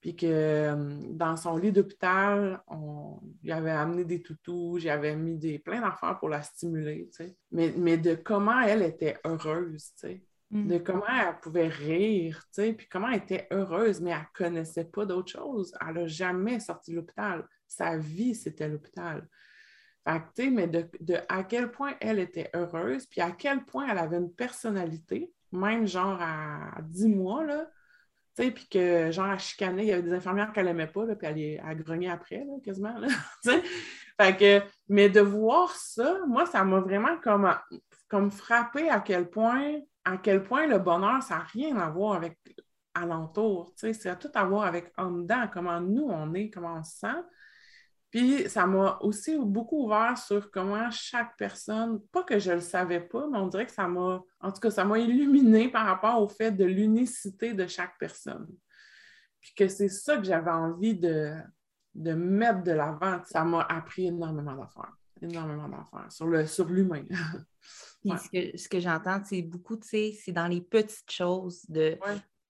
Puis 0.00 0.16
que 0.16 0.74
dans 1.10 1.36
son 1.36 1.58
lit 1.58 1.72
d'hôpital, 1.72 2.62
on 2.68 3.20
y 3.42 3.52
avait 3.52 3.70
amené 3.70 4.06
des 4.06 4.22
toutous, 4.22 4.78
j'avais 4.78 5.14
mis 5.14 5.36
des, 5.36 5.58
plein 5.58 5.82
d'affaires 5.82 6.18
pour 6.18 6.30
la 6.30 6.42
stimuler, 6.42 7.10
tu 7.12 7.24
sais. 7.24 7.36
Mais, 7.50 7.74
mais 7.76 7.98
de 7.98 8.14
comment 8.14 8.60
elle 8.60 8.82
était 8.82 9.18
heureuse, 9.24 9.92
tu 9.94 10.08
sais 10.08 10.22
de 10.50 10.78
mm. 10.78 10.82
comment 10.82 11.04
elle 11.06 11.38
pouvait 11.40 11.68
rire, 11.68 12.44
tu 12.52 12.62
sais, 12.62 12.72
puis 12.72 12.88
comment 12.88 13.08
elle 13.08 13.18
était 13.18 13.46
heureuse, 13.52 14.00
mais 14.00 14.10
elle 14.10 14.26
connaissait 14.34 14.84
pas 14.84 15.06
d'autre 15.06 15.30
chose. 15.30 15.72
Elle 15.86 15.94
n'a 15.94 16.06
jamais 16.06 16.58
sorti 16.58 16.90
de 16.90 16.96
l'hôpital. 16.96 17.46
Sa 17.68 17.96
vie, 17.96 18.34
c'était 18.34 18.68
l'hôpital. 18.68 19.28
Fait 20.04 20.18
que, 20.18 20.24
tu 20.34 20.44
sais, 20.44 20.50
mais 20.50 20.66
de, 20.66 21.16
à 21.28 21.44
quel 21.44 21.70
point 21.70 21.94
elle 22.00 22.18
était 22.18 22.50
heureuse, 22.54 23.06
puis 23.06 23.20
à 23.20 23.30
quel 23.30 23.64
point 23.64 23.86
elle 23.88 23.98
avait 23.98 24.16
une 24.16 24.32
personnalité, 24.32 25.32
même 25.52 25.86
genre 25.86 26.18
à 26.20 26.80
10 26.82 27.08
mois, 27.08 27.44
là, 27.44 27.70
tu 28.36 28.44
sais, 28.44 28.50
puis 28.50 28.66
que 28.68 29.10
genre 29.12 29.26
à 29.26 29.38
chicaner, 29.38 29.82
il 29.82 29.88
y 29.88 29.92
avait 29.92 30.02
des 30.02 30.14
infirmières 30.14 30.52
qu'elle 30.52 30.66
n'aimait 30.66 30.86
pas, 30.88 31.06
puis 31.14 31.28
elle, 31.28 31.60
a 31.64 31.74
grogné 31.76 32.10
après, 32.10 32.38
là, 32.38 32.54
quasiment, 32.64 32.98
là, 32.98 33.08
Fait 34.20 34.36
que, 34.36 34.62
mais 34.88 35.08
de 35.08 35.20
voir 35.20 35.74
ça, 35.76 36.18
moi, 36.26 36.44
ça 36.44 36.62
m'a 36.64 36.80
vraiment 36.80 37.16
comme, 37.22 37.50
comme 38.08 38.30
frappé 38.30 38.90
à 38.90 39.00
quel 39.00 39.30
point 39.30 39.80
à 40.04 40.16
quel 40.16 40.42
point 40.42 40.66
le 40.66 40.78
bonheur, 40.78 41.22
ça 41.22 41.38
n'a 41.38 41.44
rien 41.44 41.76
à 41.76 41.90
voir 41.90 42.14
avec 42.14 42.38
alentour. 42.94 43.72
C'est 43.76 44.06
à 44.06 44.16
tout 44.16 44.30
à 44.34 44.44
voir 44.44 44.64
avec 44.64 44.92
en 44.96 45.10
dedans, 45.10 45.48
comment 45.52 45.80
nous 45.80 46.06
on 46.08 46.34
est, 46.34 46.50
comment 46.50 46.76
on 46.76 46.82
se 46.82 46.98
sent. 46.98 47.22
Puis 48.10 48.48
ça 48.48 48.66
m'a 48.66 48.98
aussi 49.02 49.38
beaucoup 49.38 49.84
ouvert 49.84 50.18
sur 50.18 50.50
comment 50.50 50.90
chaque 50.90 51.36
personne, 51.36 52.00
pas 52.08 52.24
que 52.24 52.40
je 52.40 52.50
ne 52.50 52.56
le 52.56 52.60
savais 52.60 53.00
pas, 53.00 53.28
mais 53.30 53.38
on 53.38 53.46
dirait 53.46 53.66
que 53.66 53.72
ça 53.72 53.86
m'a, 53.86 54.20
en 54.40 54.50
tout 54.50 54.60
cas, 54.60 54.70
ça 54.70 54.84
m'a 54.84 54.98
illuminé 54.98 55.68
par 55.68 55.86
rapport 55.86 56.20
au 56.20 56.28
fait 56.28 56.50
de 56.50 56.64
l'unicité 56.64 57.54
de 57.54 57.68
chaque 57.68 57.96
personne. 57.98 58.48
Puis 59.40 59.54
que 59.54 59.68
c'est 59.68 59.88
ça 59.88 60.16
que 60.16 60.24
j'avais 60.24 60.50
envie 60.50 60.96
de, 60.96 61.34
de 61.94 62.12
mettre 62.12 62.64
de 62.64 62.72
l'avant. 62.72 63.20
Ça 63.24 63.44
m'a 63.44 63.62
appris 63.62 64.08
énormément 64.08 64.56
d'affaires, 64.56 64.96
énormément 65.22 65.68
d'affaires 65.68 66.10
sur, 66.10 66.26
le, 66.26 66.46
sur 66.46 66.68
l'humain. 66.68 67.04
ce 68.04 68.68
que, 68.68 68.80
j'entends, 68.80 69.20
c'est 69.24 69.42
beaucoup, 69.42 69.76
tu 69.76 69.88
sais, 69.88 70.18
c'est 70.22 70.32
dans 70.32 70.46
les 70.46 70.60
petites 70.60 71.10
choses 71.10 71.64
de. 71.68 71.98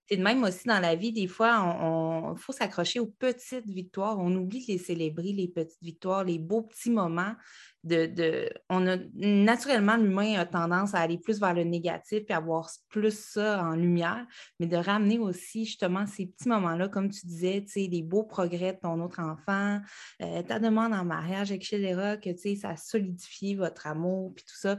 C'est 0.08 0.16
de 0.16 0.24
même 0.24 0.42
aussi 0.42 0.66
dans 0.66 0.80
la 0.80 0.96
vie, 0.96 1.12
des 1.12 1.28
fois, 1.28 2.32
il 2.34 2.40
faut 2.40 2.52
s'accrocher 2.52 2.98
aux 2.98 3.06
petites 3.06 3.68
victoires. 3.68 4.18
On 4.18 4.34
oublie 4.34 4.66
de 4.66 4.72
les 4.72 4.78
célébrer, 4.78 5.32
les 5.32 5.46
petites 5.46 5.82
victoires, 5.82 6.24
les 6.24 6.40
beaux 6.40 6.62
petits 6.62 6.90
moments 6.90 7.36
de, 7.84 8.50
on 8.68 8.86
a 8.86 8.96
naturellement 9.14 9.96
l'humain 9.96 10.38
a 10.38 10.44
tendance 10.44 10.94
à 10.94 10.98
aller 10.98 11.18
plus 11.18 11.40
vers 11.40 11.54
le 11.54 11.64
négatif 11.64 12.24
et 12.28 12.32
à 12.32 12.40
voir 12.40 12.70
plus 12.88 13.16
ça 13.18 13.64
en 13.64 13.74
lumière, 13.74 14.26
mais 14.58 14.66
de 14.66 14.76
ramener 14.76 15.18
aussi 15.18 15.64
justement 15.64 16.06
ces 16.06 16.26
petits 16.26 16.48
moments-là, 16.48 16.88
comme 16.88 17.10
tu 17.10 17.26
disais, 17.26 17.62
tu 17.62 17.72
sais, 17.72 17.88
les 17.90 18.02
beaux 18.02 18.24
progrès 18.24 18.74
de 18.74 18.78
ton 18.80 19.00
autre 19.00 19.20
enfant, 19.20 19.80
euh, 20.22 20.42
ta 20.42 20.58
demande 20.58 20.92
en 20.92 21.04
mariage, 21.04 21.52
etc., 21.52 22.18
que 22.22 22.30
tu 22.30 22.38
sais, 22.38 22.56
ça 22.56 22.76
solidifie 22.76 23.54
votre 23.54 23.86
amour 23.86 24.32
puis 24.34 24.44
tout 24.44 24.58
ça. 24.58 24.78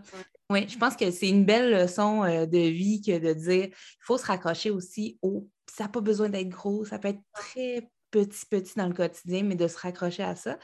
Oui, 0.49 0.67
je 0.67 0.77
pense 0.77 0.95
que 0.95 1.09
c'est 1.11 1.29
une 1.29 1.45
belle 1.45 1.71
leçon 1.71 2.23
euh, 2.23 2.45
de 2.45 2.57
vie 2.57 3.01
que 3.01 3.17
de 3.17 3.33
dire 3.33 3.65
il 3.65 4.03
faut 4.03 4.17
se 4.17 4.25
raccrocher 4.25 4.69
aussi 4.69 5.17
au. 5.21 5.47
Ça 5.65 5.85
n'a 5.85 5.89
pas 5.89 6.01
besoin 6.01 6.29
d'être 6.29 6.49
gros, 6.49 6.83
ça 6.83 6.99
peut 6.99 7.07
être 7.07 7.21
très 7.33 7.89
petit, 8.11 8.45
petit 8.45 8.73
dans 8.75 8.87
le 8.87 8.93
quotidien, 8.93 9.43
mais 9.43 9.55
de 9.55 9.67
se 9.67 9.77
raccrocher 9.77 10.23
à 10.23 10.35
ça. 10.35 10.59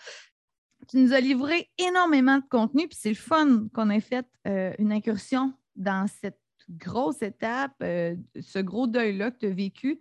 Tu 0.88 0.97
nous 0.97 1.13
as 1.13 1.19
livré 1.19 1.69
énormément 1.78 2.38
de 2.38 2.45
contenu, 2.50 2.88
puis 2.88 2.97
c'est 3.00 3.10
le 3.10 3.15
fun 3.15 3.67
qu'on 3.73 3.89
ait 3.89 4.00
fait 4.00 4.26
euh, 4.47 4.73
une 4.80 4.91
incursion 4.91 5.54
dans 5.76 6.08
cette 6.08 6.39
grosse 6.69 7.21
étape, 7.21 7.76
euh, 7.82 8.15
ce 8.39 8.60
gros 8.60 8.88
deuil-là 8.88 9.32
que 9.32 9.39
tu 9.39 9.45
as 9.47 9.54
vécu. 9.54 10.00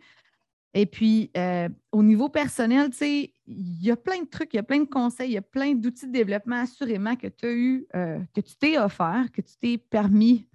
Et 0.75 0.87
puis, 0.87 1.31
euh, 1.37 1.69
au 1.91 2.03
niveau 2.03 2.29
personnel, 2.29 2.91
tu 2.91 2.97
sais, 2.99 3.33
il 3.47 3.83
y 3.83 3.91
a 3.91 3.97
plein 3.97 4.21
de 4.21 4.29
trucs, 4.29 4.53
il 4.53 4.57
y 4.57 4.61
a 4.61 4.65
plein 4.65 4.81
de 4.81 4.89
conseils, 4.89 5.31
il 5.31 5.35
y 5.35 5.39
a 5.39 5.43
plein 5.43 5.75
d'outils 5.75 6.07
de 6.07 6.13
développement 6.13 6.61
assurément 6.61 7.17
que 7.17 7.29
tu 7.29 7.47
as 7.47 7.53
eu, 7.53 7.87
que 8.35 8.41
tu 8.41 8.57
t'es 8.57 8.79
offert, 8.79 9.27
que 9.33 9.41
tu 9.41 9.57
t'es 9.61 9.79
permis 9.79 10.49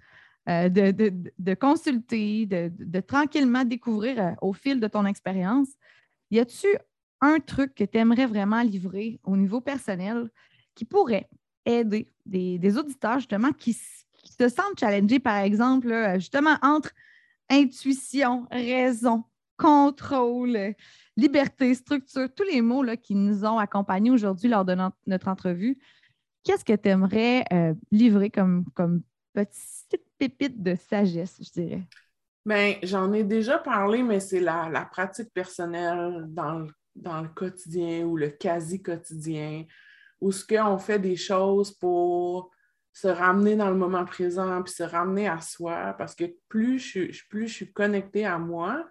de, 0.46 1.54
consulter, 1.54 2.46
de, 2.46 2.70
de, 2.78 3.00
tranquillement 3.00 3.64
découvrir 3.64 4.36
au 4.42 4.52
fil 4.52 4.78
de 4.78 4.86
ton 4.86 5.06
expérience. 5.06 5.68
Y 6.30 6.38
a-tu 6.38 6.68
un 7.22 7.38
truc 7.38 7.74
que 7.74 7.84
tu 7.84 7.96
aimerais 7.96 8.26
vraiment 8.26 8.62
livrer 8.62 9.20
au 9.22 9.36
niveau 9.36 9.60
personnel 9.60 10.28
qui 10.74 10.84
pourrait 10.84 11.30
aider 11.64 12.08
des, 12.26 12.76
auditeurs 12.76 13.20
justement 13.20 13.52
qui, 13.52 13.72
se 13.72 14.48
sentent 14.48 14.78
challengés, 14.78 15.18
par 15.18 15.38
exemple, 15.38 15.92
justement 16.14 16.56
entre 16.62 16.90
intuition, 17.50 18.46
raison, 18.50 19.24
contrôle, 19.56 20.74
liberté, 21.16 21.74
structure, 21.74 22.28
tous 22.34 22.44
les 22.44 22.60
mots 22.60 22.82
là, 22.82 22.96
qui 22.96 23.14
nous 23.14 23.44
ont 23.44 23.58
accompagnés 23.58 24.10
aujourd'hui 24.10 24.48
lors 24.48 24.64
de 24.64 24.76
notre, 25.06 25.28
entrevue. 25.28 25.78
Qu'est-ce 26.44 26.64
que 26.64 26.74
tu 26.74 26.88
aimerais 26.88 27.44
euh, 27.52 27.74
livrer 27.90 28.30
comme, 28.30 28.64
petite 29.32 30.02
pépite 30.18 30.62
de 30.62 30.74
sagesse, 30.74 31.38
je 31.40 31.50
dirais? 31.50 31.82
Bien, 32.44 32.74
j'en 32.82 33.12
ai 33.12 33.22
déjà 33.22 33.58
parlé, 33.58 34.02
mais 34.02 34.18
c'est 34.18 34.40
la, 34.40 34.68
la, 34.68 34.84
pratique 34.84 35.32
personnelle 35.32 36.24
dans 36.28 36.60
le 36.60 36.68
dans 36.94 37.20
le 37.20 37.28
quotidien 37.28 38.04
ou 38.04 38.16
le 38.16 38.28
quasi-quotidien, 38.28 39.64
où 40.20 40.30
ce 40.32 40.44
qu'on 40.46 40.78
fait 40.78 40.98
des 40.98 41.16
choses 41.16 41.72
pour 41.72 42.50
se 42.92 43.08
ramener 43.08 43.56
dans 43.56 43.70
le 43.70 43.76
moment 43.76 44.04
présent, 44.04 44.62
puis 44.62 44.72
se 44.72 44.82
ramener 44.82 45.26
à 45.26 45.40
soi, 45.40 45.94
parce 45.96 46.14
que 46.14 46.24
plus 46.48 46.78
je, 46.78 47.26
plus 47.28 47.48
je 47.48 47.54
suis 47.54 47.72
connectée 47.72 48.26
à 48.26 48.38
moi, 48.38 48.86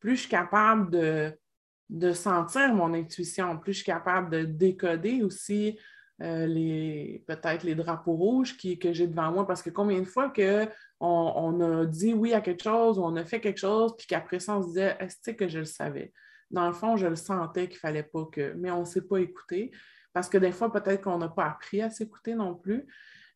plus 0.00 0.16
je 0.16 0.20
suis 0.22 0.30
capable 0.30 0.90
de, 0.90 1.32
de 1.88 2.12
sentir 2.12 2.74
mon 2.74 2.92
intuition, 2.94 3.58
plus 3.58 3.72
je 3.72 3.78
suis 3.78 3.86
capable 3.86 4.30
de 4.30 4.44
décoder 4.44 5.22
aussi 5.22 5.78
euh, 6.22 6.46
les 6.46 7.24
peut-être 7.26 7.64
les 7.64 7.74
drapeaux 7.74 8.14
rouges 8.14 8.56
qui, 8.56 8.78
que 8.78 8.92
j'ai 8.92 9.06
devant 9.06 9.32
moi, 9.32 9.46
parce 9.46 9.62
que 9.62 9.70
combien 9.70 10.00
de 10.00 10.04
fois 10.04 10.30
que 10.30 10.68
on, 11.00 11.60
a 11.60 11.84
dit 11.86 12.14
oui 12.14 12.32
à 12.32 12.40
quelque 12.40 12.62
chose, 12.62 12.98
on 12.98 13.16
a 13.16 13.24
fait 13.24 13.40
quelque 13.40 13.58
chose, 13.58 13.94
puis 13.96 14.06
qu'après 14.06 14.40
ça, 14.40 14.56
on 14.56 14.62
se 14.62 14.68
disait, 14.68 14.96
est-ce 15.00 15.30
que 15.32 15.48
je 15.48 15.58
le 15.58 15.64
savais? 15.64 16.12
Dans 16.50 16.66
le 16.66 16.72
fond, 16.72 16.96
je 16.96 17.06
le 17.06 17.16
sentais 17.16 17.68
qu'il 17.68 17.78
fallait 17.78 18.02
pas 18.02 18.24
que, 18.32 18.52
mais 18.54 18.70
on 18.70 18.80
ne 18.80 18.84
s'est 18.84 19.06
pas 19.06 19.18
écouté. 19.18 19.70
Parce 20.12 20.28
que 20.28 20.38
des 20.38 20.52
fois, 20.52 20.72
peut-être 20.72 21.02
qu'on 21.02 21.18
n'a 21.18 21.28
pas 21.28 21.46
appris 21.46 21.82
à 21.82 21.90
s'écouter 21.90 22.34
non 22.34 22.54
plus. 22.54 22.86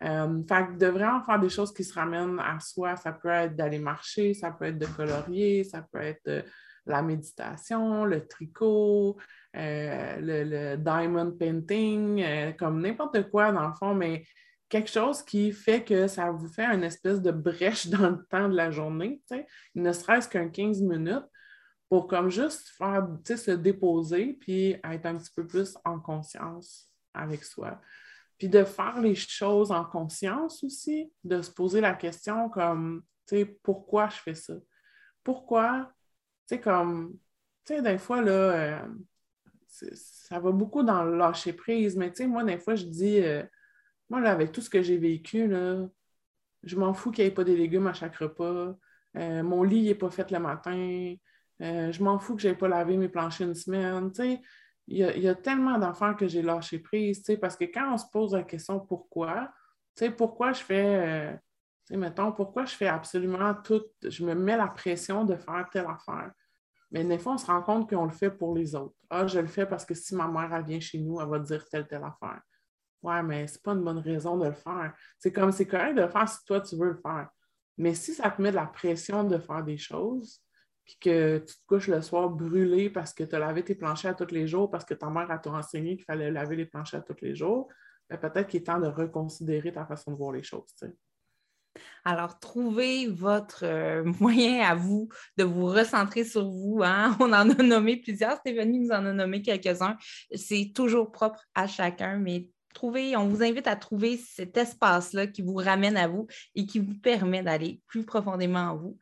Euh, 0.04 0.42
fait 0.48 0.78
de 0.78 0.86
vraiment 0.86 1.24
faire 1.24 1.40
des 1.40 1.48
choses 1.48 1.74
qui 1.74 1.82
se 1.82 1.92
ramènent 1.92 2.38
à 2.38 2.60
soi, 2.60 2.94
ça 2.94 3.12
peut 3.12 3.30
être 3.30 3.56
d'aller 3.56 3.80
marcher, 3.80 4.32
ça 4.32 4.52
peut 4.52 4.66
être 4.66 4.78
de 4.78 4.86
colorier, 4.86 5.64
ça 5.64 5.82
peut 5.82 6.00
être 6.00 6.28
euh, 6.28 6.42
la 6.86 7.02
méditation, 7.02 8.04
le 8.04 8.26
tricot, 8.28 9.16
euh, 9.56 10.16
le, 10.20 10.76
diamond 10.76 11.32
painting, 11.32 12.24
comme 12.56 12.80
n'importe 12.80 13.28
quoi 13.28 13.50
dans 13.50 13.66
le 13.66 13.74
fond, 13.74 13.92
mais 13.92 14.24
quelque 14.68 14.88
chose 14.88 15.22
qui 15.22 15.50
fait 15.50 15.82
que 15.82 16.06
ça 16.06 16.30
vous 16.30 16.48
fait 16.48 16.66
une 16.66 16.84
espèce 16.84 17.20
de 17.20 17.32
brèche 17.32 17.86
dans 17.88 18.10
le 18.10 18.24
temps 18.30 18.48
de 18.48 18.56
la 18.56 18.70
journée, 18.70 19.20
ne 19.74 19.92
serait-ce 19.92 20.28
qu'un 20.28 20.48
15 20.48 20.80
minutes 20.82 21.26
pour 21.88 22.07
comme 22.07 22.31
juste 22.31 22.68
faire, 22.77 23.07
se 23.24 23.51
déposer, 23.53 24.35
puis 24.35 24.77
être 24.85 25.07
un 25.07 25.16
petit 25.16 25.33
peu 25.35 25.46
plus 25.46 25.77
en 25.85 25.98
conscience 25.98 26.90
avec 27.14 27.44
soi. 27.44 27.81
Puis 28.37 28.48
de 28.48 28.62
faire 28.64 29.01
les 29.01 29.14
choses 29.14 29.72
en 29.72 29.85
conscience 29.85 30.62
aussi, 30.62 31.11
de 31.24 31.42
se 31.42 31.51
poser 31.51 31.81
la 31.81 31.94
question 31.94 32.48
comme, 32.51 33.03
tu 33.27 33.37
sais, 33.37 33.44
pourquoi 33.62 34.09
je 34.09 34.16
fais 34.16 34.35
ça? 34.35 34.55
Pourquoi, 35.24 35.92
tu 36.46 36.55
sais, 36.55 36.61
comme, 36.61 37.18
tu 37.64 37.74
sais, 37.74 37.83
des 37.83 37.98
fois, 37.98 38.22
là, 38.22 38.33
euh, 38.33 38.88
ça 39.66 40.38
va 40.38 40.53
beaucoup 40.53 40.82
dans 40.82 41.05
le 41.05 41.16
lâcher 41.16 41.53
prise, 41.53 41.97
mais 41.97 42.11
tu 42.11 42.18
sais, 42.18 42.26
moi, 42.26 42.45
des 42.45 42.59
fois, 42.59 42.74
je 42.74 42.84
dis, 42.84 43.20
euh, 43.20 43.43
moi, 44.09 44.20
là, 44.20 44.30
avec 44.32 44.53
tout 44.53 44.61
ce 44.61 44.70
que 44.70 44.82
j'ai 44.82 44.99
vécu, 44.99 45.49
là, 45.49 45.89
je 46.62 46.76
m'en 46.76 46.95
fous 46.95 47.11
qu'il 47.11 47.24
n'y 47.24 47.30
ait 47.30 47.34
pas 47.34 47.45
des 47.45 47.57
légumes 47.57 47.86
à 47.86 47.93
chaque 47.93 48.16
repas. 48.16 48.76
Euh, 49.16 49.43
mon 49.43 49.62
lit 49.62 49.82
n'est 49.84 49.95
pas 49.95 50.11
fait 50.11 50.30
le 50.30 50.39
matin. 50.39 51.14
Euh, 51.61 51.92
je 51.92 52.02
m'en 52.02 52.18
fous 52.18 52.36
que 52.36 52.42
je 52.42 52.48
n'ai 52.48 52.54
pas 52.54 52.68
lavé 52.68 52.96
mes 52.96 53.09
planchers 53.09 53.46
une 53.46 53.54
semaine. 53.54 54.11
Il 54.86 54.98
y, 54.98 55.28
a 55.28 55.34
tellement 55.34 55.78
d'enfants 55.78 56.14
que 56.14 56.26
j'ai 56.26 56.40
lâché 56.40 56.78
prise, 56.78 57.22
parce 57.40 57.56
que 57.56 57.64
quand 57.64 57.92
on 57.92 57.98
se 57.98 58.06
pose 58.11 58.34
la 58.34 58.42
question 58.42 58.80
pourquoi, 58.80 59.52
pourquoi 60.16 60.52
je 60.52 60.62
fais, 60.62 61.36
euh, 61.90 61.96
mettons, 61.96 62.32
pourquoi 62.32 62.64
je 62.64 62.74
fais 62.74 62.86
absolument 62.86 63.54
tout, 63.62 63.82
je 64.02 64.24
me 64.24 64.34
mets 64.34 64.56
la 64.56 64.68
pression 64.68 65.24
de 65.24 65.36
faire 65.36 65.68
telle 65.70 65.86
affaire? 65.86 66.32
Mais 66.90 67.04
des 67.04 67.18
fois, 67.18 67.34
on 67.34 67.38
se 67.38 67.46
rend 67.46 67.62
compte 67.62 67.90
qu'on 67.90 68.06
le 68.06 68.11
fait 68.11 68.30
pour 68.30 68.56
les 68.56 68.74
autres. 68.74 68.94
Ah, 69.11 69.26
je 69.26 69.40
le 69.40 69.46
fais 69.46 69.66
parce 69.66 69.84
que 69.84 69.92
si 69.94 70.14
ma 70.14 70.26
mère 70.26 70.54
elle 70.54 70.64
vient 70.64 70.80
chez 70.80 70.98
nous, 70.98 71.20
elle 71.20 71.28
va 71.28 71.38
dire 71.38 71.68
telle, 71.68 71.86
telle 71.86 72.04
affaire. 72.04 72.40
Ouais, 73.02 73.22
mais 73.22 73.46
c'est 73.46 73.62
pas 73.62 73.72
une 73.72 73.84
bonne 73.84 73.98
raison 73.98 74.38
de 74.38 74.46
le 74.46 74.54
faire. 74.54 74.94
C'est 75.18 75.32
comme 75.32 75.52
c'est 75.52 75.66
correct 75.66 75.94
de 75.94 76.02
le 76.02 76.09
faire 76.09 76.28
si 76.28 76.44
toi 76.44 76.61
tu 76.61 76.76
veux 76.76 76.88
le 76.88 76.96
faire. 76.96 77.28
Mais 77.76 77.94
si 77.94 78.14
ça 78.14 78.30
te 78.30 78.40
met 78.40 78.50
de 78.50 78.56
la 78.56 78.66
pression 78.66 79.22
de 79.22 79.38
faire 79.38 79.62
des 79.62 79.76
choses, 79.76 80.42
puis 80.89 80.97
que 81.01 81.39
tu 81.47 81.55
te 81.55 81.66
couches 81.66 81.89
le 81.89 82.01
soir 82.01 82.30
brûlé 82.30 82.89
parce 82.89 83.12
que 83.12 83.22
tu 83.22 83.34
as 83.34 83.39
lavé 83.39 83.62
tes 83.62 83.74
planchers 83.74 84.12
à 84.12 84.14
tous 84.14 84.32
les 84.32 84.49
jours, 84.49 84.70
parce 84.70 84.86
que 84.86 84.95
ta 84.95 85.11
mère 85.11 85.30
a 85.30 85.49
enseigné 85.51 85.97
qu'il 85.97 86.07
fallait 86.07 86.30
laver 86.30 86.57
les 86.57 86.64
planchers 86.64 87.01
à 87.01 87.03
tous 87.03 87.20
les 87.20 87.34
jours, 87.34 87.68
ben, 88.09 88.16
peut-être 88.16 88.47
qu'il 88.47 88.61
est 88.61 88.64
temps 88.64 88.80
de 88.80 88.86
reconsidérer 88.86 89.70
ta 89.70 89.84
façon 89.84 90.12
de 90.12 90.16
voir 90.16 90.32
les 90.32 90.43
choses. 90.43 90.64
Alors, 92.07 92.41
trouvez 92.41 93.07
votre 93.07 93.66
euh, 93.66 94.03
moyen 94.20 94.62
à 94.62 94.74
vous 94.74 95.11
de 95.36 95.45
vous 95.45 95.66
recentrer 95.66 96.24
sur 96.24 96.49
vous. 96.49 96.80
Hein. 96.82 97.14
On 97.20 97.34
en 97.34 97.51
a 97.51 97.62
nommé 97.62 97.99
plusieurs. 97.99 98.39
Stéphanie 98.39 98.80
nous 98.80 98.91
en 98.91 99.05
a 99.05 99.12
nommé 99.12 99.43
quelques-uns. 99.43 99.99
C'est 100.34 100.72
toujours 100.74 101.12
propre 101.12 101.45
à 101.55 101.66
chacun, 101.66 102.16
mais 102.16 102.49
trouvez, 102.72 103.16
on 103.16 103.26
vous 103.26 103.43
invite 103.43 103.66
à 103.66 103.74
trouver 103.76 104.16
cet 104.16 104.57
espace-là 104.57 105.26
qui 105.26 105.43
vous 105.43 105.57
ramène 105.57 105.97
à 105.97 106.07
vous 106.07 106.28
et 106.55 106.64
qui 106.64 106.78
vous 106.78 106.95
permet 106.95 107.43
d'aller 107.43 107.80
plus 107.89 108.05
profondément 108.05 108.70
en 108.70 108.76
vous. 108.76 108.99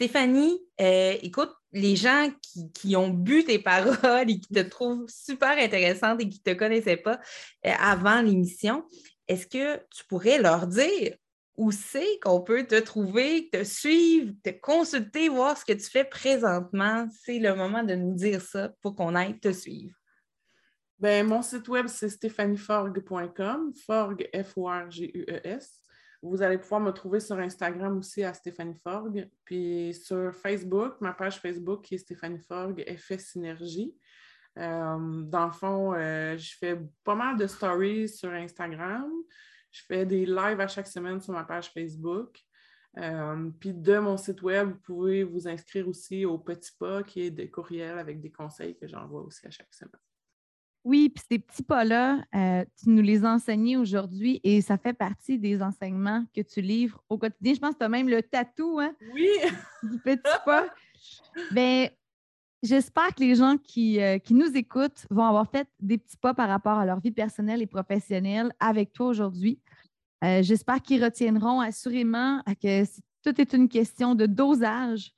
Stéphanie, 0.00 0.58
euh, 0.80 1.14
écoute, 1.20 1.52
les 1.72 1.94
gens 1.94 2.30
qui, 2.72 2.96
ont 2.96 3.10
bu 3.10 3.44
tes 3.44 3.58
paroles 3.58 4.30
et 4.30 4.40
qui 4.40 4.48
te 4.48 4.60
trouvent 4.60 5.06
super 5.10 5.58
intéressante 5.58 6.22
et 6.22 6.28
qui 6.30 6.40
ne 6.46 6.54
te 6.54 6.58
connaissaient 6.58 6.96
pas 6.96 7.20
euh, 7.66 7.72
avant 7.78 8.22
l'émission, 8.22 8.82
est-ce 9.28 9.46
que 9.46 9.76
tu 9.94 10.06
pourrais 10.08 10.40
leur 10.40 10.66
dire 10.68 11.14
où 11.58 11.70
c'est 11.70 12.18
qu'on 12.22 12.40
peut 12.40 12.66
te 12.66 12.80
trouver, 12.80 13.50
te 13.52 13.62
suivre, 13.62 14.32
te 14.42 14.48
consulter, 14.48 15.28
voir 15.28 15.58
ce 15.58 15.66
que 15.66 15.74
tu 15.74 15.90
fais 15.90 16.04
présentement? 16.04 17.06
C'est 17.22 17.38
le 17.38 17.54
moment 17.54 17.82
de 17.82 17.94
nous 17.94 18.14
dire 18.14 18.40
ça 18.40 18.70
pour 18.80 18.96
qu'on 18.96 19.14
aille 19.14 19.38
te 19.38 19.52
suivre. 19.52 19.94
Ben, 20.98 21.26
mon 21.26 21.42
site 21.42 21.68
web, 21.68 21.88
c'est 21.88 22.08
stéphanieforg.com, 22.08 23.74
Forg, 23.84 24.26
F-O-R-G-U-E-S. 24.32 25.79
Vous 26.22 26.42
allez 26.42 26.58
pouvoir 26.58 26.80
me 26.80 26.90
trouver 26.90 27.18
sur 27.18 27.38
Instagram 27.38 27.98
aussi 27.98 28.22
à 28.22 28.34
Stéphanie 28.34 28.78
Forg. 28.82 29.28
Puis 29.44 29.94
sur 29.94 30.34
Facebook, 30.34 31.00
ma 31.00 31.14
page 31.14 31.40
Facebook 31.40 31.82
qui 31.82 31.94
est 31.94 31.98
Stéphanie 31.98 32.40
Forg, 32.40 32.82
Effet 32.86 33.18
Synergie. 33.18 33.94
Euh, 34.58 35.22
dans 35.22 35.46
le 35.46 35.52
fond, 35.52 35.94
euh, 35.94 36.36
je 36.36 36.56
fais 36.58 36.78
pas 37.04 37.14
mal 37.14 37.36
de 37.36 37.46
stories 37.46 38.08
sur 38.08 38.30
Instagram. 38.30 39.10
Je 39.70 39.82
fais 39.86 40.04
des 40.04 40.26
lives 40.26 40.60
à 40.60 40.68
chaque 40.68 40.88
semaine 40.88 41.20
sur 41.20 41.32
ma 41.32 41.44
page 41.44 41.70
Facebook. 41.72 42.38
Euh, 42.98 43.50
puis 43.58 43.72
de 43.72 43.98
mon 43.98 44.16
site 44.16 44.42
web, 44.42 44.70
vous 44.70 44.80
pouvez 44.80 45.22
vous 45.22 45.46
inscrire 45.46 45.88
aussi 45.88 46.24
au 46.26 46.38
Petit 46.38 46.72
Pas, 46.78 47.02
qui 47.02 47.22
est 47.22 47.30
des 47.30 47.48
courriels 47.48 47.98
avec 47.98 48.20
des 48.20 48.32
conseils 48.32 48.76
que 48.76 48.88
j'envoie 48.88 49.22
aussi 49.22 49.46
à 49.46 49.50
chaque 49.50 49.72
semaine. 49.72 50.09
Oui, 50.84 51.10
puis 51.10 51.22
ces 51.28 51.38
petits 51.38 51.62
pas-là, 51.62 52.24
euh, 52.34 52.64
tu 52.82 52.88
nous 52.88 53.02
les 53.02 53.24
as 53.24 53.34
enseignés 53.34 53.76
aujourd'hui 53.76 54.40
et 54.42 54.62
ça 54.62 54.78
fait 54.78 54.94
partie 54.94 55.38
des 55.38 55.62
enseignements 55.62 56.24
que 56.34 56.40
tu 56.40 56.62
livres 56.62 57.02
au 57.10 57.18
quotidien. 57.18 57.54
Je 57.54 57.60
pense 57.60 57.74
que 57.74 57.78
tu 57.78 57.84
as 57.84 57.88
même 57.90 58.08
le 58.08 58.22
tatou 58.22 58.80
hein, 58.80 58.94
oui. 59.12 59.28
du 59.82 59.98
petit 59.98 60.22
pas. 60.44 60.66
Bien, 61.52 61.88
j'espère 62.62 63.14
que 63.14 63.20
les 63.20 63.34
gens 63.34 63.58
qui, 63.58 64.00
euh, 64.00 64.18
qui, 64.18 64.32
nous 64.32 64.56
écoutent 64.56 65.06
vont 65.10 65.24
avoir 65.24 65.50
fait 65.50 65.68
des 65.80 65.98
petits 65.98 66.16
pas 66.16 66.32
par 66.32 66.48
rapport 66.48 66.78
à 66.78 66.86
leur 66.86 67.00
vie 67.00 67.12
personnelle 67.12 67.60
et 67.60 67.66
professionnelle 67.66 68.50
avec 68.58 68.94
toi 68.94 69.08
aujourd'hui. 69.08 69.60
Euh, 70.24 70.42
j'espère 70.42 70.80
qu'ils 70.80 71.04
retiendront 71.04 71.60
assurément 71.60 72.42
que 72.62 72.84
tout 73.22 73.38
est 73.38 73.52
une 73.52 73.68
question 73.68 74.14
de 74.14 74.24
dosage 74.24 75.12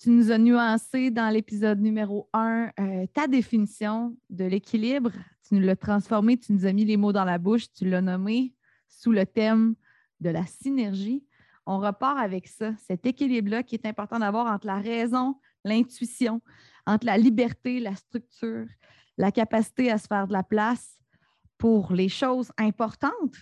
tu 0.00 0.08
nous 0.08 0.30
as 0.30 0.38
nuancé 0.38 1.10
dans 1.10 1.28
l'épisode 1.28 1.78
numéro 1.78 2.30
1 2.32 2.70
euh, 2.80 3.06
ta 3.12 3.26
définition 3.26 4.16
de 4.30 4.46
l'équilibre. 4.46 5.12
Tu 5.46 5.54
nous 5.54 5.60
l'as 5.60 5.76
transformé, 5.76 6.38
tu 6.38 6.54
nous 6.54 6.64
as 6.64 6.72
mis 6.72 6.86
les 6.86 6.96
mots 6.96 7.12
dans 7.12 7.26
la 7.26 7.36
bouche, 7.36 7.70
tu 7.70 7.84
l'as 7.84 8.00
nommé 8.00 8.54
sous 8.88 9.12
le 9.12 9.26
thème 9.26 9.74
de 10.20 10.30
la 10.30 10.46
synergie. 10.46 11.22
On 11.66 11.80
repart 11.80 12.18
avec 12.18 12.48
ça, 12.48 12.72
cet 12.78 13.04
équilibre-là 13.04 13.62
qui 13.62 13.74
est 13.74 13.84
important 13.84 14.18
d'avoir 14.18 14.46
entre 14.46 14.66
la 14.66 14.78
raison, 14.78 15.36
l'intuition, 15.66 16.40
entre 16.86 17.04
la 17.04 17.18
liberté, 17.18 17.78
la 17.78 17.94
structure, 17.94 18.66
la 19.18 19.30
capacité 19.30 19.90
à 19.90 19.98
se 19.98 20.06
faire 20.06 20.26
de 20.26 20.32
la 20.32 20.42
place 20.42 20.98
pour 21.58 21.92
les 21.92 22.08
choses 22.08 22.50
importantes 22.56 23.36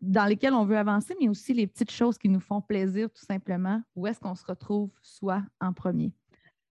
dans 0.00 0.24
lesquelles 0.26 0.54
on 0.54 0.64
veut 0.64 0.78
avancer, 0.78 1.14
mais 1.20 1.28
aussi 1.28 1.54
les 1.54 1.66
petites 1.66 1.90
choses 1.90 2.18
qui 2.18 2.28
nous 2.28 2.40
font 2.40 2.60
plaisir, 2.60 3.08
tout 3.10 3.24
simplement. 3.24 3.82
Où 3.94 4.06
est-ce 4.06 4.20
qu'on 4.20 4.34
se 4.34 4.44
retrouve 4.44 4.90
soi 5.02 5.42
en 5.60 5.72
premier? 5.72 6.12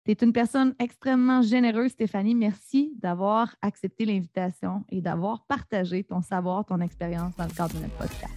Tu 0.05 0.11
es 0.11 0.17
une 0.21 0.34
personne 0.34 0.76
extrêmement 0.78 1.41
généreuse, 1.41 1.91
Stéphanie. 1.91 2.36
Merci 2.36 2.93
d'avoir 2.97 3.55
accepté 3.63 4.05
l'invitation 4.05 4.84
et 4.89 5.01
d'avoir 5.01 5.45
partagé 5.47 6.03
ton 6.03 6.21
savoir, 6.21 6.63
ton 6.63 6.80
expérience 6.80 7.36
dans 7.38 7.45
le 7.45 7.53
cadre 7.53 7.73
de 7.73 7.80
notre 7.80 7.97
podcast. 7.97 8.34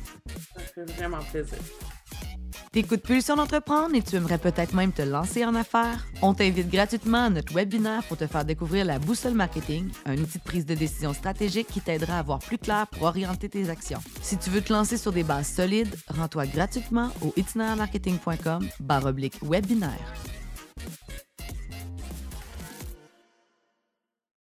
Ça 0.54 0.60
fait 0.60 0.84
vraiment 0.92 1.22
plaisir. 1.30 1.58
T'écoutes 2.72 3.02
Pulsion 3.02 3.36
d'entreprendre 3.36 3.94
et 3.94 4.02
tu 4.02 4.16
aimerais 4.16 4.38
peut-être 4.38 4.74
même 4.74 4.92
te 4.92 5.02
lancer 5.02 5.44
en 5.44 5.54
affaires? 5.54 6.06
On 6.22 6.34
t'invite 6.34 6.68
gratuitement 6.68 7.24
à 7.24 7.30
notre 7.30 7.52
webinaire 7.54 8.02
pour 8.04 8.16
te 8.16 8.26
faire 8.26 8.44
découvrir 8.44 8.84
la 8.84 8.98
boussole 8.98 9.34
marketing, 9.34 9.90
un 10.06 10.18
outil 10.18 10.38
de 10.38 10.44
prise 10.44 10.66
de 10.66 10.74
décision 10.74 11.12
stratégique 11.12 11.68
qui 11.68 11.80
t'aidera 11.80 12.18
à 12.18 12.22
voir 12.22 12.38
plus 12.38 12.58
clair 12.58 12.86
pour 12.86 13.04
orienter 13.04 13.48
tes 13.48 13.70
actions. 13.70 14.00
Si 14.22 14.36
tu 14.36 14.50
veux 14.50 14.60
te 14.60 14.72
lancer 14.72 14.96
sur 14.96 15.12
des 15.12 15.24
bases 15.24 15.48
solides, 15.48 15.94
rends-toi 16.08 16.46
gratuitement 16.46 17.10
au 17.22 17.32
itinermarketing.com 17.36 18.68
webinaire. 19.42 20.14